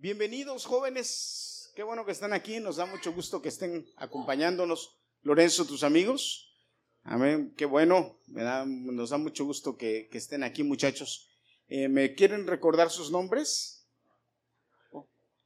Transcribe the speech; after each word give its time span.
Bienvenidos 0.00 0.64
jóvenes, 0.64 1.72
qué 1.74 1.82
bueno 1.82 2.06
que 2.06 2.12
están 2.12 2.32
aquí, 2.32 2.60
nos 2.60 2.76
da 2.76 2.86
mucho 2.86 3.12
gusto 3.12 3.42
que 3.42 3.48
estén 3.48 3.84
acompañándonos. 3.96 4.96
Lorenzo, 5.22 5.64
tus 5.64 5.82
amigos, 5.82 6.54
amén, 7.02 7.52
qué 7.56 7.64
bueno, 7.64 8.16
nos 8.28 9.10
da 9.10 9.18
mucho 9.18 9.44
gusto 9.44 9.76
que, 9.76 10.08
estén 10.12 10.44
aquí 10.44 10.62
muchachos. 10.62 11.28
Eh, 11.66 11.88
¿Me 11.88 12.14
quieren 12.14 12.46
recordar 12.46 12.90
sus 12.90 13.10
nombres? 13.10 13.88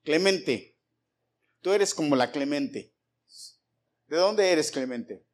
Clemente, 0.05 0.77
tú 1.63 1.73
eres 1.73 1.95
como 1.95 2.15
la 2.15 2.31
Clemente. 2.31 2.93
¿De 4.07 4.19
dónde 4.19 4.53
eres 4.53 4.71
Clemente? 4.71 5.25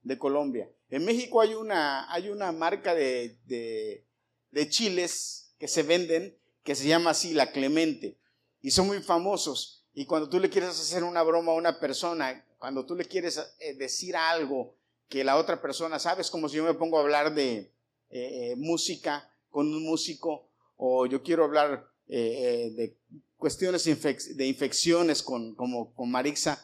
De 0.00 0.16
Colombia. 0.16 0.72
En 0.88 1.04
México 1.04 1.42
hay 1.42 1.52
una, 1.52 2.10
hay 2.10 2.30
una 2.30 2.52
marca 2.52 2.94
de, 2.94 3.36
de 3.44 4.68
chiles 4.70 5.54
que 5.58 5.68
se 5.68 5.82
venden 5.82 6.38
que 6.62 6.74
se 6.74 6.88
llama 6.88 7.10
así 7.10 7.34
la 7.34 7.52
Clemente 7.52 8.18
y 8.66 8.72
son 8.72 8.88
muy 8.88 9.00
famosos. 9.00 9.84
Y 9.94 10.06
cuando 10.06 10.28
tú 10.28 10.40
le 10.40 10.50
quieres 10.50 10.70
hacer 10.70 11.04
una 11.04 11.22
broma 11.22 11.52
a 11.52 11.54
una 11.54 11.78
persona, 11.78 12.44
cuando 12.58 12.84
tú 12.84 12.96
le 12.96 13.04
quieres 13.04 13.40
eh, 13.60 13.74
decir 13.74 14.16
algo 14.16 14.74
que 15.08 15.22
la 15.22 15.36
otra 15.36 15.62
persona, 15.62 16.00
sabes, 16.00 16.32
como 16.32 16.48
si 16.48 16.56
yo 16.56 16.64
me 16.64 16.74
pongo 16.74 16.98
a 16.98 17.02
hablar 17.02 17.32
de 17.32 17.58
eh, 17.58 17.70
eh, 18.10 18.54
música 18.56 19.30
con 19.50 19.72
un 19.72 19.84
músico, 19.84 20.48
o 20.78 21.06
yo 21.06 21.22
quiero 21.22 21.44
hablar 21.44 21.88
de 22.08 22.96
cuestiones 23.36 23.84
de 23.84 24.46
infecciones 24.48 25.22
con, 25.22 25.54
como, 25.54 25.94
con 25.94 26.10
Marixa, 26.10 26.58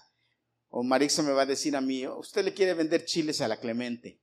o 0.71 0.82
Marixa 0.82 1.23
me 1.23 1.30
va 1.30 1.43
a 1.43 1.46
decir 1.46 1.77
a 1.77 1.80
mí, 1.80 2.05
usted 2.09 2.45
le 2.45 2.52
quiere 2.52 2.74
vender 2.74 3.05
chiles 3.05 3.41
a 3.41 3.46
la 3.46 3.60
Clemente. 3.60 4.19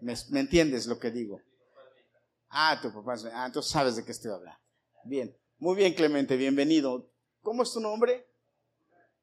¿Me, 0.00 0.14
¿me 0.30 0.40
entiendes 0.40 0.88
lo 0.88 0.98
que 0.98 1.12
digo? 1.12 1.40
Ah, 2.48 2.80
tu 2.82 2.92
papá, 2.92 3.14
ah, 3.32 3.46
entonces 3.46 3.70
sabes 3.70 3.94
de 3.94 4.04
qué 4.04 4.10
estoy 4.10 4.32
hablando. 4.32 4.60
Bien. 5.04 5.36
Muy 5.62 5.76
bien, 5.76 5.94
Clemente, 5.94 6.36
bienvenido. 6.36 7.08
¿Cómo 7.40 7.62
es 7.62 7.72
tu 7.72 7.78
nombre? 7.78 8.26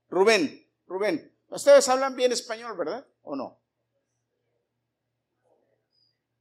Rubén. 0.10 0.66
Rubén. 0.88 1.36
Ustedes 1.50 1.90
hablan 1.90 2.16
bien 2.16 2.32
español, 2.32 2.78
¿verdad? 2.78 3.06
¿O 3.24 3.36
no? 3.36 3.60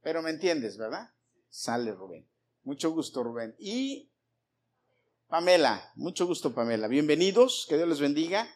Pero 0.01 0.21
me 0.21 0.29
entiendes, 0.29 0.77
¿verdad? 0.77 1.11
Sale 1.49 1.91
Rubén. 1.91 2.25
Mucho 2.63 2.91
gusto, 2.91 3.23
Rubén. 3.23 3.57
Y 3.59 4.09
Pamela. 5.27 5.91
Mucho 5.95 6.25
gusto, 6.25 6.55
Pamela. 6.55 6.87
Bienvenidos. 6.87 7.65
Que 7.67 7.75
Dios 7.75 7.89
les 7.89 7.99
bendiga. 7.99 8.47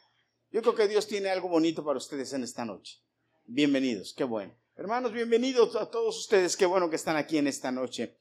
Yo 0.49 0.61
creo 0.61 0.75
que 0.75 0.87
Dios 0.87 1.07
tiene 1.07 1.29
algo 1.29 1.49
bonito 1.49 1.83
para 1.83 1.97
ustedes 1.97 2.31
en 2.31 2.43
esta 2.43 2.63
noche. 2.63 3.01
Bienvenidos. 3.43 4.13
Qué 4.13 4.23
bueno. 4.23 4.55
Hermanos, 4.77 5.11
bienvenidos 5.11 5.75
a 5.75 5.91
todos 5.91 6.17
ustedes. 6.19 6.55
Qué 6.55 6.65
bueno 6.65 6.89
que 6.89 6.95
están 6.95 7.17
aquí 7.17 7.37
en 7.37 7.47
esta 7.47 7.69
noche. 7.69 8.17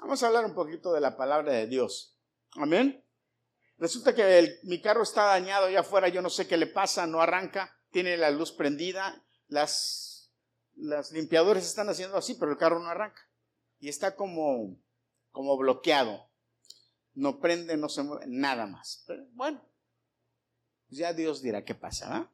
Vamos 0.00 0.20
a 0.24 0.26
hablar 0.26 0.44
un 0.44 0.54
poquito 0.54 0.92
de 0.92 1.00
la 1.00 1.16
palabra 1.16 1.52
de 1.52 1.68
Dios. 1.68 2.16
Amén. 2.56 3.04
Resulta 3.78 4.14
que 4.14 4.58
mi 4.64 4.80
carro 4.82 5.02
está 5.02 5.24
dañado 5.24 5.66
allá 5.66 5.80
afuera, 5.80 6.08
yo 6.08 6.20
no 6.20 6.28
sé 6.28 6.46
qué 6.46 6.56
le 6.56 6.66
pasa, 6.66 7.06
no 7.06 7.22
arranca, 7.22 7.78
tiene 7.90 8.16
la 8.16 8.30
luz 8.30 8.52
prendida, 8.52 9.24
las, 9.48 10.30
las 10.74 11.12
limpiadores 11.12 11.64
están 11.64 11.88
haciendo 11.88 12.16
así, 12.16 12.34
pero 12.34 12.52
el 12.52 12.58
carro 12.58 12.78
no 12.78 12.88
arranca. 12.88 13.26
Y 13.78 13.88
está 13.88 14.14
como, 14.14 14.76
como 15.32 15.56
bloqueado. 15.56 16.28
No 17.14 17.40
prende, 17.40 17.76
no 17.76 17.88
se 17.88 18.02
mueve, 18.02 18.26
nada 18.28 18.66
más. 18.66 19.02
Pero 19.06 19.24
bueno, 19.32 19.64
ya 20.88 21.14
Dios 21.14 21.40
dirá 21.40 21.64
qué 21.64 21.74
pasa. 21.74 22.30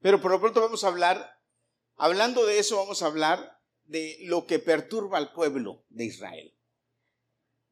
Pero 0.00 0.20
por 0.20 0.30
lo 0.30 0.40
pronto 0.40 0.60
vamos 0.60 0.84
a 0.84 0.88
hablar, 0.88 1.40
hablando 1.96 2.44
de 2.44 2.58
eso, 2.58 2.76
vamos 2.76 3.02
a 3.02 3.06
hablar 3.06 3.60
de 3.84 4.18
lo 4.24 4.46
que 4.46 4.58
perturba 4.58 5.16
al 5.16 5.32
pueblo 5.32 5.84
de 5.88 6.04
Israel 6.04 6.55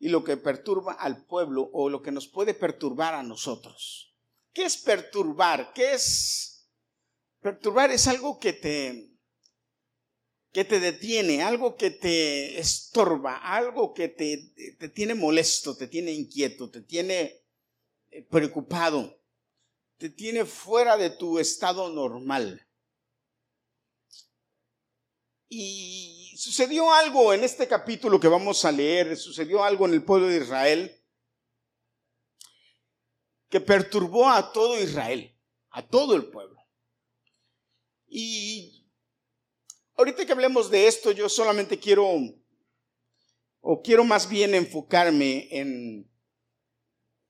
y 0.05 0.11
lo 0.11 0.23
que 0.23 0.37
perturba 0.37 0.93
al 0.93 1.25
pueblo 1.25 1.71
o 1.73 1.89
lo 1.89 2.03
que 2.03 2.13
nos 2.13 2.29
puede 2.29 2.53
perturbar 2.53 3.15
a 3.15 3.23
nosotros. 3.23 4.15
¿Qué 4.53 4.65
es 4.65 4.77
perturbar? 4.77 5.73
¿Qué 5.73 5.95
es 5.95 6.69
perturbar? 7.41 7.91
Es 7.91 8.07
algo 8.07 8.39
que 8.39 8.53
te 8.53 9.11
que 10.53 10.67
te 10.67 10.79
detiene, 10.79 11.43
algo 11.43 11.77
que 11.77 11.91
te 11.91 12.59
estorba, 12.59 13.39
algo 13.39 13.95
que 13.95 14.09
te, 14.09 14.53
te 14.79 14.91
tiene 14.91 15.15
molesto, 15.15 15.75
te 15.75 15.87
tiene 15.87 16.13
inquieto, 16.13 16.71
te 16.71 16.83
tiene 16.83 17.41
eh, 18.11 18.23
preocupado, 18.29 19.19
te 19.97 20.11
tiene 20.11 20.45
fuera 20.45 20.99
de 20.99 21.09
tu 21.09 21.39
estado 21.39 21.89
normal. 21.89 22.69
Y 25.49 26.24
sucedió 26.35 26.93
algo 26.93 27.33
en 27.33 27.45
este 27.45 27.69
capítulo 27.69 28.19
que 28.19 28.29
vamos 28.29 28.65
a 28.65 28.73
leer, 28.73 29.17
sucedió 29.17 29.63
algo 29.63 29.87
en 29.87 29.95
el 29.95 30.03
pueblo 30.03 30.29
de 30.29 30.39
Israel 30.39 31.01
que 33.49 33.61
perturbó 33.61 34.29
a 34.29 34.53
todo 34.53 34.81
Israel, 34.81 35.33
a 35.71 35.87
todo 35.87 36.17
el 36.17 36.25
pueblo. 36.25 36.61
Y 38.09 38.85
ahorita 39.97 40.27
que 40.27 40.33
hablemos 40.33 40.71
de 40.71 40.89
esto, 40.89 41.13
yo 41.13 41.29
solamente 41.29 41.79
quiero, 41.79 42.09
o 43.61 43.83
quiero 43.83 44.05
más 44.05 44.29
bien 44.29 44.55
enfocarme 44.55 45.49
en, 45.51 46.11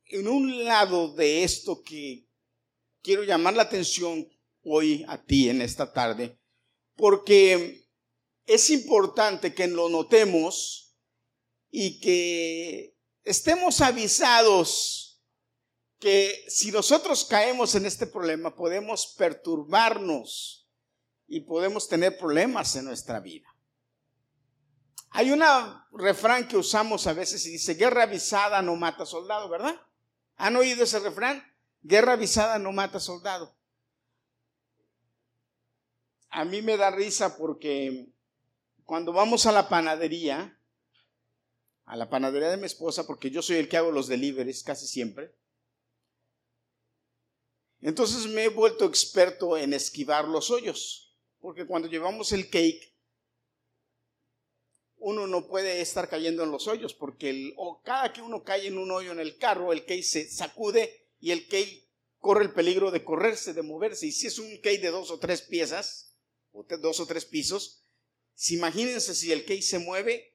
en 0.06 0.28
un 0.28 0.64
lado 0.64 1.14
de 1.14 1.44
esto 1.44 1.82
que 1.82 2.26
quiero 3.02 3.22
llamar 3.22 3.54
la 3.54 3.64
atención 3.64 4.26
hoy 4.62 5.04
a 5.08 5.22
ti 5.22 5.50
en 5.50 5.60
esta 5.60 5.92
tarde, 5.92 6.38
porque 6.96 7.83
es 8.46 8.70
importante 8.70 9.54
que 9.54 9.66
lo 9.68 9.88
notemos 9.88 10.96
y 11.70 12.00
que 12.00 12.96
estemos 13.24 13.80
avisados 13.80 15.22
que 15.98 16.44
si 16.48 16.70
nosotros 16.70 17.24
caemos 17.24 17.74
en 17.74 17.86
este 17.86 18.06
problema 18.06 18.54
podemos 18.54 19.14
perturbarnos 19.16 20.68
y 21.26 21.40
podemos 21.40 21.88
tener 21.88 22.18
problemas 22.18 22.76
en 22.76 22.84
nuestra 22.84 23.20
vida. 23.20 23.48
Hay 25.10 25.30
un 25.30 25.42
refrán 25.92 26.46
que 26.48 26.56
usamos 26.56 27.06
a 27.06 27.12
veces 27.12 27.46
y 27.46 27.52
dice, 27.52 27.74
guerra 27.74 28.02
avisada 28.02 28.60
no 28.62 28.76
mata 28.76 29.06
soldado, 29.06 29.48
¿verdad? 29.48 29.80
¿Han 30.36 30.56
oído 30.56 30.84
ese 30.84 30.98
refrán? 30.98 31.42
Guerra 31.82 32.14
avisada 32.14 32.58
no 32.58 32.72
mata 32.72 32.98
soldado. 32.98 33.56
A 36.30 36.44
mí 36.44 36.62
me 36.62 36.76
da 36.76 36.90
risa 36.90 37.36
porque 37.36 38.12
cuando 38.84 39.12
vamos 39.12 39.46
a 39.46 39.52
la 39.52 39.68
panadería, 39.68 40.60
a 41.84 41.96
la 41.96 42.08
panadería 42.08 42.50
de 42.50 42.56
mi 42.56 42.66
esposa, 42.66 43.06
porque 43.06 43.30
yo 43.30 43.42
soy 43.42 43.56
el 43.56 43.68
que 43.68 43.76
hago 43.76 43.90
los 43.90 44.08
deliveries 44.08 44.62
casi 44.62 44.86
siempre, 44.86 45.34
entonces 47.80 48.26
me 48.26 48.44
he 48.44 48.48
vuelto 48.48 48.86
experto 48.86 49.58
en 49.58 49.74
esquivar 49.74 50.26
los 50.26 50.50
hoyos, 50.50 51.14
porque 51.38 51.66
cuando 51.66 51.88
llevamos 51.88 52.32
el 52.32 52.48
cake, 52.48 52.94
uno 54.96 55.26
no 55.26 55.46
puede 55.46 55.82
estar 55.82 56.08
cayendo 56.08 56.42
en 56.44 56.50
los 56.50 56.66
hoyos, 56.66 56.94
porque 56.94 57.52
o 57.56 57.82
cada 57.82 58.10
que 58.12 58.22
uno 58.22 58.42
cae 58.42 58.68
en 58.68 58.78
un 58.78 58.90
hoyo 58.90 59.12
en 59.12 59.20
el 59.20 59.36
carro, 59.36 59.72
el 59.72 59.84
cake 59.84 60.02
se 60.02 60.30
sacude 60.30 61.10
y 61.20 61.30
el 61.30 61.46
cake 61.46 61.90
corre 62.18 62.44
el 62.44 62.54
peligro 62.54 62.90
de 62.90 63.04
correrse, 63.04 63.52
de 63.52 63.62
moverse. 63.62 64.06
Y 64.06 64.12
si 64.12 64.28
es 64.28 64.38
un 64.38 64.56
cake 64.62 64.80
de 64.80 64.90
dos 64.90 65.10
o 65.10 65.18
tres 65.18 65.42
piezas, 65.42 66.16
o 66.52 66.64
dos 66.80 67.00
o 67.00 67.06
tres 67.06 67.26
pisos, 67.26 67.83
si 68.34 68.54
imagínense 68.54 69.14
si 69.14 69.32
el 69.32 69.44
case 69.44 69.62
se 69.62 69.78
mueve, 69.78 70.34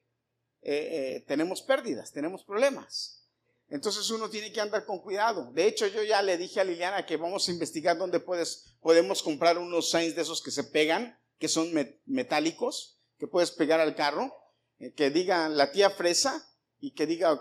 eh, 0.62 1.16
eh, 1.16 1.24
tenemos 1.26 1.62
pérdidas, 1.62 2.12
tenemos 2.12 2.44
problemas. 2.44 3.28
Entonces 3.68 4.10
uno 4.10 4.28
tiene 4.28 4.52
que 4.52 4.60
andar 4.60 4.84
con 4.84 5.00
cuidado. 5.00 5.52
De 5.52 5.66
hecho, 5.66 5.86
yo 5.86 6.02
ya 6.02 6.22
le 6.22 6.36
dije 6.36 6.60
a 6.60 6.64
Liliana 6.64 7.06
que 7.06 7.16
vamos 7.16 7.48
a 7.48 7.52
investigar 7.52 7.96
dónde 7.96 8.18
puedes, 8.18 8.74
podemos 8.80 9.22
comprar 9.22 9.58
unos 9.58 9.90
signs 9.90 10.16
de 10.16 10.22
esos 10.22 10.42
que 10.42 10.50
se 10.50 10.64
pegan, 10.64 11.18
que 11.38 11.48
son 11.48 11.72
metálicos, 12.06 12.98
que 13.18 13.28
puedes 13.28 13.52
pegar 13.52 13.80
al 13.80 13.94
carro, 13.94 14.34
eh, 14.78 14.92
que 14.92 15.10
diga 15.10 15.48
la 15.48 15.70
tía 15.70 15.90
fresa 15.90 16.46
y 16.80 16.92
que 16.92 17.06
diga 17.06 17.40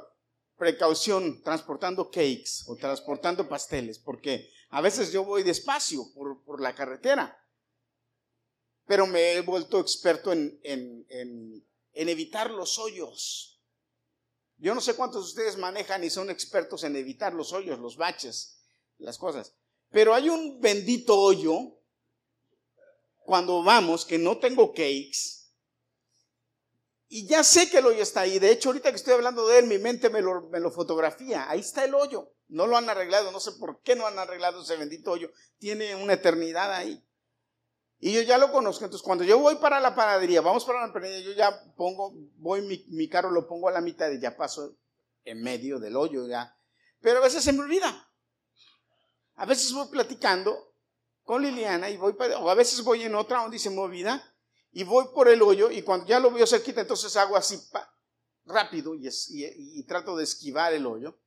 precaución 0.57 1.41
transportando 1.41 2.11
cakes 2.11 2.63
o 2.67 2.75
transportando 2.75 3.47
pasteles, 3.47 3.97
porque 3.97 4.51
a 4.69 4.81
veces 4.81 5.11
yo 5.11 5.23
voy 5.23 5.43
despacio 5.43 6.03
por 6.13 6.61
la 6.61 6.75
carretera 6.75 7.39
pero 8.89 9.05
me 9.05 9.33
he 9.33 9.41
vuelto 9.41 9.79
experto 9.79 10.33
en, 10.33 10.59
en, 10.63 11.63
evitar 11.93 12.49
los 12.49 12.79
hoyos. 12.79 13.61
Yo 14.57 14.73
no 14.73 14.81
sé 14.81 14.95
cuántos 14.95 15.21
de 15.25 15.29
ustedes 15.29 15.57
manejan 15.57 16.03
y 16.03 16.09
son 16.09 16.31
expertos 16.31 16.83
en 16.83 16.95
evitar 16.95 17.35
los 17.35 17.53
hoyos, 17.53 17.77
los 17.77 17.97
baches, 17.97 18.63
las 18.97 19.19
cosas. 19.19 19.53
Pero 19.91 20.15
hay 20.15 20.27
un 20.27 20.59
bendito 20.59 21.15
hoyo 21.15 21.79
cuando 23.19 23.61
vamos 23.61 24.05
que 24.05 24.17
no 24.17 24.39
tengo 24.39 24.71
cakes 24.71 25.51
y 27.09 27.27
ya 27.27 27.43
sé 27.43 27.69
que 27.69 27.77
el 27.77 27.85
hoyo 27.85 28.01
está 28.01 28.21
ahí. 28.21 28.39
De 28.39 28.51
hecho, 28.51 28.69
ahorita 28.69 28.89
que 28.89 28.95
estoy 28.95 29.13
hablando 29.13 29.47
de 29.47 29.59
él, 29.59 29.67
mi 29.67 29.77
mente 29.77 30.09
me 30.09 30.23
lo, 30.23 30.49
me 30.49 30.59
lo 30.59 30.71
fotografía. 30.71 31.47
Ahí 31.47 31.59
está 31.59 31.85
el 31.85 31.93
hoyo. 31.93 32.33
No 32.47 32.65
lo 32.65 32.75
han 32.75 32.89
arreglado. 32.89 33.31
No 33.31 33.39
sé 33.39 33.51
por 33.51 33.83
qué 33.83 33.95
no 33.95 34.07
han 34.07 34.17
arreglado 34.17 34.63
ese 34.63 34.77
bendito 34.77 35.11
hoyo. 35.11 35.31
Tiene 35.59 35.93
una 35.93 36.13
eternidad 36.13 36.73
ahí. 36.73 37.05
Y 37.99 38.13
yo 38.13 38.21
ya 38.21 38.37
lo 38.37 38.51
conozco. 38.51 38.85
Entonces, 38.85 39.05
cuando 39.05 39.23
yo 39.23 39.39
voy 39.39 39.55
para 39.55 39.79
la 39.79 39.93
panadería, 39.93 40.41
vamos 40.41 40.63
para 40.63 40.87
la 40.87 40.93
panadería, 40.93 41.25
yo 41.25 41.33
ya 41.33 41.73
pongo, 41.75 42.13
voy 42.37 42.61
mi, 42.61 43.09
carro, 43.09 43.29
lo 43.29 43.47
pongo 43.47 43.67
a 43.67 43.71
la 43.71 43.81
mitad 43.81 44.09
y 44.09 44.19
ya 44.19 44.37
paso 44.37 44.77
en 45.25 45.41
medio 45.41 45.79
del 45.79 45.95
hoyo 45.97 46.25
ya. 46.27 46.55
Pero 47.01 47.19
a 47.19 47.23
veces 47.23 47.43
se 47.43 47.51
me 47.51 47.59
olvida. 47.59 48.07
A 49.35 49.45
veces 49.45 49.73
voy 49.73 49.87
platicando 49.89 50.73
con 51.23 51.41
Liliana 51.41 51.89
y 51.89 51.97
voy, 51.97 52.15
o 52.39 52.49
a 52.49 52.55
veces 52.55 52.81
voy 52.83 53.03
en 53.03 53.15
otra 53.15 53.41
donde 53.41 53.59
se 53.59 53.69
me 53.69 53.79
olvida 53.79 54.23
y 54.71 54.83
voy 54.83 55.05
por 55.13 55.27
el 55.27 55.41
hoyo 55.41 55.71
y 55.71 55.81
cuando 55.81 56.05
ya 56.07 56.19
lo 56.19 56.31
veo 56.31 56.45
cerquita, 56.45 56.81
entonces 56.81 57.15
hago 57.15 57.35
así 57.35 57.59
rápido 58.45 58.95
y, 58.95 59.83
trato 59.83 60.15
de 60.15 60.23
esquivar 60.23 60.73
el 60.73 60.85
hoyo. 60.85 61.17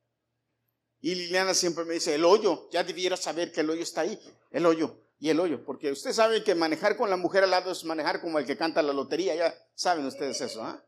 Y 1.00 1.14
Liliana 1.14 1.54
siempre 1.54 1.84
me 1.84 1.94
dice, 1.94 2.14
el 2.14 2.24
hoyo, 2.24 2.68
ya 2.70 2.84
debiera 2.84 3.16
saber 3.16 3.50
que 3.50 3.60
el 3.60 3.70
hoyo 3.70 3.82
está 3.82 4.02
ahí, 4.02 4.20
el 4.50 4.66
hoyo 4.66 5.02
y 5.22 5.30
el 5.30 5.38
hoyo, 5.38 5.64
porque 5.64 5.92
usted 5.92 6.12
sabe 6.12 6.42
que 6.42 6.52
manejar 6.52 6.96
con 6.96 7.08
la 7.08 7.16
mujer 7.16 7.44
al 7.44 7.50
lado 7.52 7.70
es 7.70 7.84
manejar 7.84 8.20
como 8.20 8.40
el 8.40 8.44
que 8.44 8.56
canta 8.56 8.82
la 8.82 8.92
lotería, 8.92 9.36
ya 9.36 9.54
saben 9.72 10.04
ustedes 10.04 10.40
eso, 10.40 10.64
¿ah? 10.64 10.84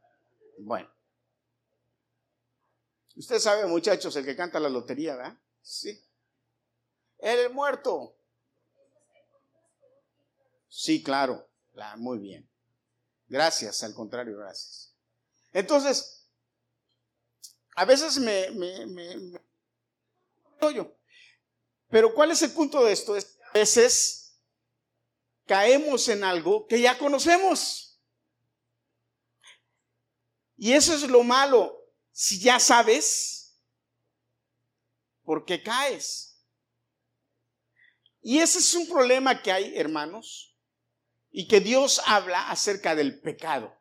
Bueno. 0.58 0.92
Usted 3.14 3.38
sabe, 3.38 3.64
muchachos, 3.66 4.16
el 4.16 4.24
que 4.24 4.34
canta 4.34 4.58
la 4.58 4.68
lotería, 4.68 5.14
¿verdad? 5.14 5.38
Sí. 5.62 6.04
El 7.18 7.48
muerto. 7.52 8.16
Sí, 10.68 11.00
claro. 11.00 11.48
muy 11.98 12.18
bien. 12.18 12.50
Gracias, 13.28 13.84
al 13.84 13.94
contrario, 13.94 14.36
gracias. 14.36 14.92
Entonces, 15.52 16.26
a 17.76 17.84
veces 17.84 18.18
me, 18.18 18.50
me, 18.50 18.84
me, 18.86 19.40
Pero 21.88 22.12
¿cuál 22.12 22.32
es 22.32 22.42
el 22.42 22.50
punto 22.50 22.84
de 22.84 22.92
esto? 22.92 23.14
Es, 23.14 23.38
a 23.54 23.58
veces 23.58 24.23
caemos 25.46 26.08
en 26.08 26.24
algo 26.24 26.66
que 26.66 26.80
ya 26.80 26.98
conocemos. 26.98 28.00
Y 30.56 30.72
eso 30.72 30.94
es 30.94 31.02
lo 31.02 31.22
malo. 31.22 31.76
Si 32.12 32.38
ya 32.38 32.60
sabes, 32.60 33.58
¿por 35.22 35.44
qué 35.44 35.62
caes? 35.62 36.34
Y 38.22 38.38
ese 38.38 38.58
es 38.58 38.74
un 38.74 38.88
problema 38.88 39.42
que 39.42 39.52
hay, 39.52 39.76
hermanos, 39.76 40.56
y 41.30 41.46
que 41.46 41.60
Dios 41.60 42.00
habla 42.06 42.48
acerca 42.48 42.94
del 42.94 43.20
pecado. 43.20 43.76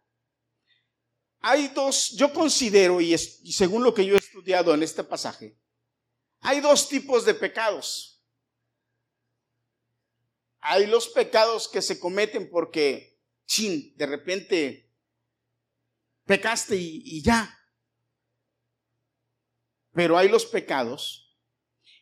Hay 1.39 1.69
dos, 1.69 2.10
yo 2.12 2.33
considero, 2.33 3.00
y, 3.00 3.18
según 3.18 3.83
lo 3.83 3.94
que 3.94 4.06
yo 4.06 4.15
he 4.15 4.18
estudiado 4.18 4.74
en 4.74 4.83
este 4.83 5.04
pasaje, 5.04 5.57
hay 6.42 6.60
dos 6.60 6.89
tipos 6.89 7.25
de 7.25 7.33
pecados. 7.33 8.12
Hay 10.65 10.88
los 10.88 11.10
pecados 11.10 11.68
que 11.68 11.81
se 11.81 12.00
cometen 12.00 12.50
porque, 12.50 13.19
chin, 13.45 13.94
de 13.98 14.06
repente 14.06 14.89
pecaste 16.25 16.77
y, 16.77 17.21
ya. 17.21 17.54
Pero 19.92 20.18
hay 20.18 20.30
los 20.30 20.45
pecados 20.45 21.38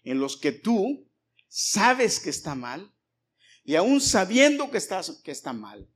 en 0.03 0.19
los 0.19 0.37
que 0.37 0.51
tú 0.51 1.09
sabes 1.47 2.19
que 2.19 2.29
está 2.29 2.53
mal 2.53 2.93
y 3.63 3.75
aún 3.75 3.99
sabiendo 3.99 4.69
que, 4.69 4.77
estás, 4.77 5.09
que 5.23 5.31
está 5.31 5.53
mal, 5.53 5.89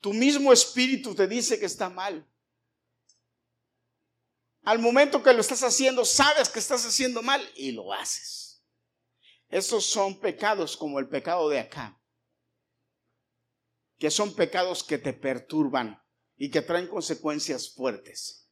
tu 0.00 0.12
mismo 0.12 0.52
espíritu 0.52 1.14
te 1.14 1.28
dice 1.28 1.60
que 1.60 1.66
está 1.66 1.88
mal. 1.88 2.28
Al 4.62 4.80
momento 4.80 5.22
que 5.22 5.32
lo 5.32 5.40
estás 5.40 5.62
haciendo, 5.62 6.04
sabes 6.04 6.48
que 6.48 6.58
estás 6.58 6.84
haciendo 6.84 7.22
mal 7.22 7.48
y 7.54 7.70
lo 7.70 7.92
haces. 7.92 8.45
Esos 9.48 9.86
son 9.86 10.18
pecados 10.18 10.76
como 10.76 10.98
el 10.98 11.08
pecado 11.08 11.48
de 11.48 11.60
acá, 11.60 12.00
que 13.98 14.10
son 14.10 14.34
pecados 14.34 14.82
que 14.82 14.98
te 14.98 15.12
perturban 15.12 16.02
y 16.36 16.50
que 16.50 16.62
traen 16.62 16.88
consecuencias 16.88 17.72
fuertes. 17.74 18.50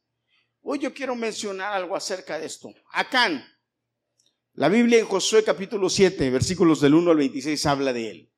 Hoy 0.61 0.79
yo 0.79 0.93
quiero 0.93 1.15
mencionar 1.15 1.73
algo 1.73 1.95
acerca 1.95 2.39
de 2.39 2.47
esto. 2.47 2.73
Acán, 2.91 3.45
la 4.53 4.69
Biblia 4.69 4.99
en 4.99 5.05
Josué 5.05 5.43
capítulo 5.43 5.89
7, 5.89 6.29
versículos 6.29 6.79
del 6.81 6.95
1 6.95 7.11
al 7.11 7.17
26 7.17 7.65
habla 7.65 7.93
de 7.93 8.09
él. 8.09 8.34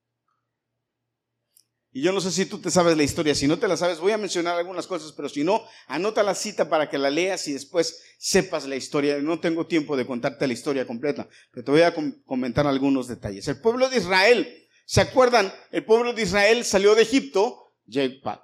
Y 1.97 2.01
yo 2.01 2.11
no 2.11 2.21
sé 2.21 2.31
si 2.31 2.45
tú 2.45 2.59
te 2.59 2.69
sabes 2.69 2.95
la 2.95 3.01
historia, 3.01 3.33
si 3.33 3.47
no 3.47 3.57
te 3.57 3.67
la 3.67 3.75
sabes 3.75 3.99
voy 3.99 4.11
a 4.11 4.19
mencionar 4.19 4.55
algunas 4.55 4.85
cosas, 4.85 5.11
pero 5.13 5.27
si 5.27 5.43
no, 5.43 5.63
anota 5.87 6.21
la 6.21 6.35
cita 6.35 6.69
para 6.69 6.91
que 6.91 6.99
la 6.99 7.09
leas 7.09 7.47
y 7.47 7.53
después 7.53 8.03
sepas 8.19 8.67
la 8.67 8.75
historia. 8.75 9.17
No 9.17 9.39
tengo 9.39 9.65
tiempo 9.65 9.97
de 9.97 10.05
contarte 10.05 10.45
la 10.45 10.53
historia 10.53 10.85
completa, 10.85 11.27
pero 11.51 11.65
te 11.65 11.71
voy 11.71 11.81
a 11.81 11.95
comentar 12.23 12.67
algunos 12.67 13.07
detalles. 13.07 13.47
El 13.47 13.61
pueblo 13.61 13.89
de 13.89 13.97
Israel, 13.97 14.67
¿se 14.85 15.01
acuerdan? 15.01 15.51
El 15.71 15.85
pueblo 15.85 16.13
de 16.13 16.21
Israel 16.21 16.63
salió 16.65 16.93
de 16.93 17.01
Egipto, 17.01 17.73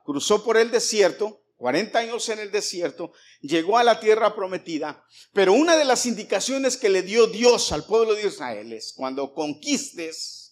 cruzó 0.03 0.43
por 0.43 0.57
el 0.57 0.71
desierto, 0.71 1.43
40 1.57 1.99
años 1.99 2.27
en 2.29 2.39
el 2.39 2.49
desierto, 2.49 3.11
llegó 3.41 3.77
a 3.77 3.83
la 3.83 3.99
tierra 3.99 4.33
prometida, 4.33 5.05
pero 5.31 5.53
una 5.53 5.77
de 5.77 5.85
las 5.85 6.07
indicaciones 6.07 6.75
que 6.75 6.89
le 6.89 7.03
dio 7.03 7.27
Dios 7.27 7.71
al 7.71 7.85
pueblo 7.85 8.15
de 8.15 8.25
Israel 8.25 8.73
es 8.73 8.93
cuando 8.97 9.31
conquistes 9.31 10.42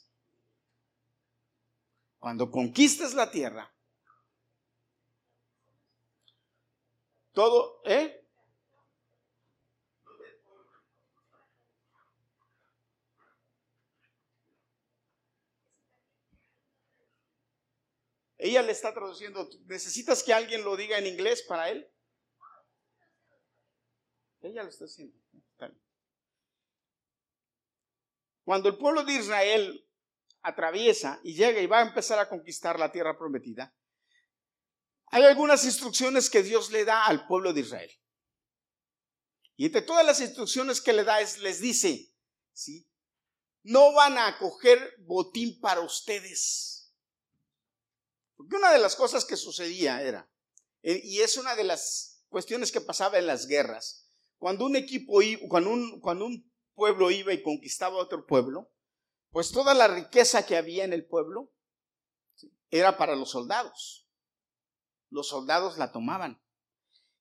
cuando 2.21 2.51
conquistes 2.51 3.15
la 3.15 3.31
tierra, 3.31 3.73
todo, 7.33 7.81
¿eh? 7.83 8.23
Ella 18.37 18.61
le 18.61 18.71
está 18.71 18.93
traduciendo, 18.93 19.49
¿necesitas 19.65 20.21
que 20.21 20.31
alguien 20.31 20.63
lo 20.63 20.77
diga 20.77 20.99
en 20.99 21.07
inglés 21.07 21.41
para 21.41 21.69
él? 21.69 21.91
Ella 24.41 24.61
lo 24.61 24.69
está 24.69 24.85
haciendo. 24.85 25.17
Cuando 28.43 28.69
el 28.69 28.77
pueblo 28.77 29.03
de 29.03 29.13
Israel 29.13 29.80
atraviesa 30.41 31.19
y 31.23 31.33
llega 31.35 31.61
y 31.61 31.67
va 31.67 31.79
a 31.79 31.87
empezar 31.87 32.19
a 32.19 32.29
conquistar 32.29 32.79
la 32.79 32.91
tierra 32.91 33.17
prometida, 33.17 33.75
hay 35.07 35.23
algunas 35.23 35.65
instrucciones 35.65 36.29
que 36.29 36.41
Dios 36.41 36.71
le 36.71 36.85
da 36.85 37.05
al 37.05 37.27
pueblo 37.27 37.53
de 37.53 37.61
Israel. 37.61 37.91
Y 39.57 39.65
entre 39.65 39.81
todas 39.81 40.05
las 40.05 40.21
instrucciones 40.21 40.81
que 40.81 40.93
le 40.93 41.03
da 41.03 41.19
es, 41.19 41.37
les 41.39 41.59
dice, 41.59 42.15
¿sí? 42.53 42.89
No 43.63 43.93
van 43.93 44.17
a 44.17 44.37
coger 44.39 44.95
botín 44.99 45.59
para 45.59 45.81
ustedes. 45.81 46.93
Porque 48.35 48.55
una 48.55 48.71
de 48.71 48.79
las 48.79 48.95
cosas 48.95 49.25
que 49.25 49.35
sucedía 49.37 50.01
era, 50.01 50.31
eh, 50.81 51.01
y 51.03 51.19
es 51.19 51.37
una 51.37 51.55
de 51.55 51.65
las 51.65 52.25
cuestiones 52.29 52.71
que 52.71 52.81
pasaba 52.81 53.19
en 53.19 53.27
las 53.27 53.45
guerras, 53.45 54.09
cuando 54.37 54.65
un 54.65 54.75
equipo, 54.75 55.19
cuando 55.47 55.69
un, 55.69 55.99
cuando 55.99 56.25
un 56.25 56.51
pueblo 56.73 57.11
iba 57.11 57.33
y 57.33 57.43
conquistaba 57.43 57.97
otro 57.97 58.25
pueblo, 58.25 58.71
pues 59.31 59.51
toda 59.51 59.73
la 59.73 59.87
riqueza 59.87 60.45
que 60.45 60.57
había 60.57 60.83
en 60.83 60.93
el 60.93 61.05
pueblo 61.05 61.51
era 62.69 62.97
para 62.97 63.15
los 63.15 63.31
soldados. 63.31 64.07
Los 65.09 65.29
soldados 65.29 65.77
la 65.77 65.91
tomaban. 65.91 66.41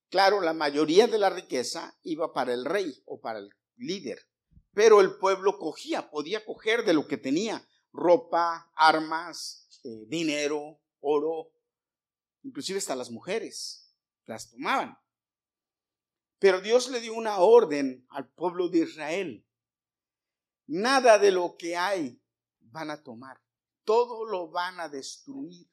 Claro, 0.09 0.41
la 0.41 0.53
mayoría 0.53 1.07
de 1.07 1.17
la 1.17 1.29
riqueza 1.29 1.97
iba 2.03 2.33
para 2.33 2.53
el 2.53 2.65
rey 2.65 3.01
o 3.05 3.21
para 3.21 3.39
el 3.39 3.49
líder, 3.77 4.19
pero 4.73 4.99
el 4.99 5.17
pueblo 5.17 5.57
cogía, 5.57 6.09
podía 6.09 6.45
coger 6.45 6.83
de 6.83 6.93
lo 6.93 7.07
que 7.07 7.17
tenía, 7.17 7.65
ropa, 7.93 8.71
armas, 8.75 9.79
eh, 9.85 10.05
dinero, 10.07 10.81
oro, 10.99 11.53
inclusive 12.43 12.79
hasta 12.79 12.95
las 12.95 13.09
mujeres, 13.09 13.95
las 14.25 14.51
tomaban. 14.51 14.97
Pero 16.39 16.59
Dios 16.59 16.89
le 16.89 16.99
dio 16.99 17.13
una 17.13 17.39
orden 17.39 18.05
al 18.09 18.29
pueblo 18.33 18.67
de 18.67 18.79
Israel 18.79 19.47
Nada 20.73 21.19
de 21.19 21.31
lo 21.31 21.57
que 21.57 21.75
hay 21.75 22.17
van 22.59 22.91
a 22.91 23.03
tomar. 23.03 23.41
Todo 23.83 24.23
lo 24.23 24.49
van 24.49 24.79
a 24.79 24.87
destruir. 24.87 25.69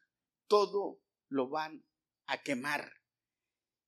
Todo 0.49 1.01
lo 1.29 1.49
van 1.49 1.87
a 2.27 2.43
quemar. 2.43 2.91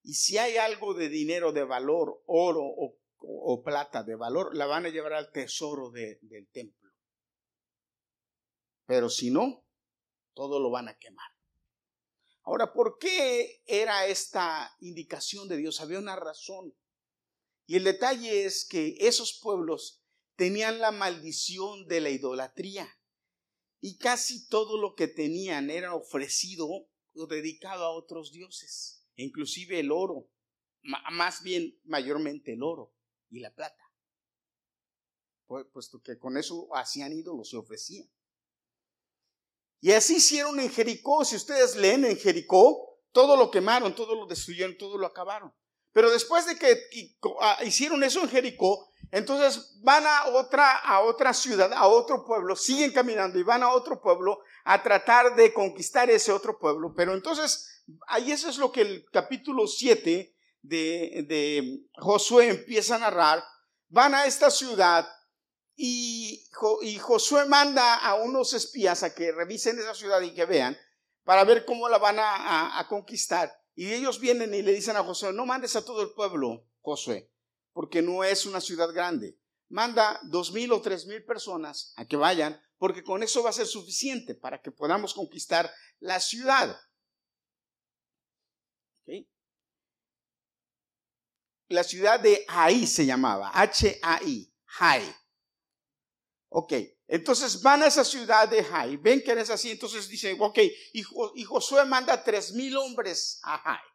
Y 0.05 0.15
si 0.15 0.39
hay 0.39 0.57
algo 0.57 0.95
de 0.95 1.09
dinero 1.09 1.51
de 1.51 1.65
valor, 1.65 2.23
oro 2.27 2.63
o, 2.63 3.63
plata 3.65 4.05
de 4.05 4.15
valor, 4.15 4.57
la 4.57 4.67
van 4.67 4.87
a 4.87 4.89
llevar 4.89 5.15
al 5.15 5.33
tesoro 5.33 5.91
del 5.91 6.49
templo. 6.53 6.93
Pero 8.87 9.11
si 9.11 9.33
no, 9.33 9.67
todo 10.33 10.61
lo 10.61 10.71
van 10.71 10.89
a 10.89 10.97
quemar. 10.97 11.33
Ahora, 12.45 12.73
¿por 12.73 12.99
qué 12.99 13.65
era 13.67 14.07
esta 14.07 14.77
indicación 14.79 15.49
de 15.49 15.57
Dios? 15.57 15.81
Había 15.81 15.99
una 15.99 16.15
razón. 16.15 16.73
Y 17.67 17.77
el 17.77 17.83
detalle 17.83 18.45
es 18.45 18.65
que 18.65 18.97
esos 19.01 19.41
pueblos 19.43 20.00
tenían 20.41 20.79
la 20.79 20.91
maldición 20.91 21.87
de 21.87 22.01
la 22.01 22.09
idolatría 22.09 22.89
y 23.79 23.99
casi 23.99 24.49
todo 24.49 24.79
lo 24.81 24.95
que 24.95 25.07
tenían 25.07 25.69
era 25.69 25.95
ofrecido 25.95 26.67
o 26.67 27.27
dedicado 27.27 27.85
a 27.85 27.91
otros 27.91 28.33
dioses, 28.33 29.05
inclusive 29.17 29.81
el 29.81 29.93
oro, 29.93 30.31
más 31.13 31.43
bien 31.43 31.79
mayormente 31.85 32.55
el 32.55 32.63
oro 32.63 32.95
y 33.29 33.41
la 33.41 33.55
plata, 33.55 33.93
puesto 35.75 36.01
que 36.01 36.19
con 36.19 36.39
eso 36.39 36.75
hacían 36.75 37.13
ídolos, 37.13 37.51
se 37.51 37.59
ofrecían. 37.59 38.11
Y 39.83 39.93
así 39.93 40.17
hicieron 40.17 40.59
en 40.59 40.71
Jericó, 40.71 41.23
si 41.27 41.37
ustedes 41.37 41.77
leen 41.77 42.07
en 42.07 42.17
Jericó, 42.17 42.99
todo 43.13 43.37
lo 43.37 43.51
quemaron, 43.51 43.95
todo 43.95 44.15
lo 44.15 44.25
destruyeron, 44.25 44.79
todo 44.79 44.97
lo 44.97 45.07
acabaron. 45.07 45.53
Pero 45.93 46.11
después 46.11 46.47
de 46.47 46.57
que 46.57 46.89
ah, 47.43 47.59
hicieron 47.63 48.03
eso 48.03 48.23
en 48.23 48.31
Jericó, 48.31 48.90
entonces 49.11 49.81
van 49.83 50.05
a 50.07 50.27
otra, 50.27 50.77
a 50.77 51.01
otra 51.01 51.35
ciudad, 51.35 51.73
a 51.73 51.87
otro 51.89 52.25
pueblo, 52.25 52.57
siguen 52.57 52.93
caminando 52.93 53.39
y 53.39 53.43
van 53.43 53.63
a 53.63 53.71
otro 53.71 54.01
pueblo 54.01 54.41
a 54.65 54.83
tratar 54.83 55.35
de 55.35 55.53
conquistar 55.53 56.11
ese 56.11 56.33
otro 56.33 56.59
pueblo. 56.59 56.93
Pero 56.95 57.15
entonces, 57.15 57.85
ahí 58.07 58.33
eso 58.33 58.49
es 58.49 58.59
lo 58.59 58.71
que 58.71 58.83
el 58.83 59.07
capítulo 59.13 59.67
7 59.67 60.35
de, 60.63 61.25
de 61.29 61.81
Josué 61.95 62.49
empieza 62.49 62.97
a 62.97 63.01
narrar. 63.01 63.43
Van 63.89 64.15
a 64.15 64.27
esta 64.27 64.51
ciudad 64.51 65.09
y, 65.83 66.47
y 66.83 66.99
Josué 66.99 67.47
manda 67.47 67.95
a 67.95 68.15
unos 68.17 68.53
espías 68.53 69.03
a 69.03 69.15
que 69.15 69.33
revisen 69.33 69.79
esa 69.79 69.95
ciudad 69.95 70.21
y 70.21 70.35
que 70.35 70.45
vean 70.45 70.77
para 71.25 71.45
ver 71.45 71.65
cómo 71.65 71.89
la 71.89 71.97
van 71.97 72.17
a, 72.19 72.87
conquistar. 72.89 73.51
Y 73.75 73.93
ellos 73.93 74.21
vienen 74.21 74.53
y 74.53 74.63
le 74.63 74.73
dicen 74.73 74.97
a 74.97 75.05
Josué, 75.05 75.33
no 75.33 75.47
mandes 75.47 75.77
a 75.77 75.85
todo 75.85 76.03
el 76.03 76.11
pueblo, 76.11 76.67
Josué, 76.83 77.31
porque 77.81 78.03
no 78.03 78.23
es 78.23 78.45
una 78.45 78.61
ciudad 78.61 78.93
grande. 78.93 79.41
Manda 79.71 80.21
dos 80.25 80.53
mil 80.53 80.71
o 80.71 80.83
tres 80.83 81.07
mil 81.07 81.25
personas 81.25 81.95
a 81.97 82.05
que 82.05 82.15
vayan, 82.15 82.61
porque 82.77 83.03
con 83.03 83.23
eso 83.23 83.43
va 83.43 83.49
a 83.49 83.55
ser 83.55 83.67
suficiente 83.67 84.35
para 84.35 84.61
que 84.61 84.71
podamos 84.71 85.15
conquistar 85.15 85.73
la 85.99 86.21
ciudad. 86.21 86.79
La 91.69 91.83
ciudad 91.83 92.21
de 92.21 92.45
Ahí 92.49 92.87
se 92.87 93.07
llamaba, 93.07 93.51
H-A-I, 93.55 94.55
Hai. 94.79 95.17
Ok, 96.51 96.75
entonces 97.09 97.63
van 97.63 97.83
a 97.83 97.87
esa 97.87 98.05
ciudad 98.05 98.47
de 98.47 98.63
Jai, 98.63 98.99
ven 98.99 99.23
que 99.23 99.33
es 99.33 99.49
así, 99.49 99.71
entonces 99.71 100.07
dicen, 100.07 100.37
ok, 100.39 100.59
y, 100.93 101.45
Josué 101.45 101.87
manda 101.87 102.23
tres 102.23 102.53
mil 102.53 102.77
hombres 102.77 103.41
a 103.43 103.57
Jai. 103.57 103.90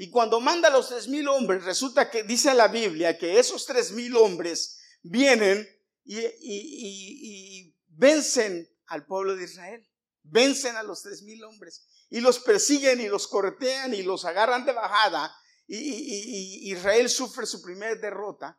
Y 0.00 0.08
cuando 0.08 0.40
manda 0.40 0.70
los 0.70 0.88
tres 0.88 1.08
mil 1.08 1.28
hombres, 1.28 1.62
resulta 1.64 2.10
que 2.10 2.22
dice 2.22 2.54
la 2.54 2.68
Biblia 2.68 3.18
que 3.18 3.38
esos 3.38 3.66
tres 3.66 3.92
mil 3.92 4.16
hombres 4.16 4.78
vienen 5.02 5.68
y, 6.04 7.76
vencen 7.88 8.66
al 8.86 9.04
pueblo 9.04 9.36
de 9.36 9.44
Israel, 9.44 9.86
vencen 10.22 10.76
a 10.76 10.82
los 10.82 11.02
tres 11.02 11.20
mil 11.20 11.44
hombres 11.44 11.84
y 12.08 12.20
los 12.20 12.38
persiguen 12.38 13.02
y 13.02 13.08
los 13.08 13.28
cortean 13.28 13.92
y 13.92 14.02
los 14.02 14.24
agarran 14.24 14.64
de 14.64 14.72
bajada 14.72 15.36
y, 15.66 16.72
Israel 16.72 17.10
sufre 17.10 17.44
su 17.44 17.60
primera 17.60 17.94
derrota. 17.94 18.58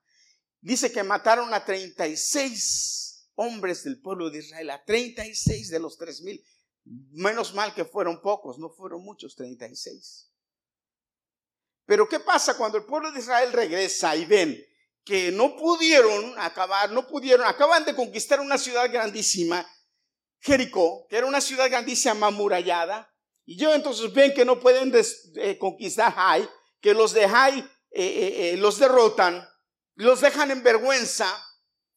Dice 0.60 0.92
que 0.92 1.02
mataron 1.02 1.56
a 1.56 1.66
36 1.66 3.32
hombres 3.34 3.84
del 3.84 4.00
pueblo 4.00 4.30
de 4.30 4.38
Israel, 4.38 4.70
a 4.70 4.86
36 4.86 5.72
de 5.72 5.80
los 5.80 5.98
3 5.98 6.22
mil. 6.22 6.46
Menos 6.84 7.56
mal 7.56 7.74
que 7.74 7.84
fueron 7.84 8.22
pocos, 8.22 8.60
no 8.60 8.70
fueron 8.70 9.04
muchos, 9.04 9.36
36. 9.36 10.31
Pero 11.86 12.08
¿qué 12.08 12.20
pasa 12.20 12.58
cuando 12.58 12.78
el 12.78 12.86
pueblo 12.86 13.12
de 13.12 13.20
Israel 13.20 13.52
regresa 13.52 14.16
y 14.16 14.26
ven 14.26 14.66
que 15.04 15.32
no 15.32 15.56
pudieron 15.56 16.36
acabar, 16.38 16.92
no 16.92 17.08
pudieron, 17.08 17.46
acaban 17.46 17.86
de 17.86 17.96
conquistar 17.96 18.40
una 18.40 18.58
ciudad 18.58 18.92
grandísima, 18.92 19.68
Jericó, 20.40 21.08
que 21.10 21.18
era 21.18 21.28
una 21.28 21.42
ciudad 21.42 21.70
grandísima 21.70 22.28
amurallada, 22.28 23.12
y 23.46 23.58
yo 23.58 23.74
entonces 23.74 24.14
ven 24.14 24.34
que 24.34 24.46
no 24.46 24.60
pueden 24.60 24.94
eh, 25.36 25.58
conquistar 25.58 26.14
Jai, 26.14 26.48
que 26.80 26.94
los 26.94 27.14
de 27.14 27.28
Jai 27.28 27.60
eh, 27.60 28.54
eh, 28.54 28.58
los 28.58 28.80
derrotan, 28.80 29.48
los 29.96 30.22
dejan 30.22 30.52
en 30.52 30.64
vergüenza, 30.64 31.28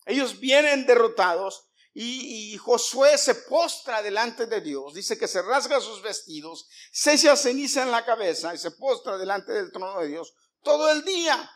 ellos 0.06 0.40
vienen 0.40 0.86
derrotados 0.86 1.70
y, 1.96 2.58
Josué 2.58 3.16
se 3.16 3.36
postra 3.36 4.02
delante 4.02 4.46
de 4.46 4.60
Dios. 4.60 4.94
Dice 4.94 5.16
que 5.16 5.28
se 5.28 5.40
rasga 5.42 5.80
sus 5.80 6.02
vestidos, 6.02 6.68
se 6.90 7.14
echa 7.14 7.36
ceniza 7.36 7.82
en 7.82 7.92
la 7.92 8.04
cabeza 8.04 8.52
y 8.52 8.58
se 8.58 8.72
postra 8.72 9.16
delante 9.16 9.52
del 9.52 9.70
trono 9.70 10.00
de 10.00 10.08
Dios 10.08 10.34
todo 10.62 10.90
el 10.90 11.04
día. 11.04 11.50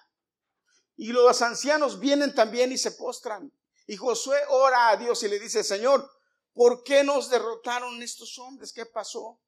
Y 0.96 1.12
los 1.12 1.42
ancianos 1.42 1.98
vienen 1.98 2.34
también 2.34 2.70
y 2.70 2.78
se 2.78 2.92
postran. 2.92 3.52
Y 3.88 3.96
Josué 3.96 4.38
ora 4.50 4.90
a 4.90 4.96
Dios 4.96 5.22
y 5.24 5.28
le 5.28 5.40
dice, 5.40 5.64
Señor, 5.64 6.08
¿por 6.52 6.84
qué 6.84 7.02
nos 7.02 7.30
derrotaron 7.30 8.00
estos 8.00 8.38
hombres? 8.38 8.72
¿Qué 8.72 8.86
pasó? 8.86 9.40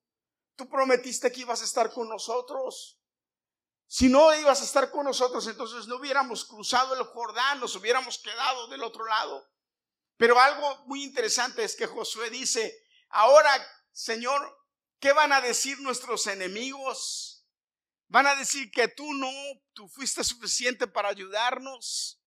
Tú 0.56 0.68
prometiste 0.68 1.30
que 1.30 1.42
ibas 1.42 1.61
a 1.61 1.64
estar 1.64 1.92
con 1.92 2.09
nosotros. 2.09 2.99
Si 3.87 4.09
no 4.09 4.35
ibas 4.35 4.61
a 4.61 4.64
estar 4.64 4.90
con 4.90 5.04
nosotros, 5.04 5.47
entonces 5.47 5.87
no 5.87 5.97
hubiéramos 5.97 6.44
cruzado 6.44 6.94
el 6.94 7.04
Jordán, 7.04 7.61
nos 7.61 7.76
hubiéramos 7.76 8.18
quedado 8.18 8.68
del 8.68 8.82
otro 8.82 9.04
lado. 9.04 9.47
Pero 10.21 10.39
algo 10.39 10.85
muy 10.85 11.03
interesante 11.03 11.65
es 11.65 11.75
que 11.75 11.87
Josué 11.87 12.29
dice, 12.29 12.87
ahora, 13.09 13.50
Señor, 13.91 14.55
¿qué 14.99 15.15
van 15.15 15.33
a 15.33 15.41
decir 15.41 15.81
nuestros 15.81 16.27
enemigos? 16.27 17.49
Van 18.09 18.27
a 18.27 18.35
decir 18.35 18.71
que 18.71 18.87
tú 18.89 19.15
no, 19.15 19.31
tú 19.73 19.89
fuiste 19.89 20.23
suficiente 20.23 20.87
para 20.87 21.09
ayudarnos, 21.09 22.21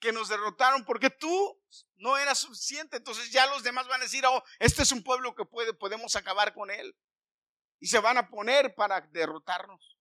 que 0.00 0.12
nos 0.12 0.28
derrotaron 0.28 0.84
porque 0.84 1.08
tú 1.08 1.58
no 1.94 2.18
eras 2.18 2.40
suficiente. 2.40 2.98
Entonces 2.98 3.30
ya 3.30 3.46
los 3.46 3.62
demás 3.62 3.88
van 3.88 4.02
a 4.02 4.04
decir, 4.04 4.22
oh, 4.26 4.42
este 4.58 4.82
es 4.82 4.92
un 4.92 5.02
pueblo 5.02 5.34
que 5.34 5.46
puede, 5.46 5.72
podemos 5.72 6.14
acabar 6.14 6.52
con 6.52 6.70
él 6.70 6.94
y 7.80 7.86
se 7.86 8.00
van 8.00 8.18
a 8.18 8.28
poner 8.28 8.74
para 8.74 9.00
derrotarnos. 9.00 9.96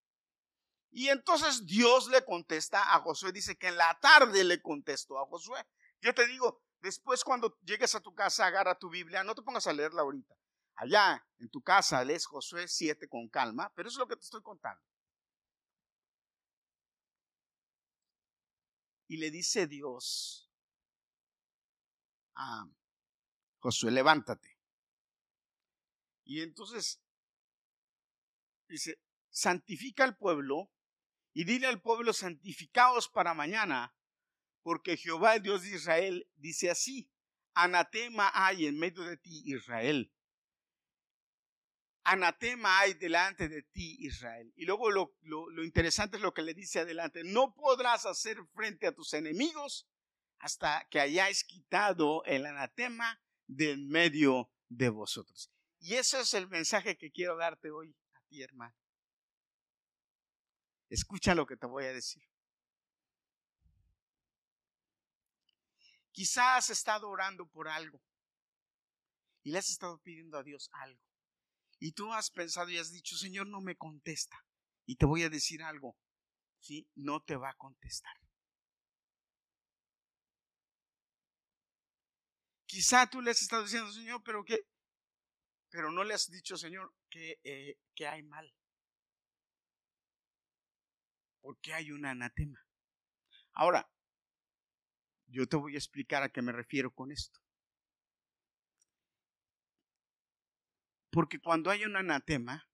Y 0.89 1.07
entonces 1.07 1.65
Dios 1.65 2.09
le 2.09 2.25
contesta 2.25 2.93
a 2.93 2.99
Josué, 2.99 3.31
dice 3.31 3.57
que 3.57 3.69
en 3.69 3.77
la 3.77 3.97
tarde 4.01 4.43
le 4.43 4.61
contestó 4.61 5.17
a 5.17 5.25
Josué. 5.25 5.65
Yo 6.01 6.13
te 6.13 6.27
digo, 6.27 6.63
después 6.79 7.23
cuando 7.23 7.57
llegues 7.61 7.95
a 7.95 8.01
tu 8.01 8.13
casa, 8.13 8.45
agarra 8.45 8.77
tu 8.77 8.89
Biblia, 8.89 9.23
no 9.23 9.35
te 9.35 9.41
pongas 9.41 9.67
a 9.67 9.73
leerla 9.73 10.01
ahorita. 10.01 10.35
Allá 10.75 11.25
en 11.37 11.49
tu 11.49 11.61
casa 11.61 12.03
lees 12.03 12.25
Josué 12.25 12.67
7 12.67 13.07
con 13.07 13.29
calma, 13.29 13.71
pero 13.75 13.87
eso 13.87 13.97
es 13.97 13.99
lo 13.99 14.07
que 14.07 14.15
te 14.15 14.23
estoy 14.23 14.41
contando. 14.41 14.81
Y 19.07 19.17
le 19.17 19.29
dice 19.29 19.67
Dios 19.67 20.49
a 22.35 22.65
Josué, 23.59 23.91
levántate. 23.91 24.57
Y 26.23 26.41
entonces 26.41 27.01
Dice, 28.71 29.01
santifica 29.29 30.05
al 30.05 30.15
pueblo 30.15 30.71
y 31.33 31.43
dile 31.43 31.67
al 31.67 31.81
pueblo, 31.81 32.13
santificaos 32.13 33.09
para 33.09 33.33
mañana, 33.33 33.93
porque 34.63 34.97
Jehová, 34.97 35.35
el 35.35 35.43
Dios 35.43 35.63
de 35.63 35.75
Israel, 35.75 36.29
dice 36.35 36.69
así, 36.69 37.09
anatema 37.53 38.31
hay 38.33 38.67
en 38.67 38.77
medio 38.79 39.03
de 39.03 39.17
ti, 39.17 39.41
Israel. 39.45 40.13
Anatema 42.03 42.79
hay 42.79 42.93
delante 42.93 43.47
de 43.47 43.63
ti, 43.63 43.97
Israel. 43.99 44.51
Y 44.55 44.65
luego 44.65 44.89
lo, 44.89 45.15
lo 45.21 45.63
interesante 45.63 46.17
es 46.17 46.23
lo 46.23 46.33
que 46.33 46.41
le 46.41 46.53
dice 46.53 46.79
adelante, 46.79 47.23
no 47.23 47.53
podrás 47.53 48.05
hacer 48.05 48.37
frente 48.53 48.87
a 48.87 48.93
tus 48.93 49.13
enemigos 49.13 49.87
hasta 50.39 50.87
que 50.89 50.99
hayáis 50.99 51.43
quitado 51.43 52.23
el 52.25 52.45
anatema 52.45 53.21
del 53.47 53.85
medio 53.85 54.51
de 54.69 54.89
vosotros. 54.89 55.51
Y 55.79 55.95
ese 55.95 56.21
es 56.21 56.33
el 56.33 56.47
mensaje 56.47 56.97
que 56.97 57.11
quiero 57.11 57.37
darte 57.37 57.69
hoy 57.69 57.95
hermano. 58.39 58.75
Escucha 60.89 61.35
lo 61.35 61.45
que 61.45 61.57
te 61.57 61.65
voy 61.65 61.85
a 61.85 61.93
decir. 61.93 62.23
Quizás 66.11 66.57
has 66.57 66.69
estado 66.69 67.09
orando 67.09 67.47
por 67.47 67.67
algo 67.67 68.01
y 69.43 69.51
le 69.51 69.59
has 69.59 69.69
estado 69.69 69.99
pidiendo 69.99 70.37
a 70.37 70.43
Dios 70.43 70.69
algo. 70.73 71.01
Y 71.79 71.93
tú 71.93 72.13
has 72.13 72.29
pensado 72.29 72.69
y 72.69 72.77
has 72.77 72.91
dicho, 72.91 73.15
Señor, 73.17 73.47
no 73.47 73.61
me 73.61 73.75
contesta. 73.75 74.37
Y 74.85 74.97
te 74.97 75.05
voy 75.05 75.23
a 75.23 75.29
decir 75.29 75.63
algo, 75.63 75.97
¿sí? 76.59 76.87
No 76.95 77.21
te 77.23 77.35
va 77.35 77.49
a 77.49 77.55
contestar. 77.55 78.13
Quizá 82.65 83.09
tú 83.09 83.21
le 83.21 83.31
has 83.31 83.41
estado 83.41 83.63
diciendo, 83.63 83.91
Señor, 83.91 84.21
pero 84.23 84.45
qué, 84.45 84.59
pero 85.71 85.91
no 85.91 86.03
le 86.03 86.13
has 86.13 86.29
dicho, 86.29 86.57
Señor, 86.57 86.93
que, 87.09 87.39
eh, 87.43 87.77
que 87.95 88.07
hay 88.07 88.23
mal. 88.23 88.53
Porque 91.41 91.73
hay 91.73 91.91
un 91.91 92.05
anatema. 92.05 92.63
Ahora, 93.53 93.89
yo 95.31 95.47
te 95.47 95.55
voy 95.55 95.75
a 95.75 95.77
explicar 95.77 96.23
a 96.23 96.29
qué 96.29 96.41
me 96.41 96.51
refiero 96.51 96.93
con 96.93 97.11
esto. 97.11 97.39
Porque 101.09 101.39
cuando 101.39 101.69
hay 101.69 101.83
un 101.83 101.95
anatema, 101.95 102.69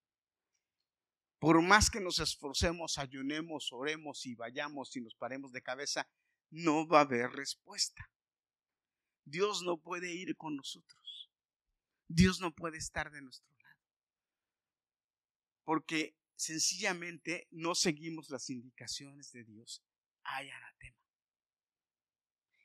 por 1.38 1.62
más 1.62 1.90
que 1.90 2.00
nos 2.00 2.18
esforcemos, 2.18 2.98
ayunemos, 2.98 3.72
oremos 3.72 4.26
y 4.26 4.34
vayamos 4.34 4.94
y 4.96 5.00
nos 5.00 5.14
paremos 5.14 5.52
de 5.52 5.62
cabeza, 5.62 6.08
no 6.50 6.86
va 6.86 6.98
a 6.98 7.02
haber 7.02 7.30
respuesta. 7.30 8.10
Dios 9.24 9.62
no 9.62 9.78
puede 9.78 10.12
ir 10.12 10.36
con 10.36 10.56
nosotros. 10.56 11.30
Dios 12.08 12.40
no 12.40 12.54
puede 12.54 12.78
estar 12.78 13.10
de 13.10 13.22
nuestro 13.22 13.54
lado. 13.58 13.80
Porque 15.64 16.16
sencillamente 16.34 17.46
no 17.50 17.74
seguimos 17.74 18.30
las 18.30 18.48
indicaciones 18.50 19.30
de 19.32 19.44
Dios. 19.44 19.84
Hay. 20.22 20.48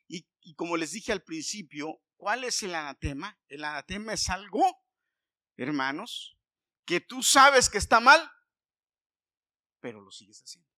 Y, 0.08 0.54
como 0.56 0.76
les 0.76 0.92
dije 0.92 1.12
al 1.12 1.22
principio, 1.22 2.00
¿cuál 2.16 2.44
es 2.44 2.62
el 2.62 2.74
anatema? 2.74 3.38
El 3.48 3.64
anatema 3.64 4.12
es 4.12 4.28
algo, 4.28 4.62
hermanos, 5.56 6.38
que 6.84 7.00
tú 7.00 7.22
sabes 7.22 7.70
que 7.70 7.78
está 7.78 8.00
mal, 8.00 8.30
pero 9.80 10.00
lo 10.00 10.10
sigues 10.10 10.42
haciendo. 10.42 10.70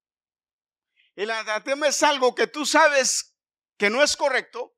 El 1.15 1.31
anatema 1.31 1.89
es 1.89 2.03
algo 2.03 2.35
que 2.35 2.47
tú 2.47 2.65
sabes 2.67 3.37
que 3.77 3.91
no 3.91 4.03
es 4.03 4.17
correcto 4.17 4.77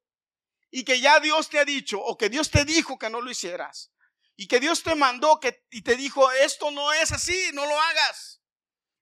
y 0.70 0.84
que 0.84 1.00
ya 1.00 1.20
Dios 1.20 1.48
te 1.48 1.58
ha 1.58 1.64
dicho 1.64 2.00
o 2.00 2.16
que 2.16 2.28
Dios 2.28 2.50
te 2.50 2.64
dijo 2.64 2.98
que 2.98 3.10
no 3.10 3.20
lo 3.20 3.30
hicieras 3.30 3.92
y 4.40 4.46
que 4.46 4.60
Dios 4.60 4.84
te 4.84 4.94
mandó 4.94 5.40
que, 5.40 5.66
y 5.70 5.82
te 5.82 5.96
dijo, 5.96 6.30
esto 6.30 6.70
no 6.70 6.92
es 6.92 7.10
así, 7.10 7.50
no 7.54 7.66
lo 7.66 7.78
hagas. 7.80 8.40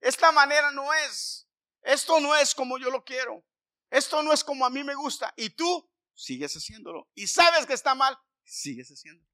Esta 0.01 0.33
manera 0.33 0.71
no 0.71 0.93
es. 0.95 1.47
Esto 1.83 2.21
no 2.21 2.35
es 2.35 2.55
como 2.55 2.79
yo 2.79 2.91
lo 2.91 3.05
quiero. 3.05 3.45
Esto 3.91 4.23
no 4.23 4.33
es 4.33 4.43
como 4.43 4.67
a 4.67 4.71
mí 4.71 4.83
me 4.83 4.95
gusta. 4.95 5.33
Y 5.37 5.51
tú 5.51 5.91
sigues 6.15 6.55
haciéndolo. 6.55 7.09
Y 7.15 7.27
sabes 7.27 7.67
que 7.67 7.75
está 7.75 7.95
mal, 7.95 8.17
sigues 8.45 8.89
haciéndolo. 8.89 9.29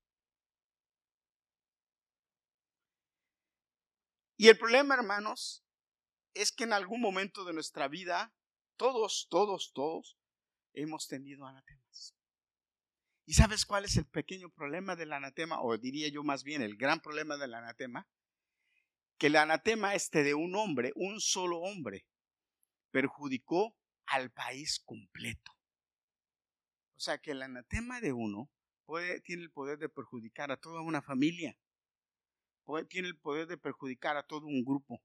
Y 4.37 4.49
el 4.49 4.59
problema, 4.59 4.94
hermanos, 4.94 5.64
es 6.35 6.50
que 6.50 6.64
en 6.64 6.73
algún 6.73 7.00
momento 7.00 7.44
de 7.44 7.52
nuestra 7.52 7.88
vida, 7.88 8.35
todos, 8.76 9.28
todos, 9.30 9.73
todos, 9.73 10.18
hemos 10.73 11.06
tenido 11.06 11.47
anatemas. 11.47 12.16
¿Y 13.25 13.35
sabes 13.35 13.64
cuál 13.64 13.85
es 13.85 13.97
el 13.97 14.06
pequeño 14.06 14.50
problema 14.50 14.97
del 14.97 15.12
anatema? 15.12 15.62
O 15.62 15.76
diría 15.78 16.09
yo 16.09 16.25
más 16.25 16.42
bien 16.42 16.61
el 16.62 16.76
gran 16.76 17.00
problema 17.00 17.37
del 17.37 17.54
anatema. 17.54 18.09
Que 19.16 19.28
el 19.28 19.37
anatema 19.37 19.94
este 19.94 20.25
de 20.25 20.35
un 20.35 20.56
hombre, 20.56 20.92
un 20.97 21.21
solo 21.21 21.61
hombre, 21.61 22.06
perjudicó 22.90 23.76
al 24.06 24.30
país 24.30 24.80
completo. 24.85 25.52
O 26.97 27.00
sea 27.00 27.18
que 27.18 27.32
el 27.32 27.42
anatema 27.42 28.00
de 28.00 28.12
uno 28.12 28.50
puede, 28.85 29.21
tiene 29.21 29.42
el 29.42 29.50
poder 29.50 29.78
de 29.78 29.88
perjudicar 29.88 30.52
a 30.52 30.56
toda 30.56 30.80
una 30.82 31.02
familia 31.02 31.56
tiene 32.88 33.09
el 33.09 33.18
poder 33.18 33.47
de 33.47 33.59
perjudicar 33.59 34.16
a 34.16 34.23
todo 34.23 34.47
un 34.47 34.64
grupo, 34.64 35.02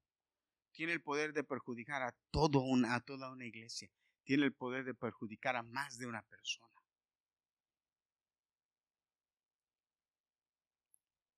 tiene 0.71 0.93
el 0.93 1.01
poder 1.01 1.33
de 1.33 1.43
perjudicar 1.43 2.01
a, 2.01 2.15
todo 2.31 2.59
una, 2.59 2.95
a 2.95 3.01
toda 3.01 3.31
una 3.31 3.45
iglesia, 3.45 3.89
tiene 4.23 4.45
el 4.45 4.53
poder 4.53 4.85
de 4.85 4.93
perjudicar 4.93 5.55
a 5.55 5.63
más 5.63 5.97
de 5.97 6.05
una 6.05 6.21
persona. 6.23 6.67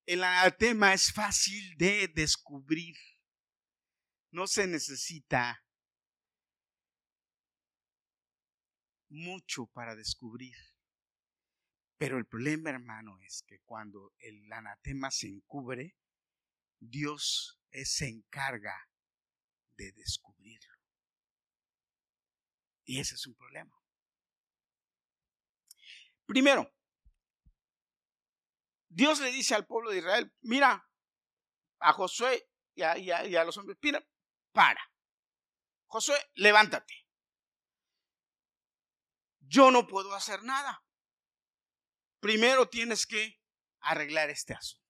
El 0.06 0.24
anatema 0.24 0.94
es 0.94 1.14
fácil 1.14 1.78
de 1.78 2.08
descubrir. 2.08 2.96
No 4.32 4.48
se 4.48 4.66
necesita 4.66 5.64
mucho 9.10 9.68
para 9.68 9.96
descubrir. 9.96 10.56
Pero 11.98 12.18
el 12.18 12.26
problema, 12.26 12.70
hermano, 12.70 13.20
es 13.22 13.44
que 13.48 13.60
cuando 13.60 14.14
el 14.20 14.52
anatema 14.52 15.12
se 15.12 15.28
encubre, 15.28 15.98
Dios 16.80 17.60
se 17.72 18.08
encarga 18.08 18.90
de 19.76 19.92
descubrirlo. 19.92 20.76
Y 22.86 23.00
ese 23.00 23.16
es 23.16 23.28
un 23.28 23.36
problema. 23.36 23.76
Primero, 26.26 26.72
Dios 28.88 29.20
le 29.20 29.32
dice 29.32 29.56
al 29.56 29.66
pueblo 29.66 29.92
de 29.92 30.00
Israel, 30.00 30.34
mira, 30.42 30.90
a 31.80 31.94
Josué 31.94 32.50
y 32.76 32.82
a, 32.82 33.44
los 33.44 33.58
hombres, 33.58 33.78
mira, 33.82 34.06
para. 34.52 34.82
Josué, 35.88 36.18
levántate. 36.36 37.09
Yo 39.50 39.72
no 39.72 39.88
puedo 39.88 40.14
hacer 40.14 40.44
nada. 40.44 40.84
Primero 42.20 42.70
tienes 42.70 43.08
que 43.08 43.42
arreglar 43.80 44.30
este 44.30 44.54
asunto. 44.54 44.86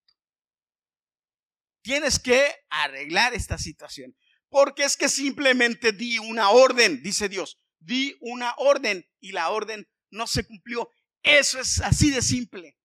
Tienes 1.81 2.19
que 2.19 2.53
arreglar 2.69 3.33
esta 3.33 3.57
situación. 3.57 4.17
Porque 4.49 4.83
es 4.83 4.97
que 4.97 5.07
simplemente 5.07 5.93
di 5.93 6.19
una 6.19 6.49
orden, 6.49 7.01
dice 7.01 7.29
Dios. 7.29 7.57
Di 7.79 8.17
una 8.19 8.53
orden 8.57 9.09
y 9.21 9.31
la 9.31 9.49
orden 9.49 9.87
no 10.09 10.27
se 10.27 10.45
cumplió. 10.45 10.91
Eso 11.23 11.59
es 11.59 11.79
así 11.81 12.11
de 12.11 12.21
simple. 12.21 12.77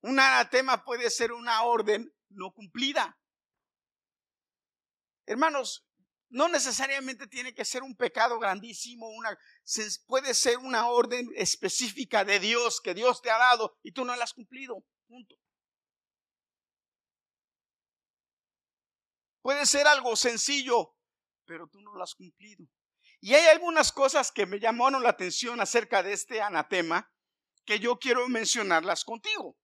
Un 0.00 0.18
anatema 0.18 0.84
puede 0.84 1.10
ser 1.10 1.32
una 1.32 1.64
orden 1.64 2.14
no 2.30 2.52
cumplida. 2.52 3.18
Hermanos, 5.26 5.86
no 6.30 6.48
necesariamente 6.48 7.26
tiene 7.26 7.52
que 7.52 7.64
ser 7.64 7.82
un 7.82 7.96
pecado 7.96 8.38
grandísimo, 8.38 9.08
puede 10.06 10.32
ser 10.34 10.58
una 10.58 10.88
orden 10.88 11.28
específica 11.36 12.24
de 12.24 12.38
Dios 12.38 12.80
que 12.80 12.94
Dios 12.94 13.20
te 13.20 13.30
ha 13.30 13.38
dado 13.38 13.76
y 13.82 13.92
tú 13.92 14.04
no 14.04 14.14
la 14.16 14.24
has 14.24 14.32
cumplido. 14.32 14.82
Puede 19.42 19.66
ser 19.66 19.86
algo 19.86 20.16
sencillo, 20.16 20.94
pero 21.46 21.66
tú 21.66 21.80
no 21.80 21.94
lo 21.94 22.02
has 22.02 22.14
cumplido. 22.14 22.64
Y 23.20 23.34
hay 23.34 23.46
algunas 23.48 23.92
cosas 23.92 24.30
que 24.32 24.46
me 24.46 24.60
llamaron 24.60 25.02
la 25.02 25.10
atención 25.10 25.60
acerca 25.60 26.02
de 26.02 26.12
este 26.12 26.40
anatema 26.40 27.12
que 27.64 27.78
yo 27.78 27.98
quiero 27.98 28.28
mencionarlas 28.28 29.04
contigo. 29.04 29.58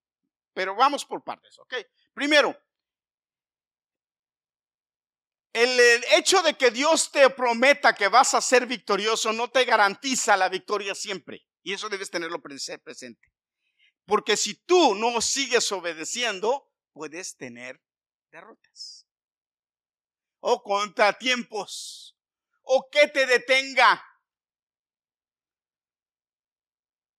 Pero 0.53 0.75
vamos 0.75 1.05
por 1.05 1.23
partes, 1.23 1.59
¿ok? 1.59 1.75
Primero, 2.13 2.59
el, 5.57 6.05
hecho 6.19 6.43
de 6.43 6.55
que 6.55 6.71
Dios 6.71 7.11
te 7.11 7.31
prometa 7.31 7.95
que 7.95 8.09
vas 8.09 8.35
a 8.35 8.43
ser 8.43 8.67
victorioso 8.67 9.33
no 9.33 9.49
te 9.49 9.65
garantiza 9.65 10.37
la 10.37 10.51
victoria 10.51 10.95
siempre. 10.95 11.47
Y 11.63 11.73
eso 11.73 11.89
debes 11.89 12.11
tenerlo 12.11 12.43
presente. 12.43 13.33
Porque 14.05 14.37
si 14.37 14.55
tú 14.55 14.95
no 14.95 15.21
sigues 15.23 15.73
obedeciendo, 15.73 16.71
puedes 16.93 17.37
tener 17.37 17.83
derrotas 18.31 19.07
o 20.41 20.63
contratiempos 20.63 22.19
o 22.63 22.89
que 22.91 23.09
te 23.09 23.25
detenga. 23.25 24.05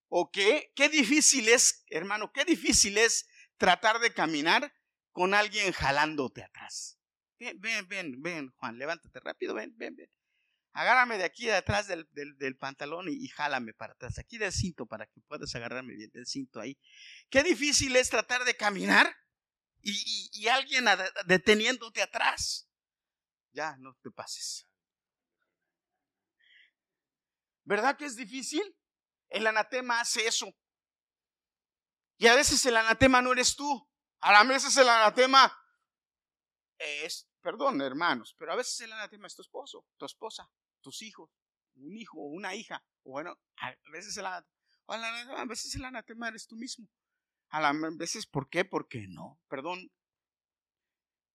¿O 0.10 0.30
qué? 0.32 0.72
Qué 0.76 0.90
difícil 0.90 1.50
es, 1.50 1.84
hermano, 1.90 2.32
qué 2.32 2.46
difícil 2.46 3.00
es 3.00 3.28
tratar 3.58 4.00
de 4.00 4.14
caminar 4.14 4.72
con 5.12 5.34
alguien 5.34 5.74
jalándote 5.74 6.44
atrás. 6.44 6.97
Ven, 7.40 7.60
ven, 7.60 7.88
ven, 7.88 8.22
ven, 8.22 8.50
Juan, 8.58 8.78
levántate 8.78 9.20
rápido, 9.20 9.54
ven, 9.54 9.74
ven, 9.78 9.96
ven. 9.96 10.10
Agárrame 10.74 11.18
de 11.18 11.24
aquí 11.24 11.46
de 11.46 11.56
atrás 11.56 11.88
del, 11.88 12.58
pantalón 12.60 13.08
y, 13.10 13.28
jálame 13.30 13.74
para 13.74 13.94
atrás, 13.94 14.20
aquí 14.20 14.38
del 14.38 14.52
cinto 14.52 14.86
para 14.86 15.08
que 15.08 15.22
puedas 15.22 15.54
agarrarme 15.56 15.96
bien 15.96 16.12
del 16.12 16.28
cinto 16.28 16.60
ahí. 16.60 16.78
Qué 17.30 17.42
difícil 17.44 17.96
es 17.96 18.10
tratar 18.10 18.44
de 18.44 18.56
caminar 18.56 19.16
y, 19.82 20.30
y 20.34 20.48
alguien 20.48 20.86
deteniéndote 21.26 22.02
atrás 22.02 22.70
ya 23.54 23.76
no 23.78 23.96
te 24.04 24.12
pases. 24.12 24.68
¿Verdad 27.64 27.98
que 27.98 28.06
es 28.06 28.16
difícil? 28.16 28.64
El 29.30 29.46
anatema 29.48 30.00
hace 30.00 30.28
eso. 30.28 30.48
Y 32.18 32.28
a 32.28 32.36
veces 32.36 32.66
el 32.66 32.78
anatema 32.78 33.22
no 33.22 33.34
eres 33.34 33.56
tú. 33.56 33.90
A 34.20 34.44
veces 34.44 34.78
el 34.78 34.88
anatema 34.88 35.52
es, 36.78 37.27
perdón 37.42 37.82
hermanos, 37.82 38.36
pero 38.38 38.54
a 38.54 38.56
veces 38.56 38.80
el 38.82 38.94
anatema 38.94 39.28
es 39.28 39.36
tu 39.36 39.42
esposo, 39.42 39.86
tu 39.98 40.06
esposa, 40.06 40.50
tus 40.82 41.02
hijos, 41.02 41.30
un 41.76 41.96
hijo 41.96 42.20
o 42.20 42.28
una 42.28 42.56
hija. 42.56 42.84
Bueno, 43.04 43.40
a 43.58 43.74
veces 43.92 44.18
el 44.18 44.26
anatema, 44.26 45.42
a 45.42 45.46
veces 45.46 45.76
el 45.76 45.86
anatema 45.86 46.28
eres 46.30 46.48
tú 46.48 46.56
mismo. 46.56 46.90
A 47.50 47.72
veces, 47.98 48.26
¿por 48.26 48.50
qué? 48.50 48.68
No. 49.08 49.40
Perdón, 49.48 49.92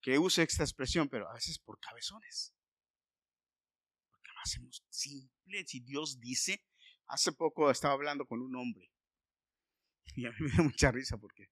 que 0.02 0.18
use 0.18 0.42
esta 0.42 0.62
expresión, 0.62 1.08
pero 1.08 1.28
a 1.30 1.34
veces 1.34 1.58
por 1.58 1.78
cabezones. 1.78 2.54
Porque 4.10 4.30
hacemos 4.44 4.84
simple. 4.90 5.64
Si 5.66 5.80
Dios 5.80 6.20
dice, 6.20 6.64
hace 7.06 7.32
poco 7.32 7.70
estaba 7.70 7.94
hablando 7.94 8.26
con 8.26 8.40
un 8.40 8.54
hombre 8.56 8.92
y 10.14 10.26
a 10.26 10.30
mí 10.30 10.36
me 10.40 10.50
da 10.50 10.62
mucha 10.62 10.90
risa 10.90 11.16
porque 11.18 11.50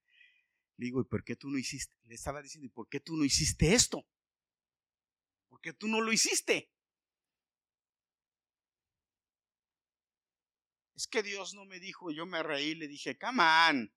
le 0.76 0.86
digo, 0.86 1.00
¿y 1.00 1.04
por 1.04 1.24
qué 1.24 1.36
tú 1.36 1.48
no 1.48 1.58
hiciste? 1.58 1.94
Le 2.04 2.14
estaba 2.14 2.40
diciendo, 2.42 2.66
¿y 2.66 2.70
por 2.70 2.88
qué 2.88 3.00
tú 3.00 3.16
no 3.16 3.24
hiciste 3.24 3.74
esto? 3.74 4.06
¿Por 5.60 5.72
qué 5.72 5.78
tú 5.78 5.88
no 5.88 6.00
lo 6.00 6.10
hiciste? 6.10 6.72
Es 10.96 11.06
que 11.06 11.22
Dios 11.22 11.52
no 11.52 11.66
me 11.66 11.78
dijo, 11.78 12.10
yo 12.10 12.24
me 12.24 12.42
reí, 12.42 12.74
le 12.74 12.88
dije, 12.88 13.18
come 13.18 13.42
on. 13.42 13.94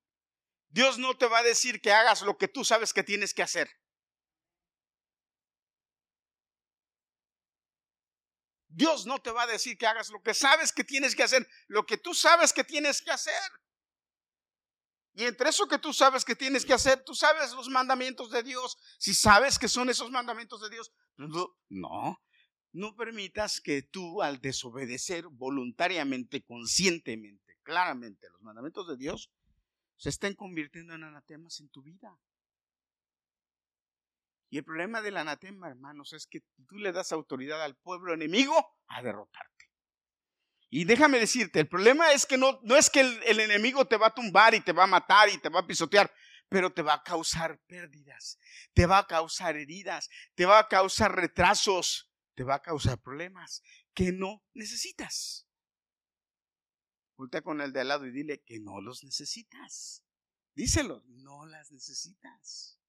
Dios 0.68 0.98
no 0.98 1.18
te 1.18 1.26
va 1.26 1.40
a 1.40 1.44
decir 1.44 1.80
que 1.80 1.94
hagas 1.94 2.22
lo 2.24 2.38
que 2.38 2.50
tú 2.50 2.66
sabes 2.66 2.92
que 2.92 3.04
tienes 3.04 3.34
que 3.34 3.44
hacer. 3.44 3.70
Dios 8.68 9.06
no 9.06 9.22
te 9.22 9.32
va 9.32 9.44
a 9.44 9.48
decir 9.48 9.78
que 9.78 9.88
hagas 9.88 10.10
lo 10.10 10.22
que 10.22 10.34
sabes 10.34 10.74
que 10.74 10.84
tienes 10.84 11.16
que 11.16 11.24
hacer, 11.24 11.48
lo 11.68 11.86
que 11.86 11.98
tú 11.98 12.14
sabes 12.14 12.52
que 12.52 12.66
tienes 12.66 13.02
que 13.02 13.12
hacer. 13.12 13.52
Y 15.14 15.24
entre 15.24 15.50
eso 15.50 15.68
que 15.68 15.78
tú 15.80 15.94
sabes 15.94 16.26
que 16.26 16.36
tienes 16.36 16.66
que 16.66 16.74
hacer, 16.74 17.06
tú 17.06 17.16
sabes 17.16 17.52
los 17.52 17.70
mandamientos 17.70 18.32
de 18.32 18.44
Dios. 18.44 18.78
Si 18.98 19.14
sabes 19.14 19.58
que 19.58 19.70
son 19.70 19.90
esos 19.90 20.12
mandamientos 20.12 20.60
de 20.60 20.72
Dios, 20.72 20.92
no, 21.70 22.22
no 22.74 22.96
permitas 22.96 23.62
que 23.62 23.84
tú 23.84 24.22
al 24.22 24.42
desobedecer 24.42 25.26
voluntariamente, 25.28 26.44
conscientemente, 26.44 27.58
claramente 27.64 28.30
los 28.30 28.42
mandamientos 28.42 28.88
de 28.88 28.98
Dios, 28.98 29.32
se 29.96 30.10
estén 30.10 30.34
convirtiendo 30.34 30.94
en 30.96 31.04
anatemas 31.04 31.60
en 31.60 31.70
tu 31.70 31.82
vida. 31.84 32.20
Y 34.50 34.58
el 34.58 34.64
problema 34.64 35.02
del 35.02 35.18
anatema, 35.18 35.70
hermanos, 35.70 36.14
es 36.14 36.28
que 36.28 36.42
tú 36.68 36.78
le 36.78 36.92
das 36.92 37.12
autoridad 37.12 37.64
al 37.64 37.76
pueblo 37.76 38.14
enemigo 38.14 38.54
a 38.88 39.02
derrotarte. 39.02 39.72
Y 40.70 40.86
déjame 40.86 41.20
decirte, 41.20 41.60
el 41.60 41.68
problema 41.68 42.12
es 42.12 42.26
que 42.26 42.38
no, 42.38 42.60
no 42.64 42.76
es 42.76 42.90
que 42.90 43.02
el 43.02 43.40
enemigo 43.40 43.86
te 43.86 43.98
va 43.98 44.08
a 44.08 44.14
tumbar 44.14 44.56
y 44.56 44.62
te 44.62 44.72
va 44.72 44.86
a 44.86 44.88
matar 44.88 45.30
y 45.30 45.38
te 45.38 45.50
va 45.50 45.60
a 45.60 45.68
pisotear, 45.68 46.12
pero 46.54 46.72
te 46.72 46.84
va 46.84 46.94
a 46.94 47.04
causar 47.04 47.60
pérdidas, 47.66 48.40
te 48.76 48.86
va 48.86 49.00
a 49.00 49.08
causar 49.08 49.58
heridas, 49.58 50.08
te 50.36 50.46
va 50.46 50.60
a 50.60 50.68
causar 50.68 51.16
retrasos, 51.16 52.14
te 52.36 52.44
va 52.44 52.54
a 52.54 52.62
causar 52.62 53.02
problemas 53.02 53.64
que 53.96 54.12
no 54.12 54.46
necesitas. 54.54 55.48
Voltea 57.18 57.42
con 57.42 57.60
el 57.60 57.74
de 57.74 57.80
al 57.80 57.88
lado 57.88 58.06
y 58.06 58.12
dile 58.12 58.44
que 58.44 58.60
no 58.60 58.82
los 58.82 59.04
necesitas. 59.04 60.04
Díselo, 60.54 61.04
no 61.08 61.48
las 61.48 61.72
necesitas. 61.72 62.80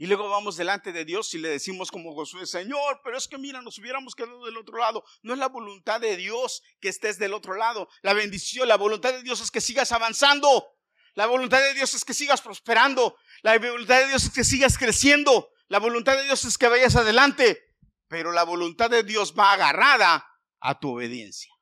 Y 0.00 0.06
luego 0.06 0.28
vamos 0.28 0.56
delante 0.56 0.92
de 0.92 1.04
Dios 1.04 1.34
y 1.34 1.38
le 1.38 1.48
decimos 1.48 1.90
como 1.90 2.14
Josué, 2.14 2.46
Señor, 2.46 3.00
pero 3.02 3.18
es 3.18 3.26
que 3.26 3.36
mira, 3.36 3.60
nos 3.60 3.78
hubiéramos 3.78 4.14
quedado 4.14 4.44
del 4.44 4.56
otro 4.56 4.78
lado. 4.78 5.04
No 5.22 5.32
es 5.32 5.40
la 5.40 5.48
voluntad 5.48 6.00
de 6.00 6.16
Dios 6.16 6.62
que 6.80 6.88
estés 6.88 7.18
del 7.18 7.34
otro 7.34 7.56
lado. 7.56 7.88
La 8.02 8.12
bendición, 8.12 8.68
la 8.68 8.76
voluntad 8.76 9.12
de 9.12 9.24
Dios 9.24 9.40
es 9.40 9.50
que 9.50 9.60
sigas 9.60 9.90
avanzando. 9.90 10.68
La 11.14 11.26
voluntad 11.26 11.60
de 11.60 11.74
Dios 11.74 11.94
es 11.94 12.04
que 12.04 12.14
sigas 12.14 12.40
prosperando. 12.40 13.16
La 13.42 13.58
voluntad 13.58 13.98
de 13.98 14.06
Dios 14.06 14.24
es 14.24 14.30
que 14.30 14.44
sigas 14.44 14.78
creciendo. 14.78 15.50
La 15.66 15.80
voluntad 15.80 16.16
de 16.16 16.22
Dios 16.22 16.44
es 16.44 16.56
que 16.56 16.68
vayas 16.68 16.94
adelante. 16.94 17.74
Pero 18.06 18.30
la 18.30 18.44
voluntad 18.44 18.90
de 18.90 19.02
Dios 19.02 19.34
va 19.36 19.52
agarrada 19.52 20.24
a 20.60 20.78
tu 20.78 20.94
obediencia. 20.94 21.52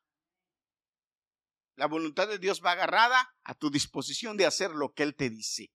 La 1.75 1.87
voluntad 1.87 2.27
de 2.27 2.37
Dios 2.37 2.61
va 2.63 2.73
agarrada 2.73 3.35
a 3.43 3.55
tu 3.55 3.71
disposición 3.71 4.37
de 4.37 4.45
hacer 4.45 4.71
lo 4.71 4.93
que 4.93 5.01
Él 5.01 5.15
te 5.15 5.31
dice. 5.31 5.71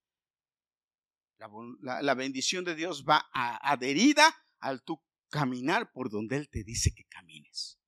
La, 1.81 2.14
bendición 2.14 2.64
de 2.64 2.74
Dios 2.74 3.05
va 3.09 3.28
adherida 3.33 4.24
al 4.61 4.83
tu 4.83 5.02
caminar 5.28 5.90
por 5.92 6.11
donde 6.11 6.37
Él 6.37 6.48
te 6.48 6.64
dice 6.64 6.94
que 6.94 7.05
camines. 7.05 7.78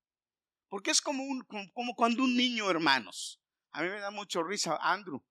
Porque 0.68 0.90
es 0.90 1.00
como, 1.00 1.22
un, 1.22 1.44
como, 1.72 1.94
cuando 1.94 2.24
un 2.24 2.36
niño, 2.36 2.70
hermanos, 2.70 3.40
a 3.70 3.82
mí 3.82 3.88
me 3.88 4.00
da 4.00 4.10
mucho 4.10 4.42
risa 4.42 4.76
Andrew, 4.80 5.24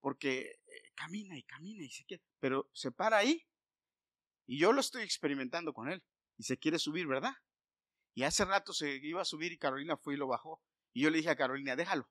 porque 0.00 0.40
eh, 0.66 0.92
camina 0.94 1.36
y 1.36 1.42
camina 1.44 1.84
y 1.84 1.90
se 1.90 2.04
quiere, 2.04 2.22
pero 2.40 2.68
se 2.72 2.90
para 2.90 3.18
ahí 3.18 3.46
y 4.46 4.58
yo 4.58 4.72
lo 4.72 4.80
estoy 4.80 5.02
experimentando 5.02 5.72
con 5.72 5.88
él 5.88 6.02
y 6.36 6.42
se 6.44 6.58
quiere 6.58 6.78
subir, 6.78 7.06
¿verdad? 7.06 7.34
Y 8.14 8.24
hace 8.24 8.44
rato 8.44 8.72
se 8.72 8.96
iba 8.96 9.22
a 9.22 9.24
subir 9.24 9.52
y 9.52 9.58
Carolina 9.58 9.96
fue 9.96 10.14
y 10.14 10.16
lo 10.16 10.26
bajó. 10.26 10.60
Y 10.92 11.02
yo 11.02 11.10
le 11.10 11.18
dije 11.18 11.30
a 11.30 11.36
Carolina, 11.36 11.76
déjalo, 11.76 12.10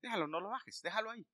déjalo, 0.00 0.28
no 0.28 0.40
lo 0.40 0.50
bajes, 0.50 0.80
déjalo 0.82 1.10
ahí. 1.10 1.26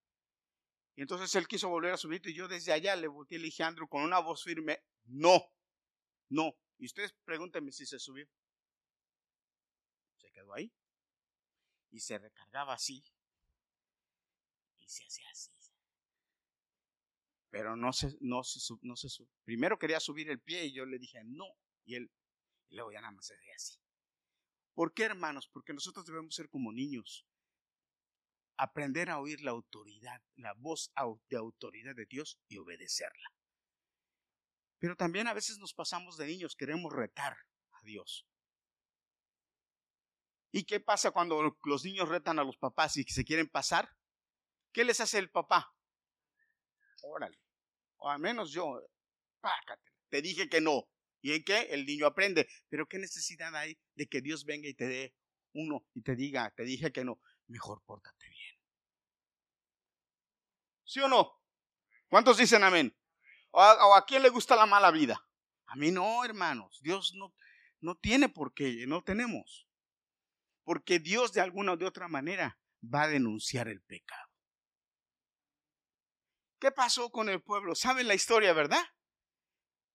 Y 0.96 1.02
entonces 1.02 1.34
él 1.34 1.46
quiso 1.46 1.68
volver 1.68 1.92
a 1.92 1.96
subir 1.96 2.20
y 2.26 2.34
yo 2.34 2.48
desde 2.48 2.72
allá 2.72 2.96
le 2.96 3.08
volteé 3.08 3.38
y 3.38 3.42
dije 3.42 3.62
a 3.62 3.68
Andrew 3.68 3.88
con 3.88 4.02
una 4.02 4.18
voz 4.18 4.42
firme, 4.42 4.82
no, 5.04 5.52
no. 6.28 6.56
Y 6.78 6.86
ustedes 6.86 7.12
pregúntenme 7.24 7.72
si 7.72 7.86
se 7.86 7.98
subió. 7.98 8.28
Se 10.16 10.30
quedó 10.30 10.52
ahí. 10.54 10.72
Y 11.90 12.00
se 12.00 12.18
recargaba 12.18 12.74
así. 12.74 13.04
Y 14.78 14.88
se 14.88 15.04
hacía 15.04 15.28
así. 15.30 15.50
Pero 17.50 17.76
no 17.76 17.92
se, 17.92 18.16
no 18.20 18.44
se, 18.44 18.60
no 18.82 18.96
se 18.96 19.08
subió. 19.08 19.32
Primero 19.44 19.78
quería 19.78 20.00
subir 20.00 20.30
el 20.30 20.40
pie 20.40 20.66
y 20.66 20.72
yo 20.72 20.86
le 20.86 20.98
dije 20.98 21.22
no. 21.24 21.46
Y 21.84 21.96
él, 21.96 22.10
y 22.68 22.76
luego 22.76 22.92
ya 22.92 23.00
nada 23.00 23.12
más 23.12 23.26
se 23.26 23.34
hacía 23.34 23.54
así. 23.56 23.78
¿Por 24.74 24.94
qué, 24.94 25.04
hermanos? 25.04 25.48
Porque 25.48 25.72
nosotros 25.72 26.06
debemos 26.06 26.34
ser 26.34 26.48
como 26.48 26.72
niños 26.72 27.26
aprender 28.60 29.08
a 29.08 29.18
oír 29.18 29.40
la 29.40 29.52
autoridad, 29.52 30.20
la 30.36 30.52
voz 30.52 30.92
de 31.30 31.36
autoridad 31.38 31.94
de 31.94 32.04
Dios 32.04 32.38
y 32.46 32.58
obedecerla. 32.58 33.32
Pero 34.78 34.96
también 34.96 35.28
a 35.28 35.34
veces 35.34 35.58
nos 35.58 35.72
pasamos 35.72 36.18
de 36.18 36.26
niños, 36.26 36.56
queremos 36.56 36.92
retar 36.92 37.38
a 37.72 37.82
Dios. 37.84 38.26
¿Y 40.52 40.64
qué 40.64 40.78
pasa 40.78 41.10
cuando 41.10 41.56
los 41.64 41.84
niños 41.84 42.08
retan 42.08 42.38
a 42.38 42.44
los 42.44 42.58
papás 42.58 42.98
y 42.98 43.04
se 43.04 43.24
quieren 43.24 43.48
pasar? 43.48 43.96
¿Qué 44.72 44.84
les 44.84 45.00
hace 45.00 45.18
el 45.18 45.30
papá? 45.30 45.74
Órale. 47.02 47.40
O 47.96 48.10
al 48.10 48.18
menos 48.18 48.52
yo, 48.52 48.78
pácate. 49.40 49.90
Te 50.10 50.20
dije 50.20 50.50
que 50.50 50.60
no. 50.60 50.88
¿Y 51.22 51.32
en 51.32 51.44
qué? 51.44 51.62
El 51.70 51.86
niño 51.86 52.06
aprende. 52.06 52.46
Pero 52.68 52.86
¿qué 52.86 52.98
necesidad 52.98 53.54
hay 53.56 53.78
de 53.94 54.06
que 54.06 54.20
Dios 54.20 54.44
venga 54.44 54.68
y 54.68 54.74
te 54.74 54.86
dé 54.86 55.14
uno 55.54 55.86
y 55.94 56.02
te 56.02 56.14
diga, 56.14 56.52
te 56.54 56.64
dije 56.64 56.92
que 56.92 57.04
no? 57.04 57.20
Mejor 57.46 57.82
pórtate 57.84 58.28
bien. 58.28 58.39
¿Sí 60.90 60.98
o 60.98 61.06
no? 61.06 61.40
¿Cuántos 62.08 62.36
dicen 62.36 62.64
amén? 62.64 62.98
¿O 63.52 63.60
a, 63.94 64.04
quién 64.06 64.24
le 64.24 64.28
gusta 64.28 64.56
la 64.56 64.66
mala 64.66 64.90
vida? 64.90 65.24
A 65.66 65.76
mí 65.76 65.92
no, 65.92 66.24
hermanos. 66.24 66.80
Dios 66.82 67.14
no, 67.14 67.32
no 67.78 67.94
tiene 67.94 68.28
por 68.28 68.52
qué, 68.52 68.86
no 68.88 69.00
tenemos. 69.04 69.68
Porque 70.64 70.98
Dios 70.98 71.32
de 71.32 71.42
alguna 71.42 71.74
o 71.74 71.76
de 71.76 71.86
otra 71.86 72.08
manera 72.08 72.58
va 72.82 73.02
a 73.02 73.08
denunciar 73.08 73.68
el 73.68 73.80
pecado. 73.82 74.28
¿Qué 76.58 76.72
pasó 76.72 77.12
con 77.12 77.28
el 77.28 77.40
pueblo? 77.40 77.76
¿Saben 77.76 78.08
la 78.08 78.14
historia, 78.14 78.52
verdad? 78.52 78.82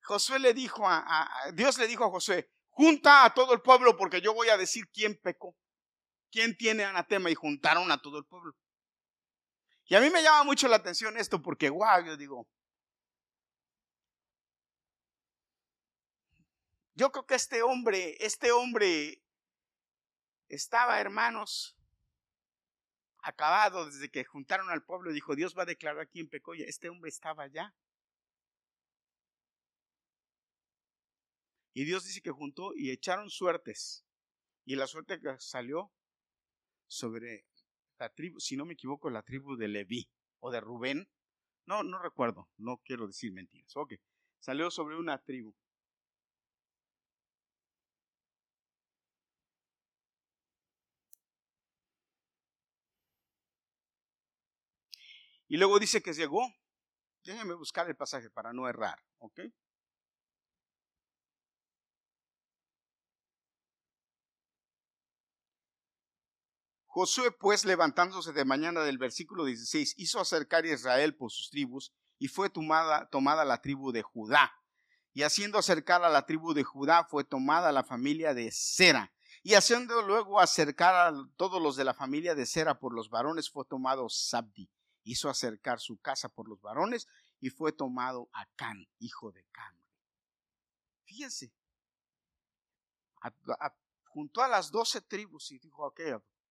Josué 0.02 0.40
le 0.40 0.54
dijo 0.54 0.88
a, 0.88 1.04
a, 1.06 1.52
Dios 1.52 1.78
le 1.78 1.88
dijo 1.88 2.06
a 2.06 2.10
Josué, 2.10 2.50
junta 2.70 3.26
a 3.26 3.34
todo 3.34 3.54
el 3.54 3.62
pueblo 3.62 3.98
porque 3.98 4.22
yo 4.22 4.34
voy 4.34 4.48
a 4.48 4.56
decir 4.56 4.88
quién 4.94 5.20
pecó, 5.22 5.58
quién 6.32 6.56
tiene 6.56 6.86
anatema 6.86 7.30
y 7.30 7.36
juntaron 7.36 7.92
a 7.92 8.02
todo 8.02 8.18
el 8.18 8.26
pueblo. 8.26 8.56
Y 9.88 9.96
a 9.96 10.02
mí 10.02 10.10
me 10.10 10.24
llama 10.24 10.44
mucho 10.44 10.68
la 10.68 10.78
atención 10.78 11.18
esto 11.18 11.42
porque, 11.42 11.70
wow, 11.70 12.04
yo 12.06 12.18
digo, 12.18 12.48
yo 16.96 17.12
creo 17.12 17.26
que 17.26 17.36
este 17.36 17.62
hombre, 17.62 18.18
este 18.20 18.52
hombre 18.52 19.22
estaba, 20.50 21.00
hermanos, 21.00 21.78
acabado 23.26 23.86
desde 23.88 24.10
que 24.10 24.24
juntaron 24.24 24.70
al 24.70 24.84
pueblo 24.84 25.12
dijo, 25.12 25.36
Dios 25.36 25.56
va 25.58 25.64
a 25.64 25.68
declarar 25.68 26.08
quién 26.10 26.30
pecó. 26.30 26.56
Y 26.56 26.64
este 26.64 26.90
hombre 26.90 27.10
estaba 27.10 27.44
allá. 27.44 27.76
Y 31.74 31.84
Dios 31.86 32.06
dice 32.06 32.22
que 32.22 32.32
juntó 32.32 32.74
y 32.76 32.92
echaron 32.92 33.30
suertes. 33.30 34.06
Y 34.64 34.76
la 34.76 34.88
suerte 34.88 35.20
que 35.20 35.36
salió 35.40 35.92
sobre 36.88 37.46
la 38.00 38.10
tribu, 38.10 38.40
si 38.40 38.58
no 38.58 38.66
me 38.66 38.74
equivoco, 38.74 39.10
la 39.10 39.24
tribu 39.24 39.56
de 39.56 39.68
Leví 39.68 40.10
o 40.40 40.52
de 40.52 40.62
Rubén. 40.62 41.08
No, 41.66 41.84
no 41.84 42.00
recuerdo, 42.00 42.50
no 42.58 42.78
quiero 42.86 43.08
decir 43.08 43.32
mentiras. 43.34 43.76
Ok, 43.76 43.94
salió 44.40 44.72
sobre 44.72 44.98
una 44.98 45.18
tribu. 45.24 45.56
Y 55.48 55.58
luego 55.58 55.80
dice 55.80 56.02
que 56.02 56.14
llegó. 56.14 56.42
Déjenme 57.24 57.56
buscar 57.56 57.88
el 57.88 57.96
pasaje 57.96 58.30
para 58.30 58.54
no 58.54 58.68
errar, 58.68 59.00
¿ok? 59.18 59.40
Josué, 66.96 67.30
pues, 67.30 67.66
levantándose 67.66 68.32
de 68.32 68.46
mañana 68.46 68.80
del 68.80 68.98
versículo 68.98 69.44
16, 69.44 69.96
hizo 69.98 70.18
acercar 70.22 70.64
a 70.64 70.72
Israel 70.72 71.14
por 71.14 71.30
sus 71.30 71.50
tribus, 71.50 71.92
y 72.20 72.30
fue 72.30 72.50
tomada, 72.50 73.10
tomada 73.10 73.44
la 73.44 73.62
tribu 73.62 73.92
de 73.92 74.02
Judá. 74.02 74.54
Y 75.12 75.24
haciendo 75.24 75.58
acercar 75.58 76.06
a 76.06 76.10
la 76.10 76.26
tribu 76.26 76.54
de 76.54 76.64
Judá, 76.64 77.04
fue 77.04 77.26
tomada 77.26 77.74
la 77.74 77.84
familia 77.84 78.34
de 78.34 78.50
Sera. 78.50 79.12
Y 79.44 79.56
haciendo 79.56 80.04
luego 80.04 80.40
acercar 80.40 80.96
a 80.96 81.14
todos 81.36 81.62
los 81.62 81.76
de 81.76 81.84
la 81.84 81.94
familia 81.94 82.34
de 82.34 82.46
Sera 82.46 82.80
por 82.80 82.94
los 82.94 83.10
varones, 83.10 83.50
fue 83.50 83.66
tomado 83.66 84.08
Sabdi. 84.08 84.72
Hizo 85.04 85.30
acercar 85.30 85.82
su 85.82 85.98
casa 85.98 86.30
por 86.30 86.48
los 86.48 86.62
varones, 86.62 87.10
y 87.42 87.50
fue 87.50 87.74
tomado 87.74 88.30
Acán, 88.32 88.88
hijo 89.00 89.34
de 89.34 89.46
Can. 89.52 89.78
Fíjense, 91.04 91.52
junto 94.06 94.42
a 94.42 94.48
las 94.48 94.72
doce 94.72 95.02
tribus 95.02 95.52
y 95.52 95.60
dijo, 95.60 95.88
ok, 95.88 96.00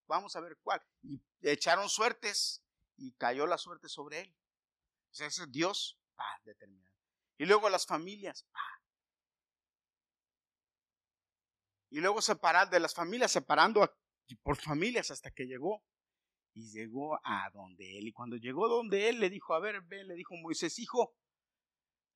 vamos 0.07 0.35
a 0.35 0.41
ver 0.41 0.57
cuál. 0.61 0.81
Y 1.01 1.21
echaron 1.41 1.89
suertes 1.89 2.63
y 2.97 3.13
cayó 3.13 3.45
la 3.45 3.57
suerte 3.57 3.89
sobre 3.89 4.21
él. 4.21 4.35
ese 5.11 5.25
es 5.25 5.51
Dios, 5.51 5.99
determinado. 6.43 6.95
Y 7.37 7.45
luego 7.45 7.69
las 7.69 7.85
familias, 7.85 8.45
Y 11.91 12.01
luego 12.01 12.21
separar 12.21 12.69
de 12.69 12.81
las 12.81 12.93
familias, 12.93 13.31
separando 13.31 13.97
por 14.43 14.57
familias 14.57 15.11
hasta 15.11 15.31
que 15.31 15.45
llegó. 15.45 15.83
Y 16.53 16.71
llegó 16.71 17.19
a 17.23 17.49
donde 17.53 17.97
él. 17.97 18.07
Y 18.07 18.11
cuando 18.11 18.35
llegó 18.37 18.67
donde 18.67 19.07
él, 19.07 19.19
le 19.19 19.29
dijo, 19.29 19.53
a 19.53 19.59
ver, 19.59 19.81
ve, 19.81 20.03
le 20.03 20.15
dijo 20.15 20.35
Moisés, 20.35 20.79
hijo, 20.79 21.15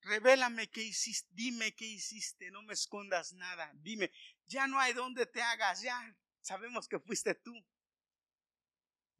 revélame 0.02 0.70
qué 0.70 0.82
hiciste, 0.82 1.30
dime 1.34 1.74
qué 1.76 1.86
hiciste, 1.86 2.52
no 2.52 2.64
me 2.64 2.74
escondas 2.74 3.34
nada, 3.34 3.72
dime, 3.76 4.12
ya 4.46 4.68
no 4.68 4.80
hay 4.80 4.94
donde 4.94 5.26
te 5.26 5.42
hagas, 5.42 5.82
ya 5.82 6.16
sabemos 6.42 6.88
que 6.88 7.00
fuiste 7.00 7.36
tú. 7.36 7.54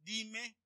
Dime 0.00 0.56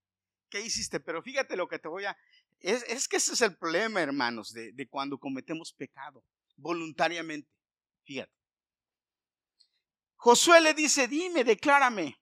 qué 0.49 0.61
hiciste, 0.61 1.01
pero 1.01 1.23
fíjate 1.23 1.57
lo 1.57 1.68
que 1.68 1.79
te 1.79 1.88
voy 1.88 2.05
a... 2.05 2.16
Es, 2.61 3.09
que 3.09 3.16
ese 3.16 3.35
es 3.35 3.40
el 3.42 3.57
problema, 3.57 4.01
hermanos, 4.01 4.53
de, 4.53 4.73
de 4.73 4.88
cuando 4.88 5.18
cometemos 5.18 5.73
pecado 5.73 6.25
voluntariamente. 6.57 7.51
Fíjate. 8.05 8.33
Josué 10.16 10.61
le 10.61 10.75
dice, 10.75 11.09
dime, 11.09 11.44
declárame. 11.44 12.20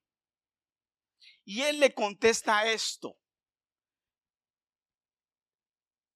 Y 1.44 1.62
él 1.62 1.80
le 1.80 1.94
contesta 1.94 2.66
esto. 2.66 3.16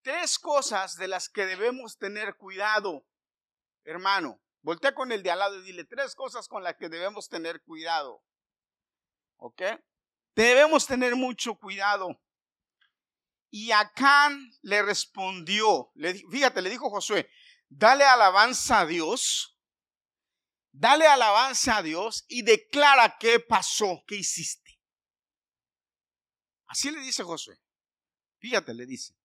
Tres 0.03 0.39
cosas 0.39 0.97
de 0.97 1.09
las 1.09 1.29
que 1.29 1.47
debemos 1.47 1.99
tener 1.99 2.37
cuidado, 2.37 3.07
hermano. 3.85 4.41
Voltea 4.63 4.95
con 4.95 5.13
el 5.13 5.23
de 5.23 5.31
al 5.31 5.39
lado 5.39 5.61
y 5.61 5.65
dile 5.65 5.85
tres 5.85 6.15
cosas 6.15 6.49
con 6.49 6.63
las 6.63 6.77
que 6.77 6.89
debemos 6.89 7.29
tener 7.29 7.63
cuidado. 7.63 8.23
¿Ok? 9.37 9.63
Debemos 10.37 10.87
tener 10.87 11.17
mucho 11.17 11.57
cuidado. 11.57 12.23
Y 13.51 13.73
Acán 13.73 14.53
le 14.63 14.83
respondió, 14.83 15.91
fíjate, 16.31 16.63
le 16.63 16.71
dijo 16.71 16.91
Josué, 16.91 17.29
dale 17.69 18.05
alabanza 18.05 18.81
a 18.81 18.87
Dios, 18.87 19.59
dale 20.71 21.07
alabanza 21.07 21.79
a 21.79 21.83
Dios 21.83 22.27
y 22.29 22.43
declara 22.43 23.17
qué 23.19 23.41
pasó, 23.41 24.05
qué 24.07 24.17
hiciste. 24.17 24.79
Así 26.67 26.91
le 26.91 27.01
dice 27.01 27.25
Josué. 27.25 27.59
Fíjate, 28.39 28.75
le 28.75 28.85
dice. 28.85 29.17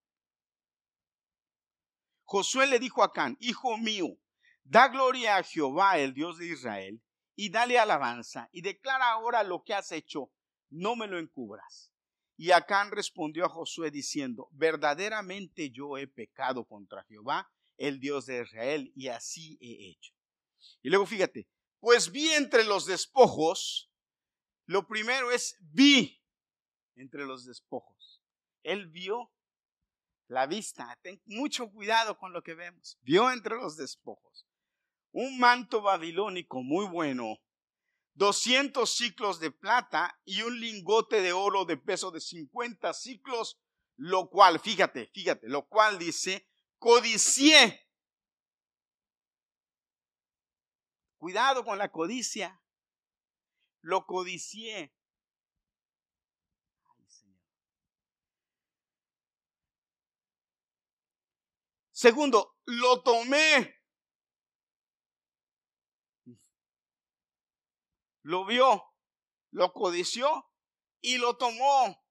Josué 2.24 2.67
le 2.67 2.80
dijo 2.80 3.04
a 3.04 3.08
Acán, 3.08 3.36
hijo 3.41 3.78
mío, 3.78 4.17
Da 4.63 4.88
gloria 4.88 5.36
a 5.36 5.43
Jehová, 5.43 5.97
el 5.97 6.13
Dios 6.13 6.38
de 6.38 6.45
Israel, 6.45 7.02
y 7.36 7.50
dale 7.50 7.78
alabanza, 7.80 8.47
y 8.52 8.62
declara 8.62 9.12
ahora 9.12 9.43
lo 9.43 9.63
que 9.63 9.74
has 9.74 9.91
hecho, 9.91 10.32
no 10.72 10.96
me 10.96 11.06
lo 11.06 11.20
encubras. 11.20 11.94
Y 12.38 12.52
Acán 12.52 12.90
respondió 12.90 13.46
a 13.46 13.50
Josué 13.50 13.92
diciendo, 13.92 14.50
verdaderamente 14.52 15.70
yo 15.70 15.98
he 15.98 16.08
pecado 16.08 16.66
contra 16.66 17.04
Jehová, 17.04 17.52
el 17.78 18.00
Dios 18.00 18.26
de 18.26 18.42
Israel, 18.42 18.92
y 18.96 19.10
así 19.10 19.60
he 19.62 19.92
hecho. 19.92 20.14
Y 20.82 20.90
luego 20.90 21.06
fíjate, 21.06 21.48
pues 21.80 22.12
vi 22.12 22.30
entre 22.30 22.64
los 22.64 22.88
despojos, 22.88 23.92
lo 24.66 24.88
primero 24.88 25.32
es 25.32 25.58
vi 25.60 26.24
entre 26.96 27.26
los 27.26 27.46
despojos. 27.46 28.24
Él 28.64 28.88
vio 28.88 29.32
la 30.28 30.48
vista, 30.48 30.98
ten 31.04 31.22
mucho 31.26 31.70
cuidado 31.70 32.18
con 32.18 32.34
lo 32.34 32.42
que 32.42 32.56
vemos. 32.56 32.98
Vio 33.04 33.32
entre 33.32 33.56
los 33.56 33.78
despojos 33.78 34.48
un 35.12 35.40
manto 35.40 35.82
babilónico 35.82 36.64
muy 36.64 36.86
bueno, 36.88 37.38
200 38.13 38.89
ciclos 38.89 39.39
de 39.39 39.52
plata 39.52 40.19
y 40.26 40.41
un 40.41 40.60
lingote 40.60 41.21
de 41.21 41.34
oro 41.34 41.65
de 41.65 41.78
peso 41.78 42.12
de 42.12 42.19
50 42.19 42.93
ciclos, 42.93 43.60
lo 43.95 44.30
cual, 44.30 44.60
fíjate, 44.60 45.10
fíjate, 45.13 45.47
lo 45.47 45.67
cual 45.67 45.97
dice, 45.97 46.47
codicié. 46.78 47.88
Cuidado 51.17 51.63
con 51.63 51.78
la 51.78 51.91
codicia. 51.91 52.62
Lo 53.82 54.06
codicié. 54.06 54.93
Segundo, 62.02 62.58
lo 62.65 63.04
tomé. 63.04 63.81
Lo 68.24 68.46
vio, 68.46 68.84
lo 69.52 69.74
codició 69.74 70.46
y 71.02 71.18
lo 71.18 71.38
tomó. 71.38 72.02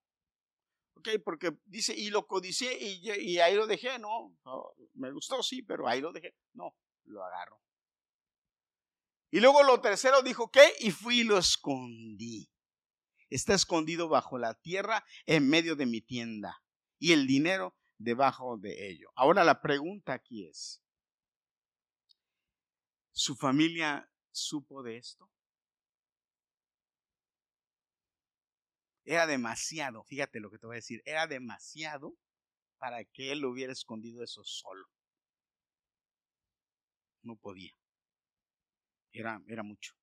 Ok, 0.94 1.09
porque 1.25 1.59
dice, 1.64 1.94
y 1.94 2.11
lo 2.11 2.27
codicié 2.27 2.77
y, 2.79 3.38
ahí 3.38 3.55
lo 3.55 3.66
dejé, 3.66 3.99
no, 3.99 4.37
me 4.94 5.11
gustó, 5.12 5.42
sí, 5.42 5.62
pero 5.62 5.88
ahí 5.88 6.01
lo 6.01 6.12
dejé. 6.12 6.35
No, 6.53 6.77
lo 7.05 7.25
agarro. 7.25 7.61
Y 9.31 9.40
luego 9.40 9.62
lo 9.62 9.81
tercero 9.81 10.23
dijo, 10.23 10.51
¿qué? 10.51 10.75
Y 10.81 10.90
fui 10.90 11.20
y 11.20 11.25
lo 11.25 11.38
escondí. 11.38 12.51
Está 13.31 13.55
escondido 13.55 14.09
bajo 14.09 14.38
la 14.38 14.55
tierra 14.55 15.05
en 15.25 15.49
medio 15.49 15.77
de 15.77 15.87
mi 15.87 16.01
tienda 16.01 16.62
y 16.99 17.12
el 17.12 17.27
dinero 17.29 17.77
debajo 17.96 18.59
de 18.59 18.90
ello. 18.90 19.11
Ahora 19.14 19.44
la 19.44 19.62
pregunta 19.62 20.14
aquí 20.14 20.46
es, 20.46 20.83
¿su 23.12 23.37
familia 23.37 24.11
supo 24.33 24.83
de 24.83 24.96
esto? 24.96 25.31
Era 29.11 29.27
demasiado, 29.27 30.05
fíjate 30.05 30.38
lo 30.38 30.53
que 30.53 30.59
te 30.61 30.68
voy 30.68 30.75
a 30.75 30.85
decir, 30.85 31.03
era 31.05 31.27
demasiado 31.27 32.16
para 32.79 33.05
que 33.05 33.33
él 33.33 33.44
hubiera 33.44 33.73
escondido 33.73 34.23
eso 34.23 34.44
solo. 34.44 34.87
No 37.23 37.35
podía. 37.35 37.73
Era, 39.12 39.42
era 39.49 39.64
mucho. 39.64 39.94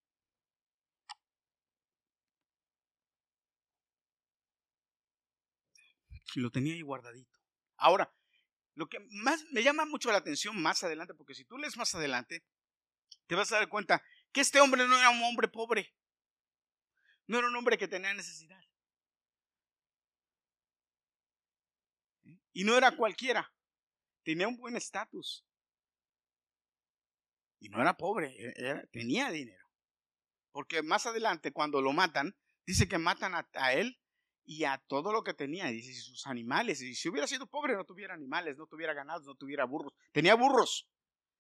Lo 6.36 6.52
tenía 6.52 6.74
ahí 6.74 6.82
guardadito. 6.82 7.40
Ahora, 7.78 8.14
lo 8.76 8.90
que 8.90 9.00
más 9.10 9.42
me 9.54 9.64
llama 9.64 9.86
mucho 9.86 10.12
la 10.12 10.18
atención 10.18 10.62
más 10.62 10.84
adelante, 10.84 11.14
porque 11.14 11.34
si 11.34 11.46
tú 11.46 11.58
lees 11.58 11.78
más 11.78 11.96
adelante, 11.96 12.44
te 13.26 13.36
vas 13.36 13.54
a 13.54 13.60
dar 13.60 13.70
cuenta 13.70 14.04
que 14.34 14.42
este 14.42 14.60
hombre 14.60 14.86
no 14.86 14.98
era 14.98 15.12
un 15.12 15.24
hombre 15.24 15.48
pobre. 15.48 15.96
No 17.26 17.38
era 17.38 17.48
un 17.48 17.56
hombre 17.56 17.78
que 17.78 17.88
tenía 17.88 18.14
necesidad. 18.14 18.60
Y 22.58 22.64
no 22.64 22.76
era 22.76 22.98
cualquiera. 22.98 23.54
Tenía 24.24 24.48
un 24.48 24.58
buen 24.58 24.76
estatus. 24.76 25.46
Y 27.60 27.70
no 27.70 27.80
era 27.80 27.96
pobre, 27.96 28.34
e-, 28.36 28.88
tenía 28.92 29.30
dinero. 29.30 29.64
Porque 30.52 30.82
más 30.82 31.06
adelante, 31.06 31.52
cuando 31.52 31.84
lo 31.84 31.94
matan, 31.94 32.36
dice 32.66 32.88
que 32.88 32.98
matan 32.98 33.36
a, 33.36 33.74
él 33.74 34.00
y 34.44 34.64
a 34.64 34.80
todo 34.88 35.14
lo 35.14 35.24
que 35.24 35.36
tenía. 35.36 35.68
Dice, 35.68 35.94
sus 36.02 36.26
animales. 36.26 36.82
Y 36.82 36.96
si 36.96 37.10
hubiera 37.10 37.28
sido 37.28 37.46
pobre, 37.46 37.76
no 37.76 37.86
tuviera 37.86 38.16
animales, 38.16 38.58
no 38.58 38.66
tuviera 38.66 38.96
ganados, 38.96 39.28
no 39.28 39.36
tuviera 39.36 39.66
burros. 39.66 39.94
Tenía 40.12 40.34
burros. 40.34 40.90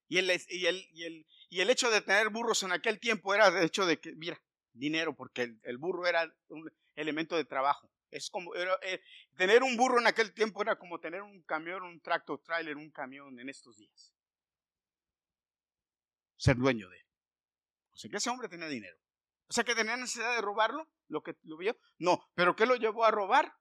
Y 0.07 0.19
el, 0.19 0.29
y 0.49 0.67
el, 0.67 0.87
y 0.91 1.03
el, 1.03 1.25
y 1.49 1.61
el 1.61 1.69
hecho 1.71 1.89
de 1.89 2.01
tener 2.01 2.29
burros 2.29 2.61
en 2.61 2.73
aquel 2.73 2.99
tiempo 2.99 3.33
era 3.33 3.49
de 3.49 3.65
hecho 3.65 3.87
de 3.87 3.99
que, 3.99 4.13
mira, 4.15 4.39
dinero, 4.71 5.15
porque 5.15 5.57
el 5.63 5.79
burro 5.79 6.05
era 6.05 6.31
un 6.49 6.71
elemento 6.93 7.35
de 7.35 7.45
trabajo. 7.45 7.91
Es 8.09 8.29
como 8.29 8.55
eh, 8.55 9.01
tener 9.35 9.63
un 9.63 9.75
burro 9.75 9.99
en 9.99 10.07
aquel 10.07 10.33
tiempo 10.33 10.61
era 10.61 10.77
como 10.77 10.99
tener 10.99 11.21
un 11.21 11.41
camión, 11.43 11.83
un 11.83 11.99
tractor 12.01 12.41
trailer, 12.41 12.77
un 12.77 12.91
camión 12.91 13.39
en 13.39 13.49
estos 13.49 13.77
días. 13.77 14.13
Ser 16.37 16.55
dueño 16.55 16.89
de 16.89 16.97
él. 16.99 17.05
O 17.91 17.97
sea 17.97 18.09
que 18.09 18.17
ese 18.17 18.29
hombre 18.29 18.47
tenía 18.47 18.67
dinero. 18.67 18.97
O 19.49 19.53
sea 19.53 19.63
que 19.63 19.75
tenía 19.75 19.97
necesidad 19.97 20.35
de 20.35 20.41
robarlo, 20.41 20.89
lo 21.07 21.23
que 21.23 21.35
lo 21.43 21.57
vio. 21.57 21.77
No, 21.97 22.29
pero 22.35 22.55
¿qué 22.55 22.65
lo 22.65 22.75
llevó 22.75 23.05
a 23.05 23.11
robar? 23.11 23.57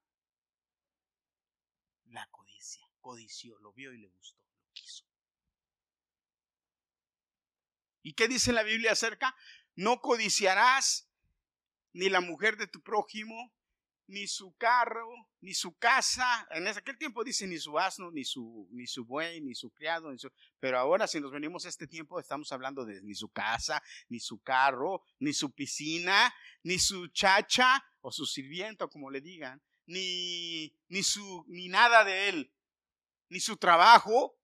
La 2.06 2.26
codicia. 2.30 2.84
Codició, 3.00 3.58
lo 3.60 3.72
vio 3.72 3.92
y 3.92 3.98
le 3.98 4.08
gustó, 4.08 4.42
lo 4.58 4.70
quiso. 4.72 5.04
¿Y 8.02 8.14
qué 8.14 8.28
dice 8.28 8.52
la 8.52 8.62
Biblia 8.62 8.92
acerca? 8.92 9.36
No 9.74 10.00
codiciarás 10.00 11.08
ni 11.92 12.08
la 12.08 12.20
mujer 12.20 12.56
de 12.56 12.66
tu 12.66 12.82
prójimo, 12.82 13.55
ni 14.08 14.26
su 14.26 14.56
carro, 14.56 15.08
ni 15.40 15.54
su 15.54 15.76
casa. 15.76 16.46
En 16.50 16.66
aquel 16.68 16.96
tiempo 16.96 17.24
dice 17.24 17.46
ni 17.46 17.58
su 17.58 17.78
asno, 17.78 18.10
ni 18.10 18.24
su, 18.24 18.68
ni 18.72 18.86
su 18.86 19.04
buey, 19.04 19.40
ni 19.40 19.54
su 19.54 19.70
criado. 19.70 20.12
pero 20.60 20.78
ahora 20.78 21.06
si 21.06 21.20
nos 21.20 21.32
venimos 21.32 21.66
a 21.66 21.68
este 21.68 21.86
tiempo 21.86 22.20
estamos 22.20 22.52
hablando 22.52 22.84
de 22.84 23.02
ni 23.02 23.14
su 23.14 23.28
casa, 23.30 23.82
ni 24.08 24.20
su 24.20 24.40
carro, 24.42 25.02
ni 25.18 25.32
su 25.32 25.52
piscina, 25.52 26.32
ni 26.62 26.78
su 26.78 27.08
chacha 27.08 27.84
o 28.00 28.12
su 28.12 28.26
sirviento, 28.26 28.88
como 28.88 29.10
le 29.10 29.20
digan, 29.20 29.62
ni, 29.86 30.72
ni, 30.88 31.02
su, 31.02 31.44
ni 31.48 31.68
nada 31.68 32.04
de 32.04 32.28
él, 32.28 32.52
ni 33.28 33.40
su 33.40 33.56
trabajo, 33.56 34.38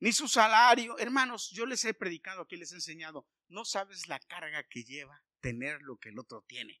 ni 0.00 0.12
su 0.12 0.26
salario. 0.28 0.98
Hermanos, 0.98 1.50
yo 1.50 1.66
les 1.66 1.84
he 1.84 1.94
predicado 1.94 2.42
aquí, 2.42 2.56
les 2.56 2.72
he 2.72 2.76
enseñado, 2.76 3.28
no 3.48 3.64
sabes 3.64 4.08
la 4.08 4.18
carga 4.18 4.64
que 4.64 4.82
lleva 4.82 5.22
tener 5.40 5.82
lo 5.82 5.96
que 5.96 6.10
el 6.10 6.18
otro 6.18 6.42
tiene. 6.46 6.80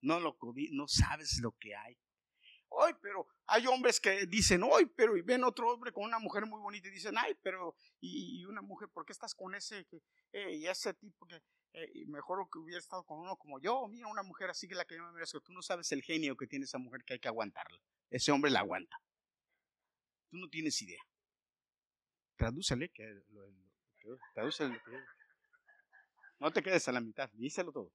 No, 0.00 0.20
lo, 0.20 0.38
no 0.72 0.88
sabes 0.88 1.38
lo 1.40 1.52
que 1.52 1.74
hay. 1.74 1.98
Hoy, 2.70 2.92
pero 3.00 3.26
hay 3.46 3.66
hombres 3.66 3.98
que 3.98 4.26
dicen, 4.26 4.62
hoy, 4.62 4.86
pero 4.86 5.16
y 5.16 5.22
ven 5.22 5.42
otro 5.42 5.72
hombre 5.72 5.90
con 5.90 6.04
una 6.04 6.18
mujer 6.18 6.44
muy 6.46 6.60
bonita 6.60 6.88
y 6.88 6.92
dicen, 6.92 7.14
ay, 7.16 7.34
pero 7.42 7.74
y, 8.00 8.44
una 8.44 8.60
mujer, 8.60 8.88
¿por 8.90 9.06
qué 9.06 9.12
estás 9.12 9.34
con 9.34 9.54
ese 9.54 9.86
eh, 10.32 10.56
y 10.56 10.66
ese 10.66 10.92
tipo 10.94 11.26
que 11.26 11.42
eh, 11.72 12.06
mejor 12.06 12.46
que 12.52 12.58
hubiera 12.58 12.78
estado 12.78 13.04
con 13.04 13.20
uno 13.20 13.36
como 13.36 13.58
yo? 13.58 13.88
Mira, 13.88 14.06
una 14.08 14.22
mujer 14.22 14.50
así 14.50 14.68
que 14.68 14.74
la 14.74 14.84
que 14.84 14.96
yo 14.96 15.02
me 15.02 15.12
merezco. 15.12 15.40
Tú 15.40 15.52
no 15.52 15.62
sabes 15.62 15.90
el 15.92 16.02
genio 16.02 16.36
que 16.36 16.46
tiene 16.46 16.66
esa 16.66 16.78
mujer 16.78 17.04
que 17.04 17.14
hay 17.14 17.20
que 17.20 17.28
aguantarla. 17.28 17.80
Ese 18.10 18.32
hombre 18.32 18.50
la 18.50 18.60
aguanta. 18.60 19.00
Tú 20.30 20.36
no 20.36 20.48
tienes 20.48 20.80
idea. 20.82 21.02
Tradúcele 24.34 24.78
que 24.84 25.02
No 26.40 26.52
te 26.52 26.62
quedes 26.62 26.86
a 26.88 26.92
la 26.92 27.00
mitad, 27.00 27.30
díselo 27.34 27.72
todo. 27.72 27.92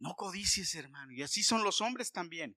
No 0.00 0.14
codicies, 0.14 0.74
hermano. 0.74 1.12
Y 1.12 1.22
así 1.22 1.42
son 1.42 1.64
los 1.64 1.80
hombres 1.80 2.12
también. 2.12 2.56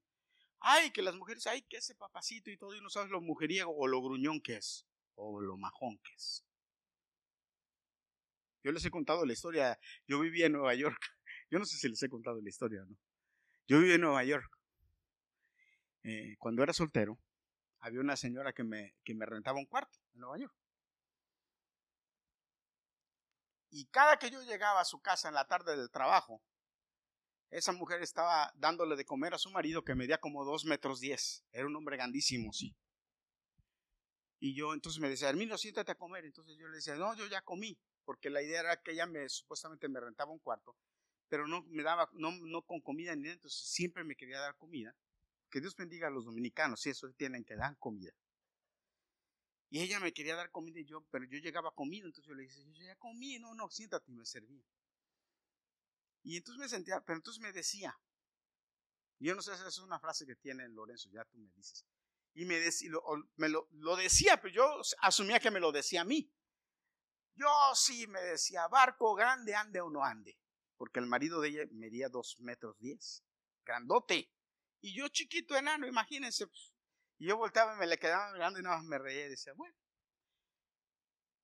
Ay, 0.59 0.91
que 0.91 1.01
las 1.01 1.15
mujeres, 1.15 1.47
ay, 1.47 1.63
que 1.63 1.77
ese 1.77 1.95
papacito 1.95 2.51
y 2.51 2.57
todo, 2.57 2.75
y 2.75 2.81
no 2.81 2.89
sabes 2.89 3.09
lo 3.09 3.19
mujeriego 3.19 3.75
o 3.75 3.87
lo 3.87 4.01
gruñón 4.01 4.41
que 4.41 4.57
es, 4.57 4.85
o 5.15 5.41
lo 5.41 5.57
majón 5.57 5.97
que 6.03 6.13
es. 6.13 6.45
Yo 8.63 8.71
les 8.71 8.85
he 8.85 8.91
contado 8.91 9.25
la 9.25 9.33
historia. 9.33 9.79
Yo 10.07 10.19
vivía 10.19 10.45
en 10.45 10.53
Nueva 10.53 10.75
York. 10.75 10.99
Yo 11.49 11.57
no 11.59 11.65
sé 11.65 11.77
si 11.77 11.89
les 11.89 12.01
he 12.03 12.09
contado 12.09 12.39
la 12.41 12.49
historia 12.49 12.83
o 12.83 12.85
no. 12.85 12.95
Yo 13.67 13.79
vivía 13.79 13.95
en 13.95 14.01
Nueva 14.01 14.23
York. 14.23 14.49
Eh, 16.03 16.35
cuando 16.37 16.63
era 16.63 16.73
soltero, 16.73 17.19
había 17.81 17.99
una 17.99 18.15
señora 18.15 18.53
que 18.53 18.63
me, 18.63 18.95
que 19.03 19.13
me 19.13 19.25
rentaba 19.25 19.59
un 19.59 19.65
cuarto 19.65 19.99
en 20.13 20.21
Nueva 20.21 20.37
York. 20.37 20.55
Y 23.71 23.85
cada 23.87 24.17
que 24.17 24.29
yo 24.29 24.41
llegaba 24.43 24.81
a 24.81 24.85
su 24.85 25.01
casa 25.01 25.29
en 25.29 25.33
la 25.33 25.47
tarde 25.47 25.75
del 25.75 25.89
trabajo, 25.89 26.41
esa 27.49 27.71
mujer 27.71 28.01
estaba 28.01 28.51
dándole 28.55 28.95
de 28.95 29.05
comer 29.05 29.33
a 29.33 29.37
su 29.37 29.49
marido 29.49 29.83
que 29.83 29.95
medía 29.95 30.19
como 30.19 30.45
dos 30.45 30.65
metros 30.65 30.99
diez. 30.99 31.43
Era 31.51 31.67
un 31.67 31.75
hombre 31.75 31.97
grandísimo, 31.97 32.53
sí. 32.53 32.75
Y 34.39 34.55
yo 34.55 34.73
entonces 34.73 35.01
me 35.01 35.09
decía, 35.09 35.29
Hermino, 35.29 35.57
siéntate 35.57 35.91
a 35.91 35.97
comer. 35.97 36.25
Entonces 36.25 36.57
yo 36.57 36.67
le 36.67 36.77
decía, 36.77 36.95
no, 36.95 37.15
yo 37.15 37.27
ya 37.27 37.41
comí, 37.41 37.77
porque 38.05 38.29
la 38.29 38.41
idea 38.41 38.61
era 38.61 38.81
que 38.81 38.91
ella 38.91 39.05
me 39.05 39.27
supuestamente 39.29 39.87
me 39.87 39.99
rentaba 39.99 40.31
un 40.31 40.39
cuarto, 40.39 40.75
pero 41.27 41.47
no 41.47 41.63
me 41.67 41.83
daba, 41.83 42.09
no, 42.13 42.31
no 42.31 42.61
con 42.63 42.81
comida 42.81 43.15
ni 43.15 43.23
nada, 43.23 43.33
entonces 43.33 43.59
siempre 43.69 44.03
me 44.03 44.15
quería 44.15 44.39
dar 44.39 44.57
comida. 44.57 44.95
Que 45.51 45.61
Dios 45.61 45.75
bendiga 45.75 46.07
a 46.07 46.11
los 46.11 46.25
dominicanos, 46.25 46.81
si 46.81 46.89
eso 46.89 47.11
tienen 47.13 47.43
que 47.43 47.55
dar 47.55 47.77
comida. 47.77 48.11
Y 49.69 49.81
ella 49.81 49.99
me 49.99 50.13
quería 50.13 50.35
dar 50.35 50.49
comida 50.51 50.79
y 50.79 50.85
yo, 50.85 51.05
pero 51.11 51.25
yo 51.25 51.37
llegaba 51.39 51.73
comido, 51.73 52.07
entonces 52.07 52.27
yo 52.27 52.33
le 52.33 52.43
dije, 52.43 52.59
yo 52.71 52.83
ya 52.83 52.95
comí, 52.95 53.37
no, 53.39 53.53
no, 53.53 53.69
siéntate 53.69 54.11
y 54.11 54.15
me 54.15 54.25
servía. 54.25 54.65
Y 56.23 56.37
entonces 56.37 56.59
me 56.59 56.69
sentía, 56.69 57.01
pero 57.01 57.17
entonces 57.17 57.41
me 57.41 57.51
decía, 57.51 57.97
yo 59.19 59.35
no 59.35 59.41
sé 59.41 59.55
si 59.55 59.63
es 59.63 59.77
una 59.79 59.99
frase 59.99 60.25
que 60.25 60.35
tiene 60.35 60.67
Lorenzo, 60.69 61.09
ya 61.09 61.23
tú 61.25 61.37
me 61.37 61.49
dices. 61.51 61.85
Y 62.33 62.45
me, 62.45 62.59
decía, 62.59 62.91
me 63.35 63.49
lo, 63.49 63.67
lo, 63.71 63.95
decía, 63.95 64.41
pero 64.41 64.53
yo 64.53 64.81
asumía 64.99 65.39
que 65.39 65.51
me 65.51 65.59
lo 65.59 65.71
decía 65.71 66.01
a 66.01 66.05
mí. 66.05 66.33
Yo 67.35 67.47
sí 67.75 68.07
me 68.07 68.21
decía, 68.21 68.67
barco 68.67 69.15
grande, 69.15 69.53
ande 69.55 69.79
o 69.81 69.89
no 69.89 70.03
ande. 70.03 70.37
Porque 70.75 70.99
el 70.99 71.07
marido 71.07 71.39
de 71.41 71.49
ella 71.49 71.63
medía 71.71 72.09
dos 72.09 72.39
metros 72.39 72.77
diez, 72.79 73.23
grandote. 73.63 74.31
Y 74.81 74.95
yo 74.95 75.07
chiquito, 75.09 75.55
enano, 75.55 75.87
imagínense. 75.87 76.47
Pues. 76.47 76.73
Y 77.19 77.27
yo 77.27 77.37
volteaba 77.37 77.75
y 77.75 77.77
me 77.77 77.87
le 77.87 77.97
quedaba 77.97 78.31
mirando 78.33 78.59
y 78.59 78.63
nada 78.63 78.77
más 78.77 78.85
me 78.85 78.97
reía 78.97 79.27
y 79.27 79.29
decía, 79.29 79.53
bueno. 79.53 79.75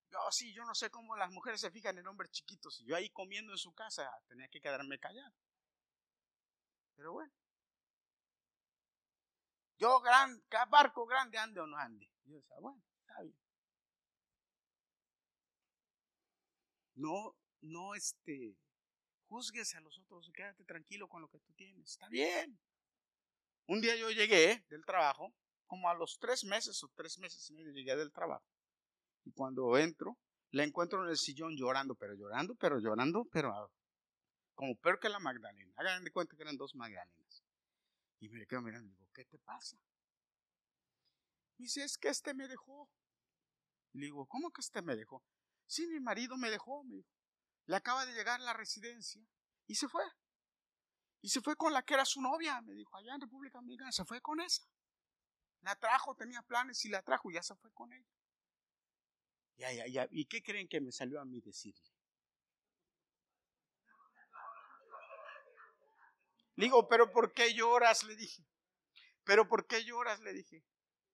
Yo 0.09 0.19
sí, 0.31 0.53
yo 0.53 0.63
no 0.63 0.73
sé 0.73 0.89
cómo 0.89 1.15
las 1.17 1.31
mujeres 1.31 1.61
se 1.61 1.71
fijan 1.71 1.97
en 1.97 2.07
hombres 2.07 2.31
chiquitos. 2.31 2.79
Y 2.81 2.85
yo 2.85 2.95
ahí 2.95 3.09
comiendo 3.09 3.51
en 3.51 3.57
su 3.57 3.73
casa 3.73 4.09
tenía 4.27 4.47
que 4.47 4.61
quedarme 4.61 4.99
callado. 4.99 5.33
Pero 6.95 7.13
bueno. 7.13 7.31
Yo, 9.77 9.99
gran, 10.01 10.41
barco 10.69 11.05
grande, 11.05 11.37
ande 11.37 11.59
o 11.59 11.67
no 11.67 11.77
ande. 11.77 12.09
Yo 12.23 12.35
decía, 12.35 12.55
bueno, 12.59 12.81
está 13.01 13.21
bien. 13.21 13.37
No, 16.95 17.35
no, 17.61 17.93
este, 17.93 18.57
juzgues 19.27 19.75
a 19.75 19.81
los 19.81 19.99
otros, 19.99 20.31
quédate 20.33 20.63
tranquilo 20.63 21.07
con 21.07 21.21
lo 21.21 21.29
que 21.29 21.37
tú 21.39 21.53
tienes. 21.53 21.91
Está 21.91 22.09
bien. 22.09 22.59
Un 23.67 23.81
día 23.81 23.95
yo 23.95 24.09
llegué 24.09 24.65
del 24.69 24.85
trabajo, 24.85 25.33
como 25.65 25.89
a 25.89 25.93
los 25.93 26.17
tres 26.19 26.43
meses 26.45 26.81
o 26.83 26.89
tres 26.95 27.17
meses 27.19 27.49
y 27.49 27.53
medio 27.53 27.71
llegué 27.71 27.95
del 27.95 28.11
trabajo. 28.11 28.45
Y 29.25 29.31
cuando 29.33 29.77
entro, 29.77 30.17
la 30.51 30.63
encuentro 30.63 31.03
en 31.03 31.09
el 31.09 31.17
sillón 31.17 31.55
llorando, 31.57 31.93
pero 31.95 32.13
llorando, 32.15 32.55
pero 32.55 32.79
llorando, 32.79 33.25
pero 33.25 33.69
como 34.55 34.75
peor 34.75 34.99
que 34.99 35.09
la 35.09 35.19
Magdalena. 35.19 35.71
Hagan 35.75 36.03
de 36.03 36.11
cuenta 36.11 36.35
que 36.35 36.41
eran 36.41 36.57
dos 36.57 36.75
Magdalenas. 36.75 37.43
Y 38.19 38.29
me 38.29 38.47
quedo 38.47 38.61
mirando 38.61 38.87
y 38.87 38.95
digo, 38.95 39.07
¿qué 39.13 39.25
te 39.25 39.37
pasa? 39.37 39.77
Me 41.57 41.65
dice, 41.65 41.83
es 41.83 41.97
que 41.97 42.07
este 42.07 42.33
me 42.33 42.47
dejó. 42.47 42.89
Le 43.93 44.05
digo, 44.05 44.25
¿cómo 44.25 44.51
que 44.51 44.61
este 44.61 44.81
me 44.81 44.95
dejó? 44.95 45.23
Sí, 45.67 45.85
mi 45.87 45.99
marido 45.99 46.37
me 46.37 46.49
dejó, 46.49 46.83
me 46.83 46.95
dijo. 46.95 47.09
Le 47.65 47.75
acaba 47.75 48.05
de 48.05 48.13
llegar 48.13 48.39
a 48.39 48.43
la 48.43 48.53
residencia 48.53 49.21
y 49.67 49.75
se 49.75 49.87
fue. 49.87 50.03
Y 51.21 51.29
se 51.29 51.41
fue 51.41 51.55
con 51.55 51.73
la 51.73 51.83
que 51.83 51.93
era 51.95 52.05
su 52.05 52.21
novia, 52.21 52.61
me 52.61 52.73
dijo, 52.73 52.95
allá 52.95 53.15
en 53.15 53.21
República 53.21 53.57
Dominicana, 53.57 53.91
se 53.91 54.05
fue 54.05 54.21
con 54.21 54.39
esa. 54.39 54.63
La 55.61 55.75
trajo, 55.75 56.15
tenía 56.15 56.41
planes 56.41 56.83
y 56.85 56.89
la 56.89 57.01
trajo 57.01 57.31
y 57.31 57.33
ya 57.33 57.43
se 57.43 57.55
fue 57.55 57.71
con 57.71 57.91
ella. 57.91 58.07
Ya, 59.57 59.71
ya, 59.73 59.87
ya. 59.87 60.07
¿Y 60.11 60.25
qué 60.25 60.43
creen 60.43 60.67
que 60.67 60.79
me 60.79 60.91
salió 60.91 61.19
a 61.19 61.25
mí 61.25 61.41
decirle? 61.41 61.91
Le 66.55 66.65
digo, 66.65 66.87
pero 66.87 67.11
¿por 67.11 67.33
qué 67.33 67.53
lloras? 67.53 68.03
Le 68.03 68.15
dije. 68.15 68.43
¿Pero 69.23 69.47
por 69.47 69.67
qué 69.67 69.83
lloras? 69.83 70.19
Le 70.21 70.33
dije. 70.33 70.63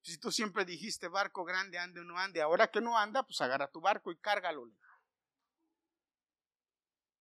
Si 0.02 0.18
tú 0.18 0.32
siempre 0.32 0.66
dijiste 0.66 1.08
barco 1.08 1.46
grande, 1.46 1.78
ande 1.80 2.02
o 2.02 2.04
no 2.04 2.18
ande, 2.18 2.42
ahora 2.42 2.70
que 2.70 2.82
no 2.82 2.98
anda, 2.98 3.24
pues 3.24 3.40
agarra 3.40 3.72
tu 3.72 3.80
barco 3.80 4.12
y 4.12 4.18
cárgalo. 4.18 4.70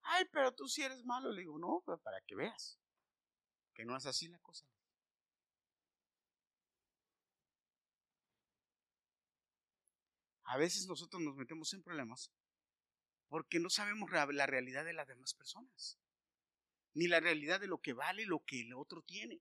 Ay, 0.03 0.27
pero 0.33 0.53
tú 0.53 0.69
si 0.69 0.83
eres 0.83 1.05
malo. 1.05 1.33
Le 1.33 1.43
digo, 1.43 1.59
no, 1.59 1.83
pero 1.87 1.99
para 1.99 2.21
que 2.23 2.35
veas 2.35 2.79
que 3.75 3.85
no 3.85 3.97
es 3.97 4.07
así 4.07 4.29
la 4.29 4.39
cosa. 4.39 4.67
A 10.45 10.59
veces 10.59 10.87
nosotros 10.87 11.23
nos 11.23 11.37
metemos 11.37 11.73
en 11.73 11.83
problemas 11.83 12.31
porque 13.29 13.59
no 13.59 13.71
sabemos 13.71 14.11
la 14.11 14.47
realidad 14.47 14.85
de 14.85 14.93
las 14.93 15.09
demás 15.09 15.33
personas, 15.33 15.99
ni 16.93 17.09
la 17.09 17.21
realidad 17.21 17.59
de 17.61 17.67
lo 17.67 17.81
que 17.81 17.95
vale 17.95 18.27
lo 18.27 18.45
que 18.45 18.61
el 18.61 18.75
otro 18.75 19.01
tiene. 19.01 19.41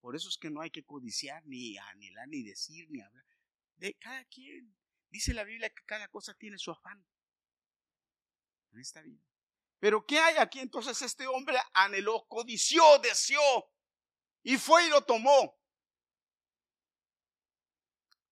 Por 0.00 0.14
eso 0.14 0.28
es 0.28 0.38
que 0.38 0.50
no 0.50 0.60
hay 0.60 0.70
que 0.70 0.84
codiciar, 0.84 1.44
ni 1.44 1.76
anhelar, 1.76 2.28
ni 2.28 2.44
decir, 2.44 2.88
ni 2.90 3.00
hablar. 3.00 3.26
De 3.76 3.94
cada 3.94 4.24
quien. 4.26 4.76
Dice 5.10 5.34
la 5.34 5.42
Biblia 5.42 5.70
que 5.70 5.82
cada 5.84 6.06
cosa 6.08 6.34
tiene 6.34 6.58
su 6.58 6.70
afán 6.70 7.04
en 8.70 8.78
esta 8.78 9.02
vida. 9.02 9.22
Pero 9.84 10.06
¿qué 10.06 10.18
hay 10.18 10.38
aquí? 10.38 10.60
Entonces 10.60 11.02
este 11.02 11.26
hombre 11.26 11.58
anheló, 11.74 12.26
codició, 12.26 12.82
deseó 13.00 13.70
y 14.42 14.56
fue 14.56 14.86
y 14.86 14.88
lo 14.88 15.04
tomó. 15.04 15.60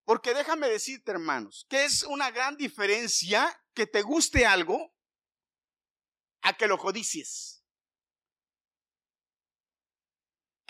Porque 0.03 0.33
déjame 0.33 0.71
decirte, 0.71 1.11
hermanos, 1.11 1.67
que 1.69 1.85
es 1.85 2.05
una 2.05 2.31
gran 2.31 2.57
diferencia 2.57 3.55
que 3.75 3.87
te 3.87 4.01
guste 4.01 4.47
algo 4.47 4.97
a 6.41 6.55
que 6.57 6.67
lo 6.67 6.79
codicies 6.79 7.63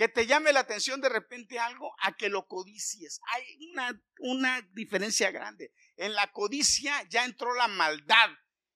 que 0.03 0.09
te 0.09 0.27
llame 0.27 0.53
la 0.53 0.61
atención 0.61 1.01
de 1.01 1.09
repente 1.09 1.61
algo 1.61 1.95
a 2.01 2.17
que 2.17 2.29
lo 2.29 2.49
codicies. 2.49 3.21
Hay 3.29 3.45
una, 3.71 4.03
una 4.19 4.61
diferencia 4.73 5.31
grande. 5.31 5.73
En 5.97 6.15
la 6.15 6.33
codicia 6.33 7.07
ya 7.09 7.25
entró 7.25 7.55
la 7.55 7.69
maldad. 7.69 8.31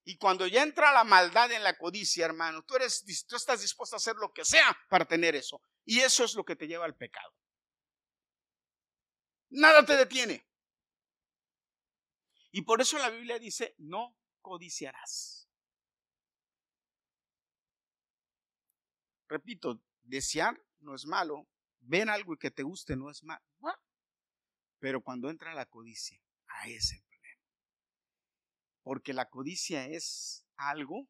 Y 0.09 0.19
cuando 0.19 0.47
ya 0.47 0.63
entra 0.63 0.93
la 0.93 1.03
maldad 1.03 1.51
en 1.51 1.65
la 1.65 1.77
codicia, 1.77 2.25
hermano, 2.25 2.63
tú, 2.63 2.77
eres, 2.77 3.05
tú 3.27 3.35
estás 3.35 3.61
dispuesto 3.61 3.97
a 3.97 3.99
hacer 3.99 4.15
lo 4.15 4.33
que 4.33 4.45
sea 4.45 4.79
para 4.89 5.05
tener 5.05 5.35
eso. 5.35 5.61
Y 5.85 5.99
eso 5.99 6.25
es 6.25 6.35
lo 6.37 6.45
que 6.45 6.55
te 6.55 6.69
lleva 6.69 6.85
al 6.85 6.97
pecado. 6.97 7.35
Nada 9.49 9.85
te 9.85 9.97
detiene. 9.97 10.47
Y 12.53 12.63
por 12.63 12.81
eso 12.81 12.99
la 12.99 13.11
Biblia 13.11 13.41
dice, 13.41 13.75
no 13.79 14.17
codiciarás. 14.43 15.49
Repito, 19.29 19.83
desear 20.03 20.65
no 20.79 20.95
es 20.95 21.05
malo, 21.05 21.49
ven 21.81 22.11
algo 22.11 22.35
y 22.35 22.39
que 22.39 22.53
te 22.53 22.63
guste 22.63 22.95
no 22.95 23.11
es 23.11 23.25
malo. 23.25 23.45
Pero 24.79 25.03
cuando 25.03 25.31
entra 25.31 25.53
la 25.53 25.67
codicia, 25.67 26.23
ahí 26.47 26.75
es 26.75 26.93
el 26.93 27.01
problema. 27.01 27.06
Porque 28.87 29.13
la 29.13 29.29
codicia 29.29 29.85
es 29.89 30.47
algo 30.57 31.09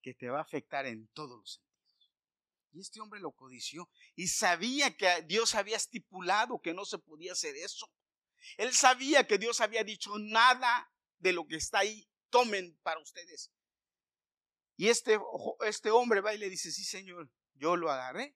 que 0.00 0.14
te 0.14 0.30
va 0.30 0.38
a 0.38 0.42
afectar 0.42 0.86
en 0.86 1.06
todos 1.08 1.38
los 1.38 1.52
sentidos. 1.52 2.14
Y 2.72 2.80
este 2.80 2.98
hombre 3.02 3.20
lo 3.20 3.32
codició 3.32 3.90
y 4.14 4.28
sabía 4.28 4.96
que 4.96 5.20
Dios 5.26 5.54
había 5.54 5.76
estipulado 5.76 6.62
que 6.62 6.72
no 6.72 6.86
se 6.86 6.96
podía 6.96 7.32
hacer 7.32 7.56
eso. 7.56 7.92
Él 8.56 8.72
sabía 8.72 9.26
que 9.26 9.36
Dios 9.36 9.60
había 9.60 9.84
dicho 9.84 10.18
nada 10.18 10.90
de 11.18 11.34
lo 11.34 11.46
que 11.46 11.56
está 11.56 11.80
ahí, 11.80 12.08
tomen 12.30 12.74
para 12.82 13.00
ustedes. 13.00 13.52
Y 14.78 14.88
este, 14.88 15.18
este 15.66 15.90
hombre 15.90 16.22
va 16.22 16.34
y 16.34 16.38
le 16.38 16.48
dice, 16.48 16.72
sí 16.72 16.84
Señor, 16.84 17.30
yo 17.52 17.76
lo 17.76 17.90
agarré 17.90 18.34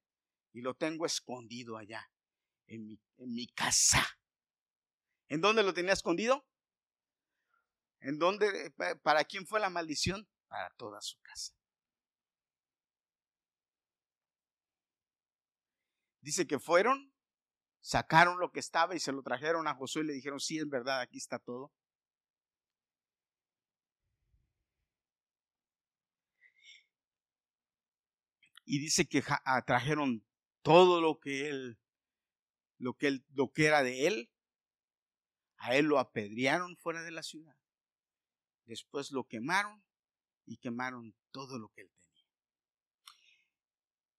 y 0.52 0.60
lo 0.60 0.74
tengo 0.74 1.06
escondido 1.06 1.78
allá, 1.78 2.06
en 2.66 2.86
mi, 2.86 3.00
en 3.16 3.32
mi 3.32 3.46
casa. 3.46 4.06
¿En 5.28 5.40
dónde 5.40 5.62
lo 5.62 5.72
tenía 5.72 5.94
escondido? 5.94 6.46
¿En 8.00 8.18
dónde, 8.18 8.72
¿Para 9.02 9.24
quién 9.24 9.46
fue 9.46 9.60
la 9.60 9.70
maldición? 9.70 10.26
Para 10.48 10.70
toda 10.76 11.00
su 11.00 11.18
casa. 11.20 11.52
Dice 16.20 16.46
que 16.46 16.58
fueron, 16.58 17.12
sacaron 17.80 18.38
lo 18.38 18.52
que 18.52 18.60
estaba 18.60 18.94
y 18.94 19.00
se 19.00 19.12
lo 19.12 19.22
trajeron 19.22 19.66
a 19.66 19.74
Josué 19.74 20.02
y 20.02 20.06
le 20.06 20.12
dijeron, 20.12 20.40
sí, 20.40 20.58
es 20.58 20.68
verdad, 20.68 21.00
aquí 21.00 21.18
está 21.18 21.38
todo. 21.38 21.72
Y 28.66 28.78
dice 28.80 29.06
que 29.06 29.22
ah, 29.26 29.62
trajeron 29.64 30.22
todo 30.62 31.00
lo 31.00 31.18
que 31.18 31.48
él, 31.48 31.78
lo 32.78 32.92
que 32.94 33.06
él, 33.08 33.24
lo 33.32 33.50
que 33.50 33.64
era 33.64 33.82
de 33.82 34.06
él. 34.06 34.30
A 35.56 35.74
él 35.74 35.86
lo 35.86 35.98
apedrearon 35.98 36.76
fuera 36.76 37.02
de 37.02 37.10
la 37.10 37.22
ciudad. 37.22 37.56
Después 38.68 39.10
lo 39.12 39.24
quemaron 39.24 39.82
y 40.44 40.58
quemaron 40.58 41.14
todo 41.30 41.58
lo 41.58 41.70
que 41.70 41.80
él 41.80 41.90
tenía. 41.90 42.26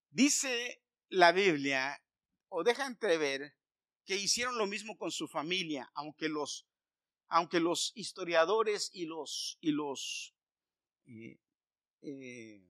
Dice 0.10 0.84
la 1.10 1.32
Biblia, 1.32 2.04
o 2.50 2.64
deja 2.64 2.88
entrever, 2.88 3.56
que 4.06 4.16
hicieron 4.16 4.58
lo 4.58 4.66
mismo 4.66 4.97
con 4.97 5.12
su 5.12 5.28
familia, 5.28 5.91
aunque 5.93 6.30
los, 6.30 6.66
aunque 7.28 7.60
los 7.60 7.91
historiadores 7.93 8.89
y 8.91 9.06
los, 9.06 9.60
y 9.62 9.72
los 9.72 10.34
eh, 11.06 11.39
eh, 12.02 12.68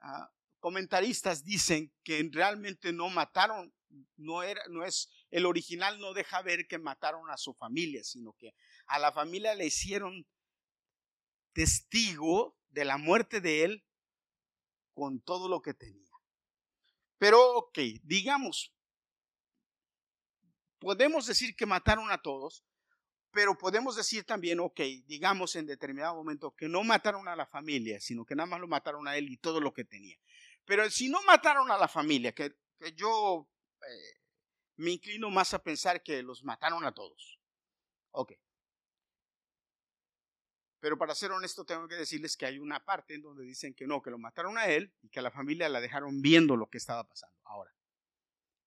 ah, 0.00 0.28
comentaristas 0.58 1.44
dicen 1.44 1.92
que 2.02 2.28
realmente 2.32 2.92
no 2.92 3.10
mataron, 3.10 3.72
no, 4.16 4.42
era, 4.42 4.60
no 4.70 4.84
es, 4.84 5.08
el 5.30 5.46
original 5.46 6.00
no 6.00 6.12
deja 6.12 6.42
ver 6.42 6.66
que 6.66 6.78
mataron 6.78 7.30
a 7.30 7.36
su 7.36 7.54
familia, 7.54 8.02
sino 8.04 8.32
que 8.34 8.54
a 8.86 8.98
la 8.98 9.12
familia 9.12 9.54
le 9.54 9.66
hicieron 9.66 10.26
testigo 11.52 12.56
de 12.68 12.84
la 12.84 12.98
muerte 12.98 13.40
de 13.40 13.64
él 13.64 13.84
con 14.94 15.20
todo 15.20 15.48
lo 15.48 15.62
que 15.62 15.74
tenía. 15.74 16.10
Pero, 17.18 17.56
ok, 17.56 17.78
digamos, 18.02 18.72
podemos 20.78 21.26
decir 21.26 21.54
que 21.54 21.66
mataron 21.66 22.10
a 22.10 22.22
todos, 22.22 22.64
pero 23.30 23.56
podemos 23.56 23.94
decir 23.94 24.24
también, 24.24 24.58
ok, 24.58 24.80
digamos 25.06 25.54
en 25.54 25.66
determinado 25.66 26.16
momento 26.16 26.54
que 26.56 26.68
no 26.68 26.82
mataron 26.82 27.28
a 27.28 27.36
la 27.36 27.46
familia, 27.46 28.00
sino 28.00 28.24
que 28.24 28.34
nada 28.34 28.46
más 28.46 28.60
lo 28.60 28.66
mataron 28.66 29.06
a 29.06 29.16
él 29.16 29.30
y 29.30 29.36
todo 29.36 29.60
lo 29.60 29.72
que 29.72 29.84
tenía. 29.84 30.16
Pero 30.64 30.88
si 30.90 31.08
no 31.08 31.22
mataron 31.22 31.70
a 31.70 31.78
la 31.78 31.88
familia, 31.88 32.32
que, 32.32 32.56
yo 32.96 33.48
eh, 33.82 34.19
me 34.80 34.92
inclino 34.92 35.30
más 35.30 35.52
a 35.52 35.62
pensar 35.62 36.02
que 36.02 36.22
los 36.22 36.42
mataron 36.42 36.84
a 36.84 36.92
todos. 36.94 37.38
Ok. 38.12 38.32
Pero 40.80 40.96
para 40.96 41.14
ser 41.14 41.32
honesto, 41.32 41.66
tengo 41.66 41.86
que 41.86 41.96
decirles 41.96 42.34
que 42.34 42.46
hay 42.46 42.58
una 42.58 42.82
parte 42.82 43.14
en 43.14 43.20
donde 43.20 43.44
dicen 43.44 43.74
que 43.74 43.86
no, 43.86 44.00
que 44.00 44.10
lo 44.10 44.18
mataron 44.18 44.56
a 44.56 44.66
él 44.68 44.94
y 45.02 45.10
que 45.10 45.18
a 45.20 45.22
la 45.22 45.30
familia 45.30 45.68
la 45.68 45.82
dejaron 45.82 46.22
viendo 46.22 46.56
lo 46.56 46.70
que 46.70 46.78
estaba 46.78 47.06
pasando. 47.06 47.36
Ahora, 47.44 47.74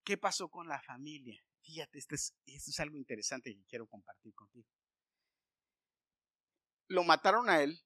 ¿qué 0.03 0.15
pasó 0.15 0.49
con 0.49 0.67
la 0.67 0.79
familia? 0.83 1.43
Fíjate, 1.61 1.97
esto 1.97 2.13
es, 2.13 2.35
esto 2.45 2.69
es 2.69 2.79
algo 2.79 2.97
interesante 2.97 3.51
que 3.51 3.65
quiero 3.65 3.87
compartir 3.87 4.35
contigo. 4.35 4.67
Lo 6.89 7.03
mataron 7.03 7.49
a 7.49 7.63
él, 7.63 7.83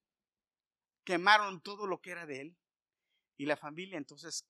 quemaron 1.06 1.62
todo 1.62 1.88
lo 1.88 2.02
que 2.02 2.12
era 2.12 2.26
de 2.26 2.42
él, 2.42 2.58
y 3.38 3.46
la 3.46 3.56
familia 3.56 3.98
entonces, 3.98 4.46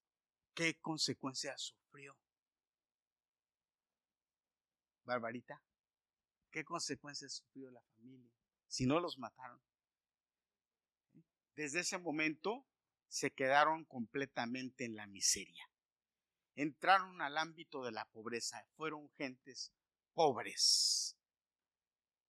¿qué 0.56 0.80
consecuencias 0.80 1.62
sufrió? 1.62 2.18
Barbarita, 5.08 5.60
¿qué 6.52 6.64
consecuencias 6.64 7.34
sufrió 7.34 7.72
la 7.72 7.82
familia 7.82 8.32
si 8.68 8.86
no 8.86 9.00
los 9.00 9.18
mataron? 9.18 9.60
Desde 11.56 11.80
ese 11.80 11.98
momento 11.98 12.68
se 13.08 13.32
quedaron 13.32 13.86
completamente 13.86 14.86
en 14.86 14.96
la 14.96 15.08
miseria 15.08 15.68
entraron 16.58 17.22
al 17.22 17.38
ámbito 17.38 17.84
de 17.84 17.92
la 17.92 18.06
pobreza. 18.10 18.66
Fueron 18.76 19.10
gentes 19.12 19.72
pobres 20.14 21.16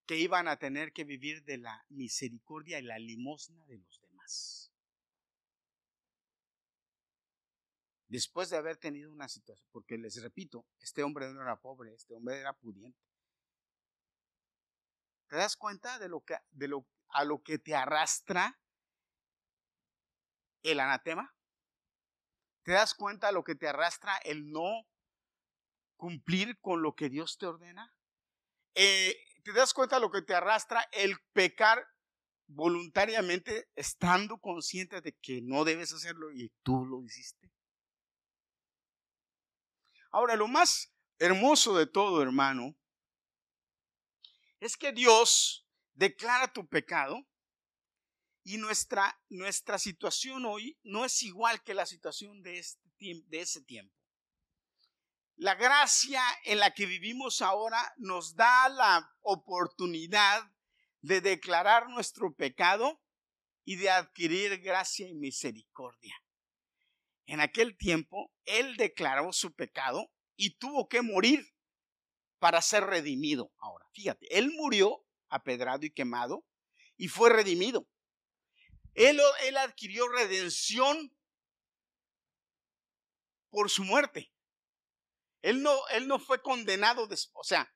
que 0.05 0.17
iban 0.17 0.47
a 0.47 0.57
tener 0.57 0.93
que 0.93 1.03
vivir 1.03 1.43
de 1.43 1.57
la 1.57 1.85
misericordia 1.89 2.79
y 2.79 2.83
la 2.83 2.97
limosna 2.97 3.65
de 3.65 3.77
los 3.77 3.99
demás. 4.01 4.68
Después 8.09 8.49
de 8.49 8.57
haber 8.57 8.77
tenido 8.77 9.11
una 9.11 9.29
situación, 9.29 9.69
porque 9.71 9.95
les 9.95 10.19
repito, 10.21 10.65
este 10.79 11.03
hombre 11.03 11.31
no 11.31 11.43
era 11.43 11.61
pobre, 11.61 11.93
este 11.93 12.15
hombre 12.15 12.39
era 12.39 12.53
pudiente. 12.53 12.99
¿Te 15.27 15.35
das 15.35 15.55
cuenta 15.55 15.99
de 15.99 16.09
lo 16.09 16.21
que, 16.21 16.35
de 16.49 16.67
lo, 16.67 16.87
a 17.09 17.23
lo 17.23 17.43
que 17.43 17.59
te 17.59 17.75
arrastra 17.75 18.59
el 20.63 20.79
anatema? 20.79 21.35
¿Te 22.63 22.71
das 22.71 22.95
cuenta 22.95 23.31
lo 23.31 23.43
que 23.43 23.53
te 23.53 23.67
arrastra 23.67 24.17
el 24.17 24.49
no 24.49 24.87
cumplir 25.95 26.59
con 26.61 26.81
lo 26.81 26.95
que 26.95 27.09
Dios 27.09 27.37
te 27.37 27.45
ordena? 27.45 27.93
Eh, 28.73 29.15
¿Te 29.43 29.53
das 29.53 29.71
cuenta 29.71 29.99
lo 29.99 30.09
que 30.09 30.23
te 30.23 30.33
arrastra 30.33 30.81
el 30.93 31.15
pecar 31.31 31.87
voluntariamente 32.47 33.69
estando 33.75 34.39
consciente 34.39 34.99
de 35.01 35.13
que 35.13 35.43
no 35.43 35.63
debes 35.63 35.93
hacerlo 35.93 36.31
y 36.31 36.51
tú 36.63 36.87
lo 36.87 37.03
hiciste? 37.03 37.48
Ahora, 40.11 40.35
lo 40.35 40.47
más 40.47 40.91
hermoso 41.19 41.77
de 41.77 41.85
todo, 41.85 42.21
hermano, 42.21 42.75
es 44.59 44.75
que 44.75 44.91
Dios 44.91 45.67
declara 45.93 46.51
tu 46.51 46.67
pecado 46.67 47.27
y 48.43 48.57
nuestra, 48.57 49.21
nuestra 49.29 49.77
situación 49.77 50.45
hoy 50.45 50.79
no 50.83 51.05
es 51.05 51.21
igual 51.23 51.61
que 51.63 51.73
la 51.73 51.85
situación 51.85 52.41
de, 52.41 52.59
este, 52.59 53.23
de 53.27 53.41
ese 53.41 53.61
tiempo. 53.61 53.95
La 55.35 55.55
gracia 55.55 56.21
en 56.43 56.59
la 56.59 56.73
que 56.73 56.85
vivimos 56.85 57.41
ahora 57.41 57.93
nos 57.97 58.35
da 58.35 58.67
la 58.69 59.15
oportunidad 59.21 60.51
de 61.01 61.21
declarar 61.21 61.89
nuestro 61.89 62.33
pecado 62.33 63.01
y 63.63 63.77
de 63.77 63.89
adquirir 63.89 64.59
gracia 64.59 65.07
y 65.07 65.13
misericordia. 65.13 66.15
En 67.29 67.41
aquel 67.41 67.77
tiempo, 67.77 68.33
Él 68.45 68.75
declaró 68.75 69.31
su 69.33 69.53
pecado 69.53 70.11
y 70.35 70.57
tuvo 70.57 70.89
que 70.89 71.03
morir 71.03 71.53
para 72.39 72.59
ser 72.59 72.85
redimido. 72.85 73.53
Ahora, 73.59 73.85
fíjate, 73.93 74.35
Él 74.35 74.51
murió 74.55 75.05
apedrado 75.29 75.85
y 75.85 75.91
quemado 75.91 76.43
y 76.97 77.07
fue 77.07 77.29
redimido. 77.29 77.87
Él, 78.95 79.21
adquirió 79.57 80.07
redención 80.07 81.15
por 83.51 83.69
su 83.69 83.83
muerte. 83.83 84.33
Él 85.43 85.61
no, 85.61 85.87
él 85.89 86.07
no 86.07 86.17
fue 86.17 86.41
condenado, 86.41 87.07
o 87.33 87.43
sea, 87.43 87.71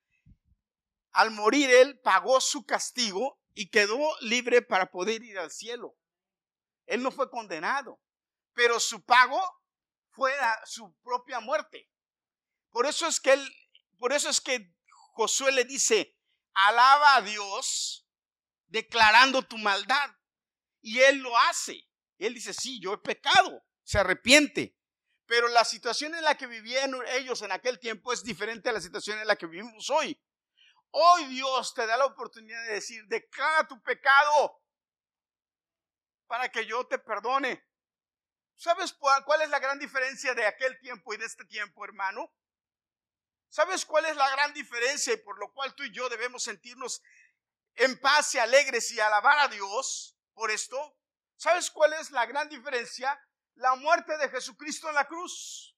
al 1.12 1.30
morir 1.30 1.70
él 1.70 2.00
pagó 2.00 2.42
su 2.42 2.66
castigo 2.66 3.40
y 3.54 3.70
quedó 3.70 4.00
libre 4.22 4.64
para 4.64 4.90
poder 4.90 5.22
ir 5.22 5.38
al 5.38 5.52
cielo. 5.52 5.96
Él 6.88 7.04
no 7.04 7.12
fue 7.12 7.30
condenado, 7.30 8.02
pero 8.54 8.80
su 8.80 9.04
pago 9.04 9.42
fue 10.12 10.34
su 10.66 10.96
propia 11.04 11.40
muerte. 11.40 11.90
Por 12.70 12.86
eso 12.86 13.08
es 13.08 13.20
que 13.20 13.34
él, 13.34 13.56
por 13.98 14.14
eso 14.14 14.30
es 14.30 14.42
que 14.42 14.74
Josué 15.14 15.52
le 15.52 15.66
dice, 15.66 16.18
alaba 16.54 17.16
a 17.16 17.22
Dios 17.22 18.08
declarando 18.68 19.44
tu 19.44 19.58
maldad. 19.58 20.10
Y 20.82 21.00
él 21.00 21.20
lo 21.20 21.38
hace. 21.38 21.88
Él 22.18 22.34
dice, 22.34 22.54
sí, 22.54 22.80
yo 22.82 22.94
he 22.94 22.98
pecado, 22.98 23.64
se 23.84 24.00
arrepiente. 24.00 24.76
Pero 25.26 25.48
la 25.48 25.64
situación 25.64 26.16
en 26.16 26.24
la 26.24 26.36
que 26.36 26.48
vivían 26.48 26.94
ellos 27.12 27.42
en 27.42 27.52
aquel 27.52 27.80
tiempo 27.80 28.12
es 28.12 28.24
diferente 28.24 28.70
a 28.70 28.74
la 28.74 28.82
situación 28.82 29.20
en 29.20 29.28
la 29.28 29.36
que 29.36 29.46
vivimos 29.46 29.90
hoy. 29.90 30.20
Hoy 30.92 31.26
Dios 31.26 31.74
te 31.74 31.88
da 31.88 31.98
la 31.98 32.06
oportunidad 32.06 32.62
de 32.66 32.74
decir, 32.74 33.04
declara 33.08 33.68
tu 33.68 33.82
pecado 33.82 34.62
para 36.28 36.50
que 36.50 36.66
yo 36.66 36.86
te 36.86 37.00
perdone. 37.00 37.64
¿Sabes 38.56 38.94
cuál 38.94 39.42
es 39.42 39.50
la 39.50 39.60
gran 39.60 39.80
diferencia 39.80 40.34
de 40.34 40.46
aquel 40.46 40.80
tiempo 40.80 41.14
y 41.14 41.18
de 41.18 41.26
este 41.26 41.46
tiempo, 41.46 41.84
hermano? 41.84 42.32
¿Sabes 43.50 43.86
cuál 43.86 44.06
es 44.06 44.16
la 44.16 44.30
gran 44.32 44.54
diferencia 44.54 45.14
y 45.14 45.18
por 45.18 45.38
lo 45.38 45.52
cual 45.54 45.76
tú 45.76 45.84
y 45.84 45.92
yo 45.92 46.10
debemos 46.10 46.44
sentirnos 46.44 47.02
en 47.76 48.00
paz 48.00 48.34
y 48.36 48.40
alegres 48.40 48.92
y 48.92 49.00
alabar 49.00 49.40
a 49.40 49.48
Dios? 49.48 50.14
por 50.34 50.52
esto. 50.52 50.98
¿Sabes 51.36 51.70
cuál 51.72 51.94
es 51.94 52.12
la 52.12 52.26
gran 52.26 52.50
diferencia? 52.50 53.20
La 53.56 53.76
muerte 53.76 54.18
de 54.18 54.30
Jesucristo 54.30 54.90
en 54.90 54.96
la 54.96 55.08
cruz. 55.08 55.76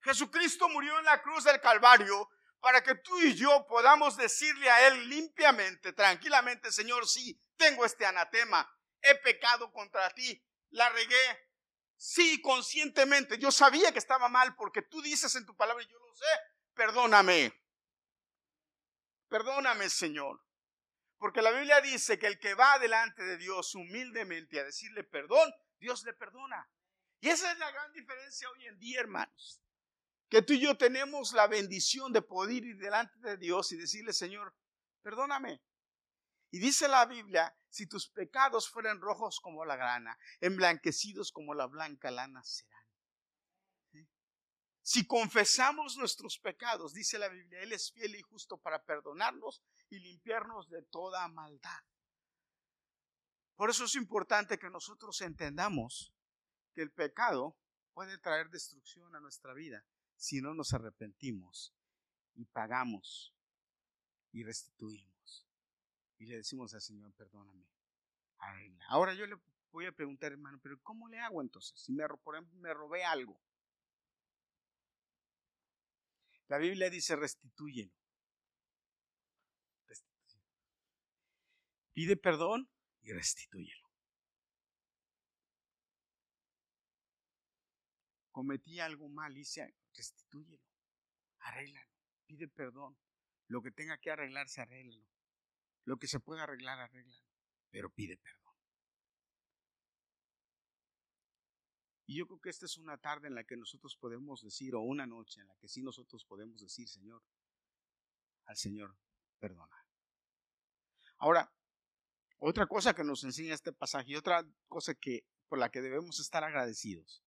Jesucristo 0.00 0.68
murió 0.68 0.98
en 0.98 1.04
la 1.04 1.20
cruz 1.22 1.44
del 1.44 1.60
Calvario 1.60 2.30
para 2.60 2.82
que 2.82 2.94
tú 2.96 3.20
y 3.20 3.34
yo 3.34 3.66
podamos 3.66 4.16
decirle 4.16 4.70
a 4.70 4.88
Él 4.88 5.08
limpiamente, 5.08 5.92
tranquilamente, 5.92 6.72
Señor, 6.72 7.06
sí, 7.06 7.40
tengo 7.56 7.84
este 7.84 8.06
anatema, 8.06 8.68
he 9.02 9.14
pecado 9.16 9.72
contra 9.72 10.08
ti, 10.10 10.42
la 10.70 10.88
regué. 10.90 11.45
Sí, 11.96 12.40
conscientemente, 12.42 13.38
yo 13.38 13.50
sabía 13.50 13.90
que 13.92 13.98
estaba 13.98 14.28
mal 14.28 14.54
porque 14.54 14.82
tú 14.82 15.00
dices 15.00 15.34
en 15.34 15.46
tu 15.46 15.56
palabra 15.56 15.82
y 15.82 15.88
yo 15.88 15.98
lo 15.98 16.14
sé, 16.14 16.26
perdóname. 16.74 17.52
Perdóname, 19.28 19.88
Señor. 19.88 20.42
Porque 21.18 21.42
la 21.42 21.50
Biblia 21.50 21.80
dice 21.80 22.18
que 22.18 22.26
el 22.26 22.38
que 22.38 22.54
va 22.54 22.78
delante 22.78 23.22
de 23.22 23.38
Dios 23.38 23.74
humildemente 23.74 24.60
a 24.60 24.64
decirle 24.64 25.02
perdón, 25.02 25.50
Dios 25.78 26.04
le 26.04 26.12
perdona. 26.12 26.70
Y 27.20 27.28
esa 27.30 27.50
es 27.50 27.58
la 27.58 27.70
gran 27.70 27.92
diferencia 27.92 28.48
hoy 28.50 28.66
en 28.66 28.78
día, 28.78 29.00
hermanos. 29.00 29.62
Que 30.28 30.42
tú 30.42 30.52
y 30.52 30.60
yo 30.60 30.76
tenemos 30.76 31.32
la 31.32 31.46
bendición 31.46 32.12
de 32.12 32.20
poder 32.20 32.64
ir 32.64 32.76
delante 32.76 33.18
de 33.20 33.36
Dios 33.38 33.72
y 33.72 33.76
decirle, 33.76 34.12
Señor, 34.12 34.54
perdóname. 35.02 35.62
Y 36.56 36.58
dice 36.58 36.88
la 36.88 37.04
Biblia, 37.04 37.54
si 37.68 37.86
tus 37.86 38.08
pecados 38.08 38.70
fueran 38.70 38.98
rojos 38.98 39.40
como 39.40 39.66
la 39.66 39.76
grana, 39.76 40.18
emblanquecidos 40.40 41.30
como 41.30 41.52
la 41.52 41.66
blanca 41.66 42.10
lana 42.10 42.42
serán. 42.42 42.82
Si 44.80 45.06
confesamos 45.06 45.98
nuestros 45.98 46.38
pecados, 46.38 46.94
dice 46.94 47.18
la 47.18 47.28
Biblia, 47.28 47.60
Él 47.60 47.74
es 47.74 47.92
fiel 47.92 48.14
y 48.14 48.22
justo 48.22 48.56
para 48.56 48.82
perdonarnos 48.82 49.62
y 49.90 49.98
limpiarnos 49.98 50.70
de 50.70 50.80
toda 50.84 51.28
maldad. 51.28 51.82
Por 53.54 53.68
eso 53.68 53.84
es 53.84 53.94
importante 53.94 54.58
que 54.58 54.70
nosotros 54.70 55.20
entendamos 55.20 56.14
que 56.72 56.80
el 56.80 56.90
pecado 56.90 57.58
puede 57.92 58.16
traer 58.16 58.48
destrucción 58.48 59.14
a 59.14 59.20
nuestra 59.20 59.52
vida 59.52 59.84
si 60.16 60.40
no 60.40 60.54
nos 60.54 60.72
arrepentimos 60.72 61.74
y 62.32 62.46
pagamos 62.46 63.34
y 64.32 64.42
restituimos. 64.42 65.15
Y 66.18 66.26
le 66.26 66.36
decimos 66.36 66.74
al 66.74 66.80
Señor, 66.80 67.12
perdóname. 67.14 67.66
Ahora 68.88 69.14
yo 69.14 69.26
le 69.26 69.36
voy 69.70 69.86
a 69.86 69.92
preguntar, 69.92 70.32
hermano, 70.32 70.58
pero 70.62 70.80
¿cómo 70.82 71.08
le 71.08 71.18
hago 71.18 71.42
entonces? 71.42 71.78
Si 71.80 71.92
me, 71.92 72.04
me 72.54 72.74
robé 72.74 73.04
algo. 73.04 73.38
La 76.48 76.58
Biblia 76.58 76.90
dice 76.90 77.16
restituyelo. 77.16 77.92
Pide 81.92 82.16
perdón 82.16 82.68
y 83.02 83.12
restitúyelo. 83.12 83.86
Cometí 88.30 88.80
algo 88.80 89.08
mal, 89.08 89.34
hice, 89.34 89.74
restitúyelo, 89.94 90.62
arréglalo, 91.38 91.90
pide 92.26 92.48
perdón. 92.48 92.94
Lo 93.48 93.62
que 93.62 93.70
tenga 93.70 93.96
que 93.96 94.10
arreglarse, 94.10 94.60
arréglalo. 94.60 95.06
Lo 95.86 95.98
que 95.98 96.08
se 96.08 96.20
pueda 96.20 96.42
arreglar, 96.42 96.80
arréglalo, 96.80 97.24
pero 97.70 97.90
pide 97.90 98.16
perdón. 98.16 98.54
Y 102.06 102.18
yo 102.18 102.26
creo 102.26 102.40
que 102.40 102.50
esta 102.50 102.66
es 102.66 102.76
una 102.76 102.98
tarde 102.98 103.28
en 103.28 103.34
la 103.34 103.44
que 103.44 103.56
nosotros 103.56 103.96
podemos 103.96 104.42
decir, 104.42 104.74
o 104.74 104.80
una 104.80 105.06
noche 105.06 105.40
en 105.40 105.48
la 105.48 105.56
que 105.56 105.68
sí 105.68 105.82
nosotros 105.82 106.24
podemos 106.24 106.60
decir, 106.60 106.88
Señor, 106.88 107.22
al 108.46 108.56
Señor, 108.56 108.96
perdona. 109.38 109.76
Ahora, 111.18 111.52
otra 112.38 112.66
cosa 112.66 112.94
que 112.94 113.04
nos 113.04 113.24
enseña 113.24 113.54
este 113.54 113.72
pasaje 113.72 114.10
y 114.10 114.16
otra 114.16 114.44
cosa 114.68 114.94
que 114.94 115.24
por 115.48 115.58
la 115.58 115.70
que 115.70 115.80
debemos 115.80 116.18
estar 116.20 116.44
agradecidos 116.44 117.24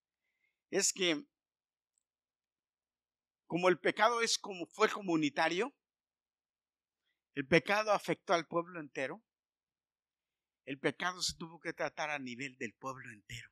es 0.70 0.94
que 0.94 1.26
como 3.48 3.70
el 3.70 3.80
pecado 3.80 4.22
es 4.22 4.38
como 4.38 4.66
fue 4.68 4.90
comunitario, 4.90 5.74
el 7.40 7.48
pecado 7.48 7.94
afectó 7.94 8.34
al 8.34 8.48
pueblo 8.48 8.82
entero. 8.82 9.24
El 10.66 10.78
pecado 10.78 11.22
se 11.22 11.38
tuvo 11.38 11.58
que 11.62 11.72
tratar 11.72 12.10
a 12.10 12.20
nivel 12.20 12.58
del 12.58 12.74
pueblo 12.74 13.10
entero. 13.14 13.50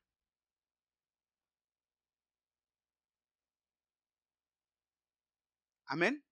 Amén. 5.86 6.22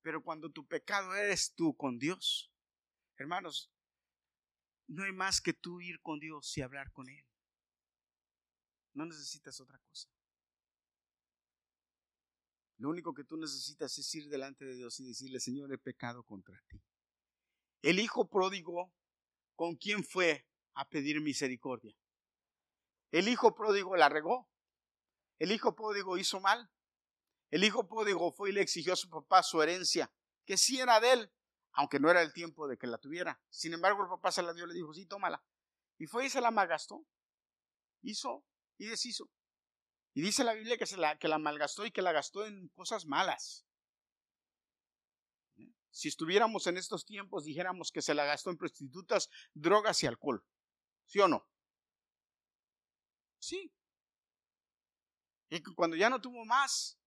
Pero 0.00 0.22
cuando 0.22 0.50
tu 0.50 0.66
pecado 0.66 1.14
eres 1.14 1.54
tú 1.54 1.76
con 1.76 1.98
Dios, 1.98 2.50
Hermanos, 3.18 3.70
no 4.86 5.04
hay 5.04 5.12
más 5.12 5.42
que 5.42 5.52
tú 5.52 5.82
ir 5.82 6.00
con 6.00 6.18
Dios 6.18 6.56
y 6.56 6.62
hablar 6.62 6.92
con 6.92 7.10
Él. 7.10 7.26
No 8.94 9.04
necesitas 9.04 9.60
otra 9.60 9.78
cosa. 9.80 10.08
Lo 12.80 12.88
único 12.88 13.12
que 13.12 13.24
tú 13.24 13.36
necesitas 13.36 13.98
es 13.98 14.14
ir 14.14 14.30
delante 14.30 14.64
de 14.64 14.74
Dios 14.74 14.98
y 15.00 15.04
decirle, 15.04 15.38
Señor, 15.38 15.70
he 15.70 15.76
pecado 15.76 16.22
contra 16.22 16.58
ti. 16.66 16.82
El 17.82 18.00
hijo 18.00 18.26
pródigo, 18.30 18.90
¿con 19.54 19.76
quién 19.76 20.02
fue 20.02 20.48
a 20.72 20.88
pedir 20.88 21.20
misericordia? 21.20 21.94
El 23.10 23.28
hijo 23.28 23.54
pródigo 23.54 23.96
la 23.96 24.08
regó. 24.08 24.48
El 25.38 25.52
hijo 25.52 25.76
pródigo 25.76 26.16
hizo 26.16 26.40
mal. 26.40 26.70
El 27.50 27.64
hijo 27.64 27.86
pródigo 27.86 28.32
fue 28.32 28.48
y 28.48 28.52
le 28.54 28.62
exigió 28.62 28.94
a 28.94 28.96
su 28.96 29.10
papá 29.10 29.42
su 29.42 29.60
herencia, 29.60 30.10
que 30.46 30.56
sí 30.56 30.80
era 30.80 31.00
de 31.00 31.12
él, 31.12 31.32
aunque 31.72 32.00
no 32.00 32.10
era 32.10 32.22
el 32.22 32.32
tiempo 32.32 32.66
de 32.66 32.78
que 32.78 32.86
la 32.86 32.96
tuviera. 32.96 33.42
Sin 33.50 33.74
embargo, 33.74 34.04
el 34.04 34.08
papá 34.08 34.32
se 34.32 34.42
la 34.42 34.54
dio, 34.54 34.64
le 34.64 34.72
dijo, 34.72 34.94
sí, 34.94 35.04
tómala. 35.04 35.44
Y 35.98 36.06
fue 36.06 36.24
y 36.24 36.30
se 36.30 36.40
la 36.40 36.50
malgastó. 36.50 37.04
Hizo 38.00 38.42
y 38.78 38.86
deshizo. 38.86 39.28
Y 40.12 40.22
dice 40.22 40.44
la 40.44 40.54
Biblia 40.54 40.76
que, 40.76 40.86
se 40.86 40.96
la, 40.96 41.38
malgastó 41.38 41.86
y 41.86 41.92
que 41.92 42.02
la 42.02 42.12
gastó 42.12 42.46
en 42.46 42.68
cosas 42.70 43.06
malas. 43.06 43.66
Si 45.90 46.08
estuviéramos 46.08 46.66
en 46.66 46.76
estos 46.76 47.04
tiempos, 47.04 47.44
dijéramos 47.44 47.90
que 47.90 48.02
se 48.02 48.14
la 48.14 48.24
gastó 48.24 48.50
en 48.50 48.56
prostitutas, 48.56 49.28
drogas 49.54 50.02
y 50.02 50.06
alcohol. 50.06 50.44
¿Sí 51.06 51.20
o 51.20 51.28
no? 51.28 51.48
Sí. 53.38 53.72
Y 55.48 55.62
cuando 55.74 55.96
ya 55.96 56.10
no 56.10 56.20
tuvo 56.20 56.44
más, 56.44 56.98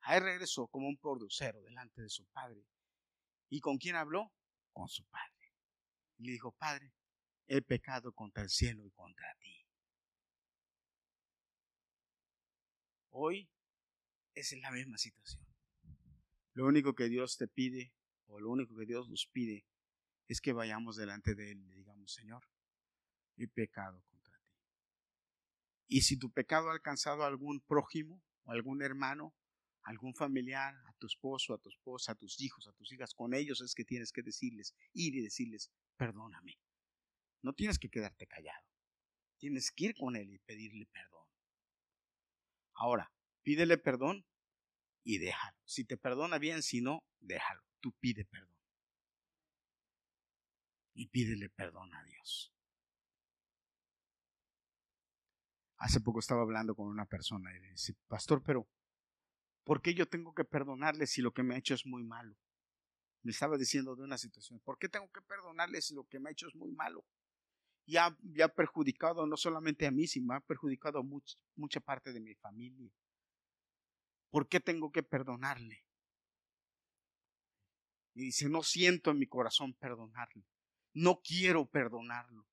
ahí 0.00 0.20
regresó 0.20 0.66
como 0.68 0.88
un 0.88 0.96
porducero 0.96 1.60
delante 1.62 2.00
de 2.00 2.08
su 2.08 2.24
padre 2.26 2.64
¿Y 3.50 3.60
con 3.60 3.78
quién 3.78 3.96
habló? 3.96 4.32
Con 4.72 4.88
su 4.88 5.04
padre. 5.06 5.54
Y 6.18 6.26
le 6.26 6.32
dijo, 6.32 6.52
Padre, 6.52 6.92
he 7.46 7.62
pecado 7.62 8.12
contra 8.12 8.42
el 8.42 8.50
cielo 8.50 8.84
y 8.84 8.90
contra 8.90 9.34
ti. 9.40 9.57
Hoy 13.20 13.50
es 14.36 14.56
la 14.62 14.70
misma 14.70 14.96
situación. 14.96 15.44
Lo 16.54 16.66
único 16.66 16.94
que 16.94 17.08
Dios 17.08 17.36
te 17.36 17.48
pide, 17.48 17.92
o 18.28 18.38
lo 18.38 18.48
único 18.48 18.76
que 18.76 18.86
Dios 18.86 19.08
nos 19.10 19.26
pide, 19.26 19.66
es 20.28 20.40
que 20.40 20.52
vayamos 20.52 20.94
delante 20.94 21.34
de 21.34 21.50
Él 21.50 21.60
y 21.64 21.72
digamos, 21.72 22.14
Señor, 22.14 22.44
he 23.36 23.48
pecado 23.48 24.04
contra 24.08 24.38
ti. 24.38 24.54
Y 25.88 26.02
si 26.02 26.16
tu 26.16 26.30
pecado 26.30 26.68
ha 26.68 26.72
alcanzado 26.72 27.24
a 27.24 27.26
algún 27.26 27.60
prójimo 27.60 28.22
o 28.44 28.52
algún 28.52 28.82
hermano, 28.82 29.34
algún 29.82 30.14
familiar, 30.14 30.76
a 30.86 30.92
tu 30.92 31.08
esposo, 31.08 31.54
a 31.54 31.58
tu 31.58 31.70
esposa, 31.70 32.12
a 32.12 32.14
tus 32.14 32.40
hijos, 32.40 32.68
a 32.68 32.72
tus 32.72 32.92
hijas, 32.92 33.14
con 33.14 33.34
ellos 33.34 33.60
es 33.62 33.74
que 33.74 33.84
tienes 33.84 34.12
que 34.12 34.22
decirles, 34.22 34.76
ir 34.92 35.16
y 35.16 35.22
decirles, 35.22 35.72
perdóname. 35.96 36.60
No 37.42 37.52
tienes 37.52 37.80
que 37.80 37.90
quedarte 37.90 38.28
callado. 38.28 38.64
Tienes 39.38 39.72
que 39.72 39.86
ir 39.86 39.96
con 39.96 40.14
él 40.14 40.32
y 40.32 40.38
pedirle 40.38 40.86
perdón. 40.86 41.27
Ahora, 42.78 43.12
pídele 43.42 43.78
perdón 43.78 44.24
y 45.04 45.18
déjalo. 45.18 45.56
Si 45.64 45.84
te 45.84 45.96
perdona 45.96 46.38
bien, 46.38 46.62
si 46.62 46.80
no, 46.80 47.04
déjalo. 47.20 47.62
Tú 47.80 47.92
pide 48.00 48.24
perdón. 48.24 48.56
Y 50.94 51.06
pídele 51.06 51.48
perdón 51.50 51.94
a 51.94 52.02
Dios. 52.04 52.52
Hace 55.76 56.00
poco 56.00 56.18
estaba 56.18 56.42
hablando 56.42 56.74
con 56.74 56.88
una 56.88 57.06
persona 57.06 57.54
y 57.54 57.60
le 57.60 57.70
dice, 57.70 57.94
pastor, 58.08 58.42
pero 58.42 58.66
¿Por 59.68 59.82
qué 59.82 59.92
yo 59.92 60.08
tengo 60.08 60.32
que 60.32 60.46
perdonarle 60.46 61.06
si 61.06 61.20
lo 61.20 61.34
que 61.34 61.42
me 61.42 61.54
ha 61.54 61.58
hecho 61.58 61.74
es 61.74 61.84
muy 61.84 62.02
malo? 62.02 62.34
Me 63.22 63.32
estaba 63.32 63.58
diciendo 63.58 63.94
de 63.94 64.02
una 64.02 64.16
situación. 64.16 64.60
¿Por 64.60 64.78
qué 64.78 64.88
tengo 64.88 65.10
que 65.12 65.20
perdonarle 65.20 65.82
si 65.82 65.94
lo 65.94 66.04
que 66.04 66.18
me 66.18 66.30
ha 66.30 66.32
hecho 66.32 66.48
es 66.48 66.54
muy 66.54 66.72
malo? 66.72 67.04
Y 67.88 67.96
ha, 67.96 68.14
perjudicado 68.54 69.26
no 69.26 69.38
solamente 69.38 69.86
a 69.86 69.90
mí, 69.90 70.06
sino 70.06 70.34
ha 70.34 70.40
perjudicado 70.40 70.98
a 70.98 71.02
mucha 71.56 71.80
parte 71.80 72.12
de 72.12 72.20
mi 72.20 72.34
familia. 72.34 72.92
¿Por 74.28 74.46
qué 74.46 74.60
tengo 74.60 74.92
que 74.92 75.02
perdonarle? 75.02 75.86
Y 78.12 78.26
dice, 78.26 78.50
no 78.50 78.62
siento 78.62 79.10
en 79.10 79.18
mi 79.18 79.26
corazón 79.26 79.72
perdonarle. 79.72 80.44
No 80.92 81.22
quiero 81.22 81.64
perdonarlo. 81.64 82.46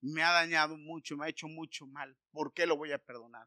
Me 0.00 0.22
ha 0.22 0.32
dañado 0.32 0.78
mucho, 0.78 1.14
me 1.14 1.26
ha 1.26 1.28
hecho 1.28 1.46
mucho 1.46 1.86
mal. 1.86 2.16
¿Por 2.30 2.54
qué 2.54 2.64
lo 2.64 2.78
voy 2.78 2.92
a 2.92 3.04
perdonar? 3.04 3.46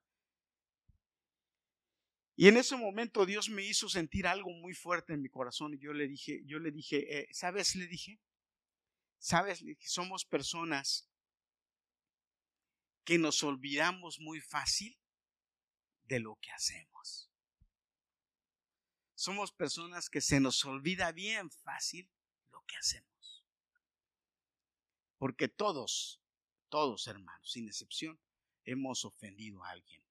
Y 2.36 2.47
en 2.47 2.57
ese 2.57 2.77
momento 2.77 3.25
Dios 3.25 3.49
me 3.49 3.63
hizo 3.63 3.89
sentir 3.89 4.27
algo 4.27 4.51
muy 4.51 4.75
fuerte 4.75 5.13
en 5.13 5.23
mi 5.23 5.29
corazón 5.29 5.73
y 5.73 5.79
yo 5.79 5.93
le 5.93 6.07
dije, 6.07 6.43
yo 6.45 6.59
le 6.59 6.71
dije, 6.71 7.21
eh, 7.21 7.27
¿sabes? 7.31 7.75
Le 7.75 7.88
dije, 7.88 8.19
¿sabes? 9.17 9.63
somos 9.79 10.25
personas 10.25 11.09
que 13.03 13.17
nos 13.17 13.43
olvidamos 13.43 14.19
muy 14.19 14.41
fácil 14.41 14.97
de 16.03 16.19
lo 16.19 16.35
que 16.41 16.51
hacemos. 16.51 17.29
Somos 19.15 19.51
personas 19.51 20.09
que 20.09 20.21
se 20.21 20.39
nos 20.39 20.63
olvida 20.65 21.11
bien 21.11 21.49
fácil 21.49 22.09
lo 22.51 22.61
que 22.65 22.75
hacemos. 22.77 23.45
Porque 25.17 25.47
todos, 25.47 26.21
todos 26.69 27.07
hermanos, 27.07 27.51
sin 27.51 27.67
excepción, 27.67 28.19
hemos 28.65 29.05
ofendido 29.05 29.63
a 29.63 29.69
alguien. 29.69 30.03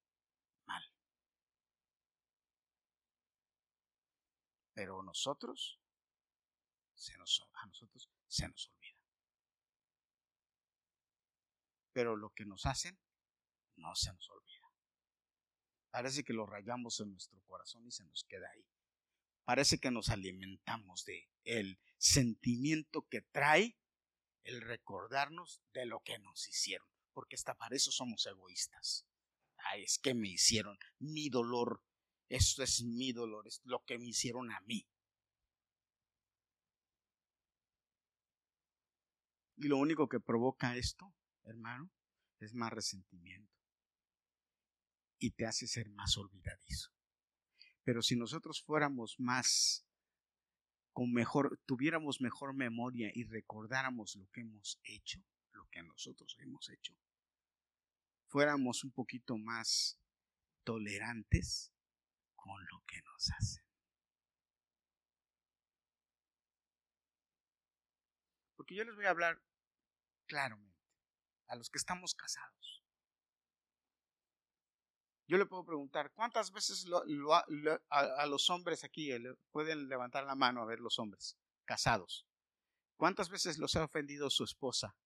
Pero 4.74 5.02
nosotros, 5.02 5.78
se 6.94 7.16
nos, 7.18 7.46
a 7.52 7.66
nosotros 7.66 8.08
se 8.26 8.48
nos 8.48 8.68
olvida. 8.68 8.81
Pero 11.92 12.16
lo 12.16 12.30
que 12.30 12.44
nos 12.44 12.66
hacen, 12.66 12.98
no 13.76 13.94
se 13.94 14.12
nos 14.12 14.30
olvida. 14.30 14.70
Parece 15.90 16.24
que 16.24 16.32
lo 16.32 16.46
rayamos 16.46 17.00
en 17.00 17.10
nuestro 17.10 17.40
corazón 17.42 17.86
y 17.86 17.90
se 17.90 18.04
nos 18.04 18.24
queda 18.24 18.48
ahí. 18.50 18.64
parece 19.44 19.78
que 19.78 19.90
nos 19.90 20.08
alimentamos 20.08 21.04
de 21.04 21.28
el 21.44 21.80
sentimiento 21.98 23.08
que 23.08 23.22
trae 23.22 23.76
el 24.44 24.60
recordarnos 24.60 25.60
de 25.72 25.86
lo 25.86 26.00
que 26.00 26.18
nos 26.18 26.48
hicieron, 26.48 26.88
porque 27.12 27.36
hasta 27.36 27.54
para 27.54 27.76
eso 27.76 27.90
somos 27.90 28.24
egoístas. 28.26 29.06
Ay, 29.58 29.82
es 29.84 29.98
que 29.98 30.14
me 30.14 30.28
hicieron 30.28 30.78
mi 30.98 31.28
dolor, 31.28 31.82
esto 32.28 32.62
es 32.62 32.82
mi 32.82 33.12
dolor, 33.12 33.46
es 33.46 33.60
lo 33.64 33.84
que 33.84 33.98
me 33.98 34.08
hicieron 34.08 34.50
a 34.50 34.60
mí. 34.62 34.88
Y 39.56 39.68
lo 39.68 39.76
único 39.76 40.08
que 40.08 40.18
provoca 40.18 40.76
esto, 40.76 41.14
hermano, 41.44 41.90
es 42.38 42.54
más 42.54 42.72
resentimiento. 42.72 43.52
Y 45.18 45.30
te 45.32 45.46
hace 45.46 45.66
ser 45.66 45.88
más 45.90 46.16
olvidadizo. 46.16 46.90
Pero 47.84 48.02
si 48.02 48.16
nosotros 48.16 48.62
fuéramos 48.62 49.16
más, 49.18 49.86
con 50.92 51.12
mejor, 51.12 51.60
tuviéramos 51.66 52.20
mejor 52.20 52.54
memoria 52.54 53.10
y 53.14 53.24
recordáramos 53.24 54.16
lo 54.16 54.28
que 54.30 54.40
hemos 54.40 54.80
hecho, 54.84 55.20
lo 55.52 55.66
que 55.70 55.82
nosotros 55.82 56.36
hemos 56.40 56.68
hecho, 56.70 56.94
fuéramos 58.26 58.84
un 58.84 58.92
poquito 58.92 59.36
más 59.38 59.98
tolerantes 60.64 61.72
con 62.34 62.60
lo 62.66 62.82
que 62.86 63.00
nos 63.02 63.30
hacen. 63.30 63.64
Porque 68.56 68.74
yo 68.74 68.84
les 68.84 68.94
voy 68.94 69.06
a 69.06 69.10
hablar 69.10 69.42
claramente 70.26 70.71
a 71.52 71.56
los 71.56 71.68
que 71.68 71.78
estamos 71.78 72.14
casados. 72.14 72.82
Yo 75.28 75.36
le 75.36 75.44
puedo 75.44 75.64
preguntar, 75.64 76.10
¿cuántas 76.12 76.50
veces 76.50 76.86
a, 77.90 78.26
los 78.26 78.50
hombres 78.50 78.84
aquí 78.84 79.10
pueden 79.50 79.88
levantar 79.88 80.24
la 80.24 80.34
mano 80.34 80.62
a 80.62 80.66
ver 80.66 80.80
los 80.80 80.98
hombres 80.98 81.36
casados? 81.66 82.26
¿Cuántas 82.96 83.28
veces 83.28 83.58
los 83.58 83.76
ha 83.76 83.84
ofendido 83.84 84.30
su 84.30 84.44
esposa 84.44 84.96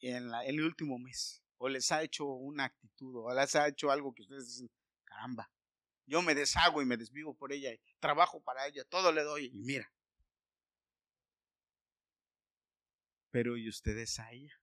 en, 0.00 0.32
el 0.44 0.62
último 0.62 0.98
mes? 0.98 1.42
¿O 1.58 1.68
les 1.68 1.92
ha 1.92 2.02
hecho 2.02 2.24
una 2.24 2.64
actitud 2.64 3.14
o 3.16 3.34
les 3.34 3.54
ha 3.54 3.68
hecho 3.68 3.90
algo 3.90 4.14
que 4.14 4.22
ustedes 4.22 4.46
dicen, 4.46 4.70
caramba, 5.04 5.50
yo 6.06 6.22
me 6.22 6.34
deshago 6.34 6.80
y 6.80 6.86
me 6.86 6.96
desvivo 6.96 7.34
por 7.34 7.52
ella, 7.52 7.72
y 7.72 7.80
trabajo 8.00 8.42
para 8.42 8.66
ella, 8.66 8.84
todo 8.84 9.12
le 9.12 9.22
doy 9.22 9.50
y 9.52 9.58
mira. 9.58 9.92
Pero 13.30 13.58
¿y 13.58 13.68
ustedes 13.68 14.18
a 14.18 14.32
ella? 14.32 14.58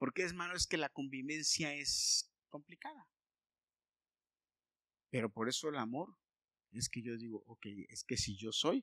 Porque 0.00 0.24
es 0.24 0.32
malo, 0.32 0.56
es 0.56 0.66
que 0.66 0.78
la 0.78 0.88
convivencia 0.88 1.74
es 1.74 2.32
complicada. 2.48 3.06
Pero 5.10 5.30
por 5.30 5.46
eso 5.46 5.68
el 5.68 5.76
amor 5.76 6.16
es 6.72 6.88
que 6.88 7.02
yo 7.02 7.18
digo, 7.18 7.44
ok, 7.46 7.66
es 7.90 8.04
que 8.04 8.16
si 8.16 8.34
yo 8.34 8.50
soy, 8.50 8.82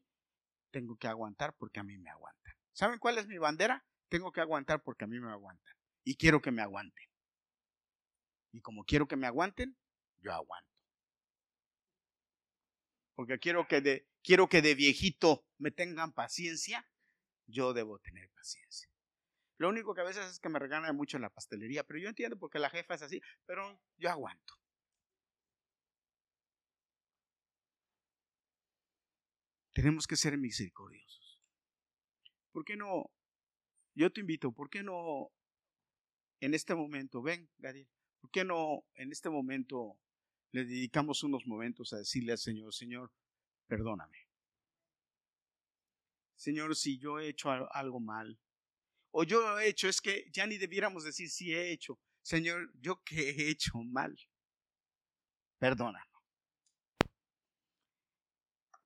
tengo 0.70 0.96
que 0.96 1.08
aguantar 1.08 1.56
porque 1.58 1.80
a 1.80 1.84
mí 1.84 1.98
me 1.98 2.12
aguantan. 2.12 2.54
¿Saben 2.72 3.00
cuál 3.00 3.18
es 3.18 3.26
mi 3.26 3.40
bandera? 3.40 3.84
Tengo 4.10 4.32
que 4.32 4.42
aguantar 4.42 4.84
porque 4.84 5.06
a 5.06 5.08
mí 5.08 5.20
me 5.20 5.32
aguantan. 5.32 5.74
Y 6.04 6.18
quiero 6.18 6.40
que 6.40 6.52
me 6.52 6.62
aguanten. 6.62 7.10
Y 8.52 8.62
como 8.62 8.84
quiero 8.84 9.08
que 9.08 9.16
me 9.16 9.26
aguanten, 9.26 9.76
yo 10.20 10.32
aguanto. 10.32 10.70
Porque 13.16 13.40
quiero 13.40 13.68
que 13.68 13.82
de, 13.82 14.08
quiero 14.22 14.50
que 14.50 14.62
de 14.62 14.76
viejito 14.76 15.48
me 15.58 15.72
tengan 15.72 16.14
paciencia, 16.14 16.88
yo 17.48 17.74
debo 17.74 17.98
tener 17.98 18.30
paciencia. 18.30 18.88
Lo 19.58 19.70
único 19.70 19.94
que 19.94 20.02
a 20.02 20.06
veces 20.06 20.26
es 20.26 20.40
que 20.40 20.50
me 20.50 20.60
regana 20.60 20.94
mucho 20.94 21.18
en 21.18 21.24
la 21.24 21.30
pastelería, 21.30 21.84
pero 21.84 22.00
yo 22.00 22.10
entiendo 22.10 22.38
porque 22.38 22.60
la 22.60 22.70
jefa 22.70 22.94
es 22.94 23.02
así, 23.02 23.22
pero 23.46 23.80
yo 23.98 24.10
aguanto. 24.10 24.54
Tenemos 29.74 30.08
que 30.08 30.16
ser 30.16 30.38
misericordiosos. 30.38 31.40
¿Por 32.52 32.66
qué 32.66 32.76
no? 32.76 33.12
Yo 33.96 34.12
te 34.12 34.22
invito, 34.22 34.52
¿por 34.52 34.70
qué 34.70 34.84
no 34.84 35.32
en 36.40 36.54
este 36.54 36.76
momento, 36.76 37.22
ven, 37.22 37.50
Gadiel, 37.58 37.88
¿por 38.20 38.30
qué 38.32 38.44
no 38.44 38.86
en 38.96 39.12
este 39.12 39.30
momento 39.30 40.00
le 40.52 40.66
dedicamos 40.66 41.24
unos 41.24 41.48
momentos 41.48 41.94
a 41.94 41.98
decirle 41.98 42.32
al 42.32 42.38
Señor, 42.38 42.74
Señor, 42.74 43.12
perdóname? 43.68 44.28
Señor, 46.36 46.76
si 46.76 47.00
yo 47.00 47.20
he 47.20 47.30
hecho 47.30 47.50
algo 47.72 48.00
mal, 48.00 48.40
o 49.20 49.24
yo 49.24 49.58
he 49.58 49.68
hecho, 49.68 49.88
es 49.90 50.00
que 50.00 50.30
ya 50.32 50.46
ni 50.46 50.60
debiéramos 50.60 51.04
decir 51.04 51.28
si 51.32 51.52
he 51.52 51.72
hecho. 51.72 52.00
Señor, 52.22 52.72
yo 52.80 53.02
que 53.04 53.32
he 53.32 53.50
hecho 53.50 53.80
mal, 53.80 54.16
perdóname. 55.58 56.06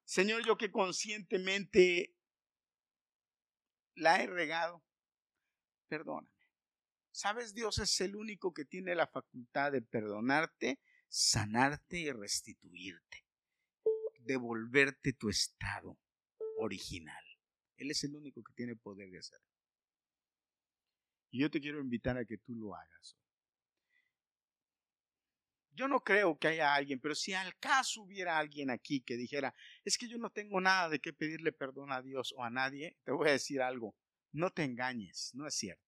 Señor, 0.05 0.45
yo 0.45 0.57
que 0.57 0.71
conscientemente 0.71 2.15
la 3.95 4.23
he 4.23 4.27
regado, 4.27 4.81
perdóname. 5.89 6.31
Sabes, 7.11 7.53
Dios 7.53 7.79
es 7.79 7.99
el 7.99 8.15
único 8.15 8.53
que 8.53 8.63
tiene 8.63 8.95
la 8.95 9.07
facultad 9.07 9.73
de 9.73 9.81
perdonarte, 9.81 10.79
sanarte 11.09 11.97
y 11.99 12.09
restituirte, 12.09 13.25
devolverte 14.21 15.11
tu 15.11 15.27
estado 15.27 15.99
original. 16.57 17.25
Él 17.75 17.91
es 17.91 18.05
el 18.05 18.15
único 18.15 18.41
que 18.43 18.53
tiene 18.53 18.77
poder 18.77 19.09
de 19.09 19.19
hacerlo. 19.19 19.50
Y 21.31 21.39
yo 21.39 21.49
te 21.49 21.61
quiero 21.61 21.79
invitar 21.79 22.17
a 22.17 22.25
que 22.25 22.37
tú 22.37 22.55
lo 22.55 22.75
hagas. 22.75 23.17
Yo 25.73 25.87
no 25.87 26.03
creo 26.03 26.37
que 26.37 26.49
haya 26.49 26.75
alguien, 26.75 26.99
pero 26.99 27.15
si 27.15 27.33
al 27.33 27.57
caso 27.57 28.01
hubiera 28.01 28.37
alguien 28.37 28.69
aquí 28.69 29.01
que 29.01 29.15
dijera, 29.15 29.55
es 29.85 29.97
que 29.97 30.09
yo 30.09 30.17
no 30.17 30.29
tengo 30.29 30.59
nada 30.59 30.89
de 30.89 30.99
qué 30.99 31.13
pedirle 31.13 31.53
perdón 31.53 31.93
a 31.93 32.01
Dios 32.01 32.33
o 32.37 32.43
a 32.43 32.49
nadie, 32.49 32.97
te 33.03 33.11
voy 33.11 33.29
a 33.29 33.31
decir 33.31 33.61
algo, 33.61 33.95
no 34.33 34.51
te 34.51 34.63
engañes, 34.63 35.31
no 35.33 35.47
es 35.47 35.55
cierto. 35.55 35.83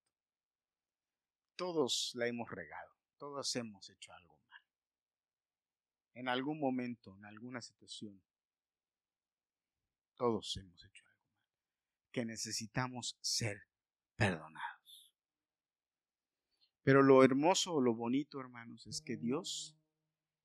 Todos 1.54 2.12
la 2.14 2.26
hemos 2.26 2.50
regado, 2.50 2.96
todos 3.18 3.54
hemos 3.56 3.88
hecho 3.90 4.12
algo 4.12 4.38
mal. 4.48 4.62
En 6.14 6.28
algún 6.28 6.58
momento, 6.58 7.14
en 7.18 7.26
alguna 7.26 7.60
situación, 7.60 8.22
todos 10.16 10.56
hemos 10.56 10.82
hecho 10.82 11.04
algo 11.06 11.28
mal, 11.28 11.50
que 12.10 12.24
necesitamos 12.24 13.18
ser 13.20 13.68
perdonados. 14.16 14.73
Pero 16.84 17.02
lo 17.02 17.24
hermoso 17.24 17.80
lo 17.80 17.94
bonito, 17.94 18.38
hermanos, 18.40 18.86
es 18.86 19.00
que 19.00 19.16
Dios 19.16 19.76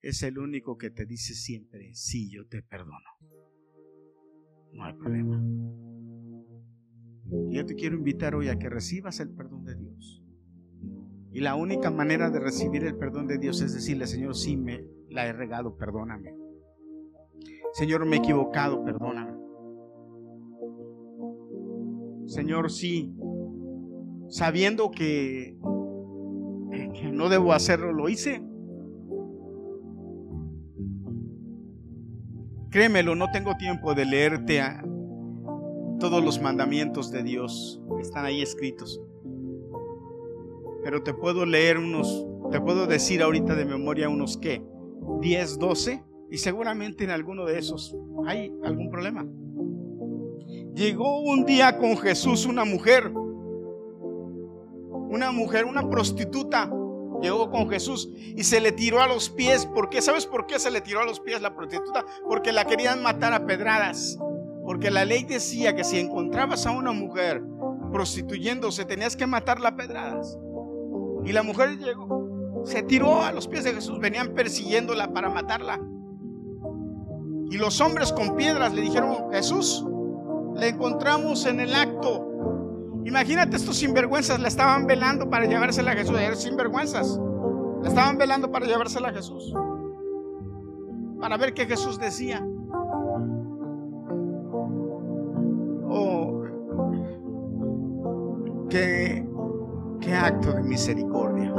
es 0.01 0.23
el 0.23 0.39
único 0.39 0.77
que 0.77 0.89
te 0.89 1.05
dice 1.05 1.33
siempre, 1.33 1.93
sí, 1.93 2.31
yo 2.31 2.47
te 2.47 2.63
perdono. 2.63 3.09
No 4.71 4.85
hay 4.85 4.93
problema. 4.93 5.43
Yo 7.49 7.65
te 7.65 7.75
quiero 7.75 7.97
invitar 7.97 8.35
hoy 8.35 8.47
a 8.47 8.57
que 8.57 8.69
recibas 8.69 9.19
el 9.19 9.29
perdón 9.31 9.65
de 9.65 9.75
Dios. 9.75 10.23
Y 11.31 11.41
la 11.41 11.55
única 11.55 11.91
manera 11.91 12.29
de 12.29 12.39
recibir 12.39 12.85
el 12.85 12.95
perdón 12.95 13.27
de 13.27 13.37
Dios 13.37 13.61
es 13.61 13.73
decirle, 13.73 14.07
Señor, 14.07 14.35
sí 14.35 14.55
me 14.55 14.83
la 15.09 15.27
he 15.27 15.33
regado, 15.33 15.75
perdóname. 15.75 16.33
Señor, 17.73 18.05
me 18.05 18.15
he 18.15 18.19
equivocado, 18.19 18.83
perdóname. 18.83 19.37
Señor, 22.25 22.71
sí, 22.71 23.13
sabiendo 24.29 24.91
que 24.91 25.57
no 27.11 27.29
debo 27.29 27.53
hacerlo, 27.53 27.93
lo 27.93 28.09
hice. 28.09 28.41
Créemelo, 32.69 33.15
no 33.15 33.31
tengo 33.31 33.55
tiempo 33.57 33.95
de 33.95 34.05
leerte 34.05 34.61
todos 35.99 36.23
los 36.23 36.41
mandamientos 36.41 37.11
de 37.11 37.23
Dios. 37.23 37.81
Están 37.99 38.25
ahí 38.25 38.41
escritos. 38.41 39.01
Pero 40.83 41.03
te 41.03 41.13
puedo 41.13 41.45
leer 41.45 41.77
unos, 41.77 42.25
te 42.51 42.61
puedo 42.61 42.87
decir 42.87 43.21
ahorita 43.21 43.55
de 43.55 43.65
memoria 43.65 44.07
unos 44.07 44.37
qué, 44.37 44.63
10, 45.19 45.59
12, 45.59 46.03
y 46.31 46.37
seguramente 46.37 47.03
en 47.03 47.09
alguno 47.09 47.45
de 47.45 47.59
esos 47.59 47.95
hay 48.25 48.53
algún 48.63 48.89
problema. 48.89 49.25
Llegó 50.75 51.19
un 51.21 51.45
día 51.45 51.77
con 51.77 51.97
Jesús 51.97 52.45
una 52.45 52.63
mujer, 52.65 53.11
una 55.09 55.31
mujer, 55.31 55.65
una 55.65 55.89
prostituta, 55.89 56.71
llegó 57.21 57.49
con 57.49 57.69
Jesús 57.69 58.09
y 58.15 58.43
se 58.43 58.59
le 58.61 58.71
tiró 58.71 59.01
a 59.01 59.07
los 59.07 59.29
pies. 59.29 59.65
¿Por 59.65 59.89
qué? 59.89 60.01
¿Sabes 60.01 60.25
por 60.25 60.45
qué 60.45 60.59
se 60.59 60.71
le 60.71 60.81
tiró 60.81 61.01
a 61.01 61.05
los 61.05 61.19
pies 61.19 61.41
la 61.41 61.55
prostituta? 61.55 62.05
Porque 62.27 62.51
la 62.51 62.65
querían 62.65 63.01
matar 63.01 63.33
a 63.33 63.45
pedradas. 63.45 64.17
Porque 64.63 64.91
la 64.91 65.05
ley 65.05 65.23
decía 65.23 65.75
que 65.75 65.83
si 65.83 65.99
encontrabas 65.99 66.65
a 66.65 66.71
una 66.71 66.91
mujer 66.91 67.43
prostituyéndose, 67.91 68.85
tenías 68.85 69.15
que 69.15 69.25
matarla 69.25 69.69
a 69.69 69.75
pedradas. 69.75 70.37
Y 71.25 71.31
la 71.31 71.43
mujer 71.43 71.77
llegó, 71.77 72.63
se 72.65 72.83
tiró 72.83 73.23
a 73.23 73.31
los 73.31 73.47
pies 73.47 73.63
de 73.63 73.73
Jesús, 73.73 73.99
venían 73.99 74.33
persiguiéndola 74.33 75.11
para 75.11 75.29
matarla. 75.29 75.79
Y 77.51 77.57
los 77.57 77.81
hombres 77.81 78.13
con 78.13 78.35
piedras 78.35 78.73
le 78.73 78.81
dijeron, 78.81 79.31
Jesús, 79.31 79.83
le 80.55 80.69
encontramos 80.69 81.45
en 81.45 81.59
el 81.59 81.73
acto 81.73 82.27
Imagínate, 83.05 83.55
estos 83.55 83.77
sinvergüenzas 83.77 84.39
la 84.39 84.47
estaban 84.47 84.85
velando 84.85 85.29
para 85.29 85.45
llevársela 85.45 85.91
a 85.91 85.95
Jesús. 85.95 86.19
Eran 86.19 86.35
sinvergüenzas. 86.35 87.19
Estaban 87.83 88.17
velando 88.17 88.51
para 88.51 88.65
llevársela 88.65 89.09
a 89.09 89.13
Jesús. 89.13 89.53
Para 91.19 91.37
ver 91.37 91.53
qué 91.53 91.65
Jesús 91.65 91.99
decía. 91.99 92.45
Oh, 95.91 96.43
qué, 98.69 99.27
qué 100.01 100.13
acto 100.13 100.53
de 100.53 100.63
misericordia. 100.63 101.53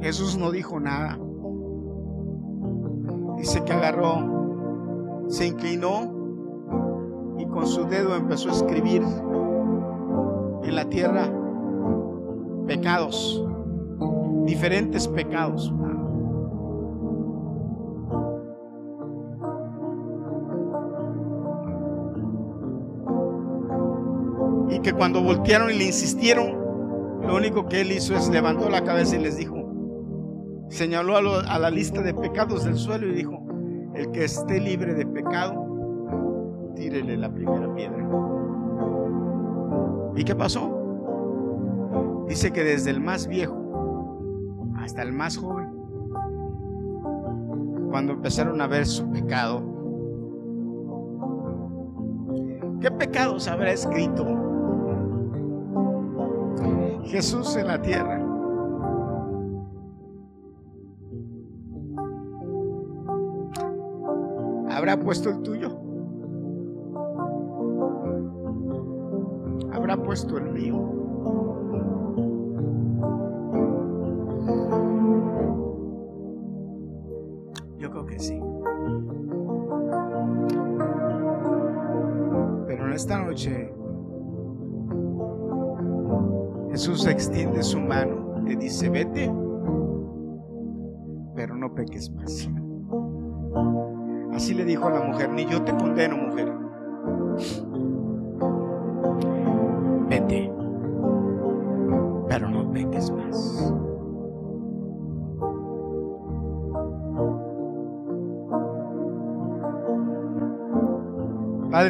Jesús 0.00 0.36
no 0.36 0.50
dijo 0.50 0.80
nada. 0.80 1.18
Dice 3.36 3.62
que 3.64 3.72
agarró, 3.72 5.26
se 5.28 5.46
inclinó 5.46 6.21
con 7.52 7.66
su 7.66 7.84
dedo 7.84 8.16
empezó 8.16 8.48
a 8.48 8.52
escribir 8.52 9.02
en 10.64 10.74
la 10.74 10.88
tierra 10.88 11.30
pecados, 12.66 13.44
diferentes 14.44 15.06
pecados. 15.08 15.72
Y 24.70 24.80
que 24.80 24.92
cuando 24.94 25.22
voltearon 25.22 25.70
y 25.70 25.74
le 25.74 25.84
insistieron, 25.84 26.62
lo 27.26 27.36
único 27.36 27.68
que 27.68 27.82
él 27.82 27.92
hizo 27.92 28.16
es 28.16 28.28
levantó 28.30 28.70
la 28.70 28.82
cabeza 28.82 29.16
y 29.16 29.20
les 29.20 29.36
dijo, 29.36 29.56
señaló 30.70 31.16
a, 31.16 31.58
la 31.58 31.70
lista 31.70 32.00
de 32.00 32.14
pecados 32.14 32.64
del 32.64 32.76
suelo 32.76 33.06
y 33.06 33.12
dijo, 33.12 33.44
el 33.94 34.10
que 34.10 34.24
esté 34.24 34.58
libre 34.58 34.94
de 34.94 35.04
pecado, 35.04 35.61
tírele 36.82 37.16
la 37.16 37.32
primera 37.32 37.72
piedra. 37.72 38.04
¿Y 40.16 40.24
qué 40.24 40.34
pasó? 40.34 42.24
Dice 42.28 42.50
que 42.50 42.64
desde 42.64 42.90
el 42.90 43.00
más 43.00 43.28
viejo 43.28 43.56
hasta 44.76 45.02
el 45.02 45.12
más 45.12 45.36
joven, 45.36 45.68
cuando 47.88 48.14
empezaron 48.14 48.60
a 48.60 48.66
ver 48.66 48.84
su 48.84 49.08
pecado, 49.10 49.62
¿qué 52.80 52.90
pecados 52.90 53.46
habrá 53.46 53.70
escrito 53.70 54.26
Jesús 57.04 57.54
en 57.54 57.68
la 57.68 57.80
tierra? 57.80 58.20
¿Habrá 64.68 64.98
puesto 64.98 65.30
el 65.30 65.42
tuyo? 65.42 65.91
Puesto 70.12 70.36
el 70.36 70.52
mío? 70.52 70.74
Yo 77.78 77.90
creo 77.90 78.04
que 78.04 78.18
sí. 78.18 78.38
Pero 82.66 82.86
en 82.88 82.92
esta 82.92 83.24
noche 83.24 83.72
Jesús 86.72 87.06
extiende 87.06 87.62
su 87.62 87.80
mano, 87.80 88.44
te 88.44 88.56
dice, 88.56 88.90
vete, 88.90 89.32
pero 91.34 91.56
no 91.56 91.74
peques 91.74 92.10
más. 92.10 92.50
Así 94.34 94.52
le 94.52 94.66
dijo 94.66 94.88
a 94.88 94.90
la 94.90 95.04
mujer, 95.04 95.30
ni 95.30 95.46
yo 95.46 95.62
te 95.62 95.72
condeno, 95.74 96.18
mujer. 96.18 96.61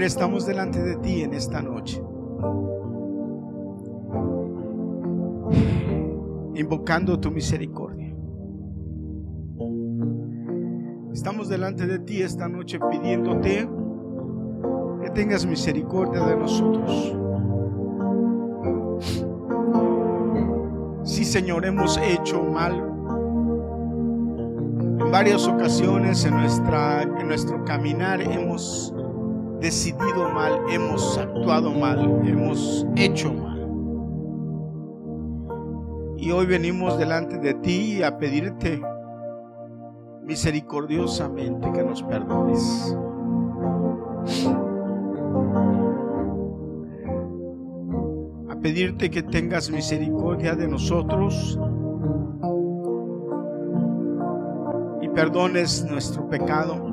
Estamos 0.03 0.47
delante 0.47 0.83
de 0.83 0.97
ti 0.97 1.23
en 1.23 1.33
esta 1.33 1.63
noche. 1.63 2.03
Invocando 6.57 7.21
tu 7.21 7.31
misericordia. 7.31 8.13
Estamos 11.13 11.49
delante 11.49 11.87
de 11.87 12.01
ti 12.01 12.21
esta 12.21 12.49
noche 12.49 12.81
pidiéndote 12.91 13.69
que 15.03 15.11
tengas 15.11 15.47
misericordia 15.47 16.25
de 16.27 16.37
nosotros. 16.37 17.17
Sí, 21.05 21.25
Señor, 21.25 21.65
hemos 21.65 21.97
hecho 21.99 22.43
mal. 22.43 22.75
En 24.99 25.13
varias 25.13 25.47
ocasiones 25.47 26.25
en, 26.25 26.35
en 26.35 27.29
nuestro 27.29 27.65
caminar 27.65 28.21
hemos 28.21 28.93
decidido 29.63 30.29
mal, 30.29 30.61
hemos 30.71 31.17
actuado 31.17 31.71
mal, 31.71 32.21
hemos 32.27 32.85
hecho 32.97 33.33
mal. 33.33 33.61
Y 36.19 36.33
hoy 36.33 36.47
venimos 36.47 36.99
delante 36.99 37.39
de 37.39 37.55
ti 37.55 38.03
a 38.03 38.19
pedirte 38.19 38.83
misericordiosamente 40.25 41.71
que 41.71 41.83
nos 41.85 42.03
perdones. 42.03 42.97
A 48.51 48.57
pedirte 48.61 49.11
que 49.11 49.23
tengas 49.23 49.71
misericordia 49.71 50.57
de 50.57 50.67
nosotros 50.67 51.57
y 55.01 55.09
perdones 55.09 55.85
nuestro 55.89 56.29
pecado. 56.29 56.92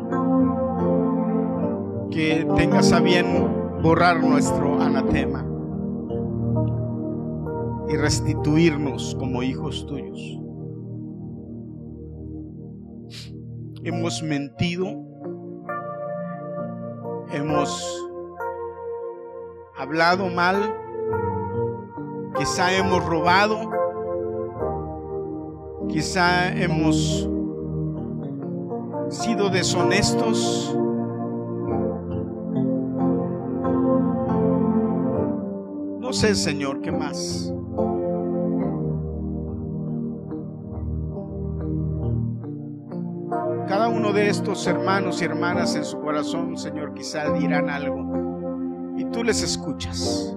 Que 2.19 2.45
tengas 2.57 2.91
a 2.91 2.99
bien 2.99 3.79
borrar 3.81 4.21
nuestro 4.21 4.81
anatema 4.81 5.45
y 7.87 7.95
restituirnos 7.95 9.15
como 9.17 9.41
hijos 9.41 9.87
tuyos. 9.87 10.19
hemos 13.85 14.21
mentido, 14.21 14.87
hemos 17.31 18.09
hablado 19.77 20.27
mal, 20.27 20.75
quizá 22.37 22.75
hemos 22.75 23.05
robado, 23.05 23.61
quizá 25.87 26.49
hemos 26.49 27.29
sido 29.07 29.49
deshonestos. 29.49 30.75
No 36.09 36.13
sé, 36.13 36.33
Señor, 36.33 36.81
¿qué 36.81 36.91
más? 36.91 37.53
uno 43.93 44.11
de 44.11 44.27
estos 44.27 44.65
hermanos 44.65 45.21
y 45.21 45.25
hermanas 45.25 45.75
en 45.75 45.83
su 45.83 45.99
corazón, 45.99 46.57
Señor, 46.57 46.95
quizá 46.95 47.31
dirán 47.33 47.69
algo 47.69 48.95
y 48.97 49.05
tú 49.05 49.23
les 49.23 49.43
escuchas. 49.43 50.35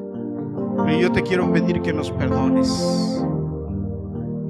Pero 0.84 0.98
yo 0.98 1.10
te 1.10 1.22
quiero 1.22 1.50
pedir 1.50 1.80
que 1.80 1.94
nos 1.94 2.10
perdones, 2.10 3.24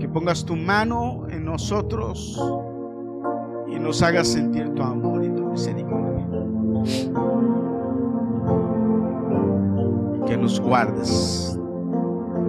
que 0.01 0.09
pongas 0.09 0.45
tu 0.45 0.57
mano 0.57 1.29
en 1.31 1.45
nosotros 1.45 2.37
y 3.69 3.79
nos 3.79 4.03
hagas 4.03 4.27
sentir 4.27 4.75
tu 4.75 4.83
amor 4.83 5.25
y 5.25 5.31
tu 5.31 5.45
misericordia. 5.47 6.27
Que 10.33 10.39
nos 10.39 10.59
guardes 10.59 11.61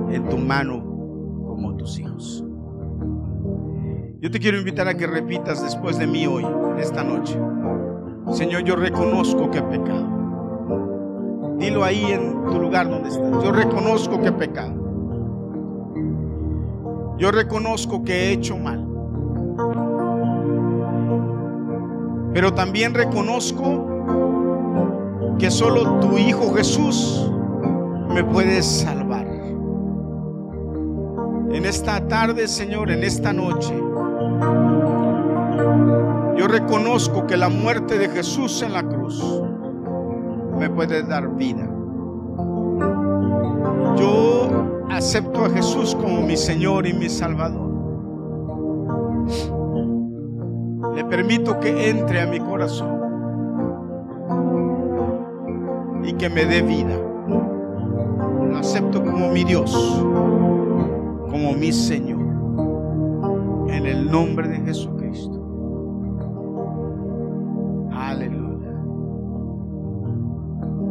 en 0.10 0.30
tu 0.30 0.38
mano 0.38 0.82
como 1.46 1.76
tus 1.76 2.00
hijos. 2.00 2.42
Yo 4.22 4.32
te 4.32 4.40
quiero 4.40 4.58
invitar 4.58 4.88
a 4.88 4.96
que 4.96 5.06
repitas 5.06 5.62
después 5.62 6.00
de 6.00 6.08
mí 6.08 6.26
hoy, 6.26 6.48
esta 6.80 7.04
noche. 7.04 7.38
Señor, 8.32 8.64
yo 8.64 8.78
reconozco 8.78 9.52
que 9.52 9.58
he 9.58 9.64
pecado. 9.64 11.58
Dilo 11.60 11.84
ahí 11.84 12.06
en 12.06 12.46
tu 12.46 12.58
lugar 12.58 12.90
donde 12.90 13.10
estás. 13.10 13.44
Yo 13.44 13.52
reconozco 13.52 14.22
que 14.22 14.30
he 14.30 14.32
pecado. 14.32 14.76
Yo 17.18 17.32
reconozco 17.32 18.06
que 18.06 18.14
he 18.14 18.32
hecho 18.32 18.56
mal. 18.58 18.88
Pero 22.34 22.54
también 22.54 22.94
reconozco 22.94 23.88
que 25.38 25.52
solo 25.52 26.00
tu 26.00 26.18
Hijo 26.18 26.54
Jesús 26.54 27.30
me 28.14 28.24
puede 28.24 28.62
salvar. 28.62 29.26
En 31.52 31.66
esta 31.66 32.08
tarde, 32.08 32.48
Señor, 32.48 32.92
en 32.92 33.04
esta 33.04 33.34
noche, 33.34 33.74
yo 36.38 36.48
reconozco 36.48 37.26
que 37.26 37.38
la 37.38 37.50
muerte 37.50 37.98
de 37.98 38.10
Jesús 38.10 38.62
en 38.62 38.74
la 38.74 38.84
cruz 38.84 39.42
me 40.58 40.70
puede 40.70 41.04
dar 41.04 41.36
vida. 41.36 41.70
Yo 43.98 44.50
acepto 44.90 45.46
a 45.46 45.50
Jesús 45.50 45.96
como 45.96 46.22
mi 46.22 46.38
Señor 46.38 46.86
y 46.88 46.94
mi 46.94 47.10
Salvador. 47.10 47.72
Le 50.96 51.06
permito 51.06 51.60
que 51.60 51.90
entre 51.90 52.22
a 52.22 52.28
mi 52.28 52.40
corazón 52.40 53.00
y 56.04 56.14
que 56.14 56.30
me 56.30 56.46
dé 56.46 56.62
vida. 56.62 56.96
Acepto 58.64 59.04
como 59.04 59.30
mi 59.30 59.44
Dios, 59.44 59.74
como 61.30 61.52
mi 61.52 61.74
Señor. 61.74 62.22
En 63.68 63.86
el 63.86 64.10
nombre 64.10 64.48
de 64.48 64.56
Jesucristo. 64.62 65.38
Aleluya. 67.92 68.70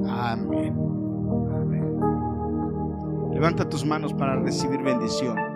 Amén. 0.06 0.76
Amén. 1.56 1.98
Levanta 3.32 3.66
tus 3.66 3.86
manos 3.86 4.12
para 4.12 4.36
recibir 4.36 4.82
bendición. 4.82 5.51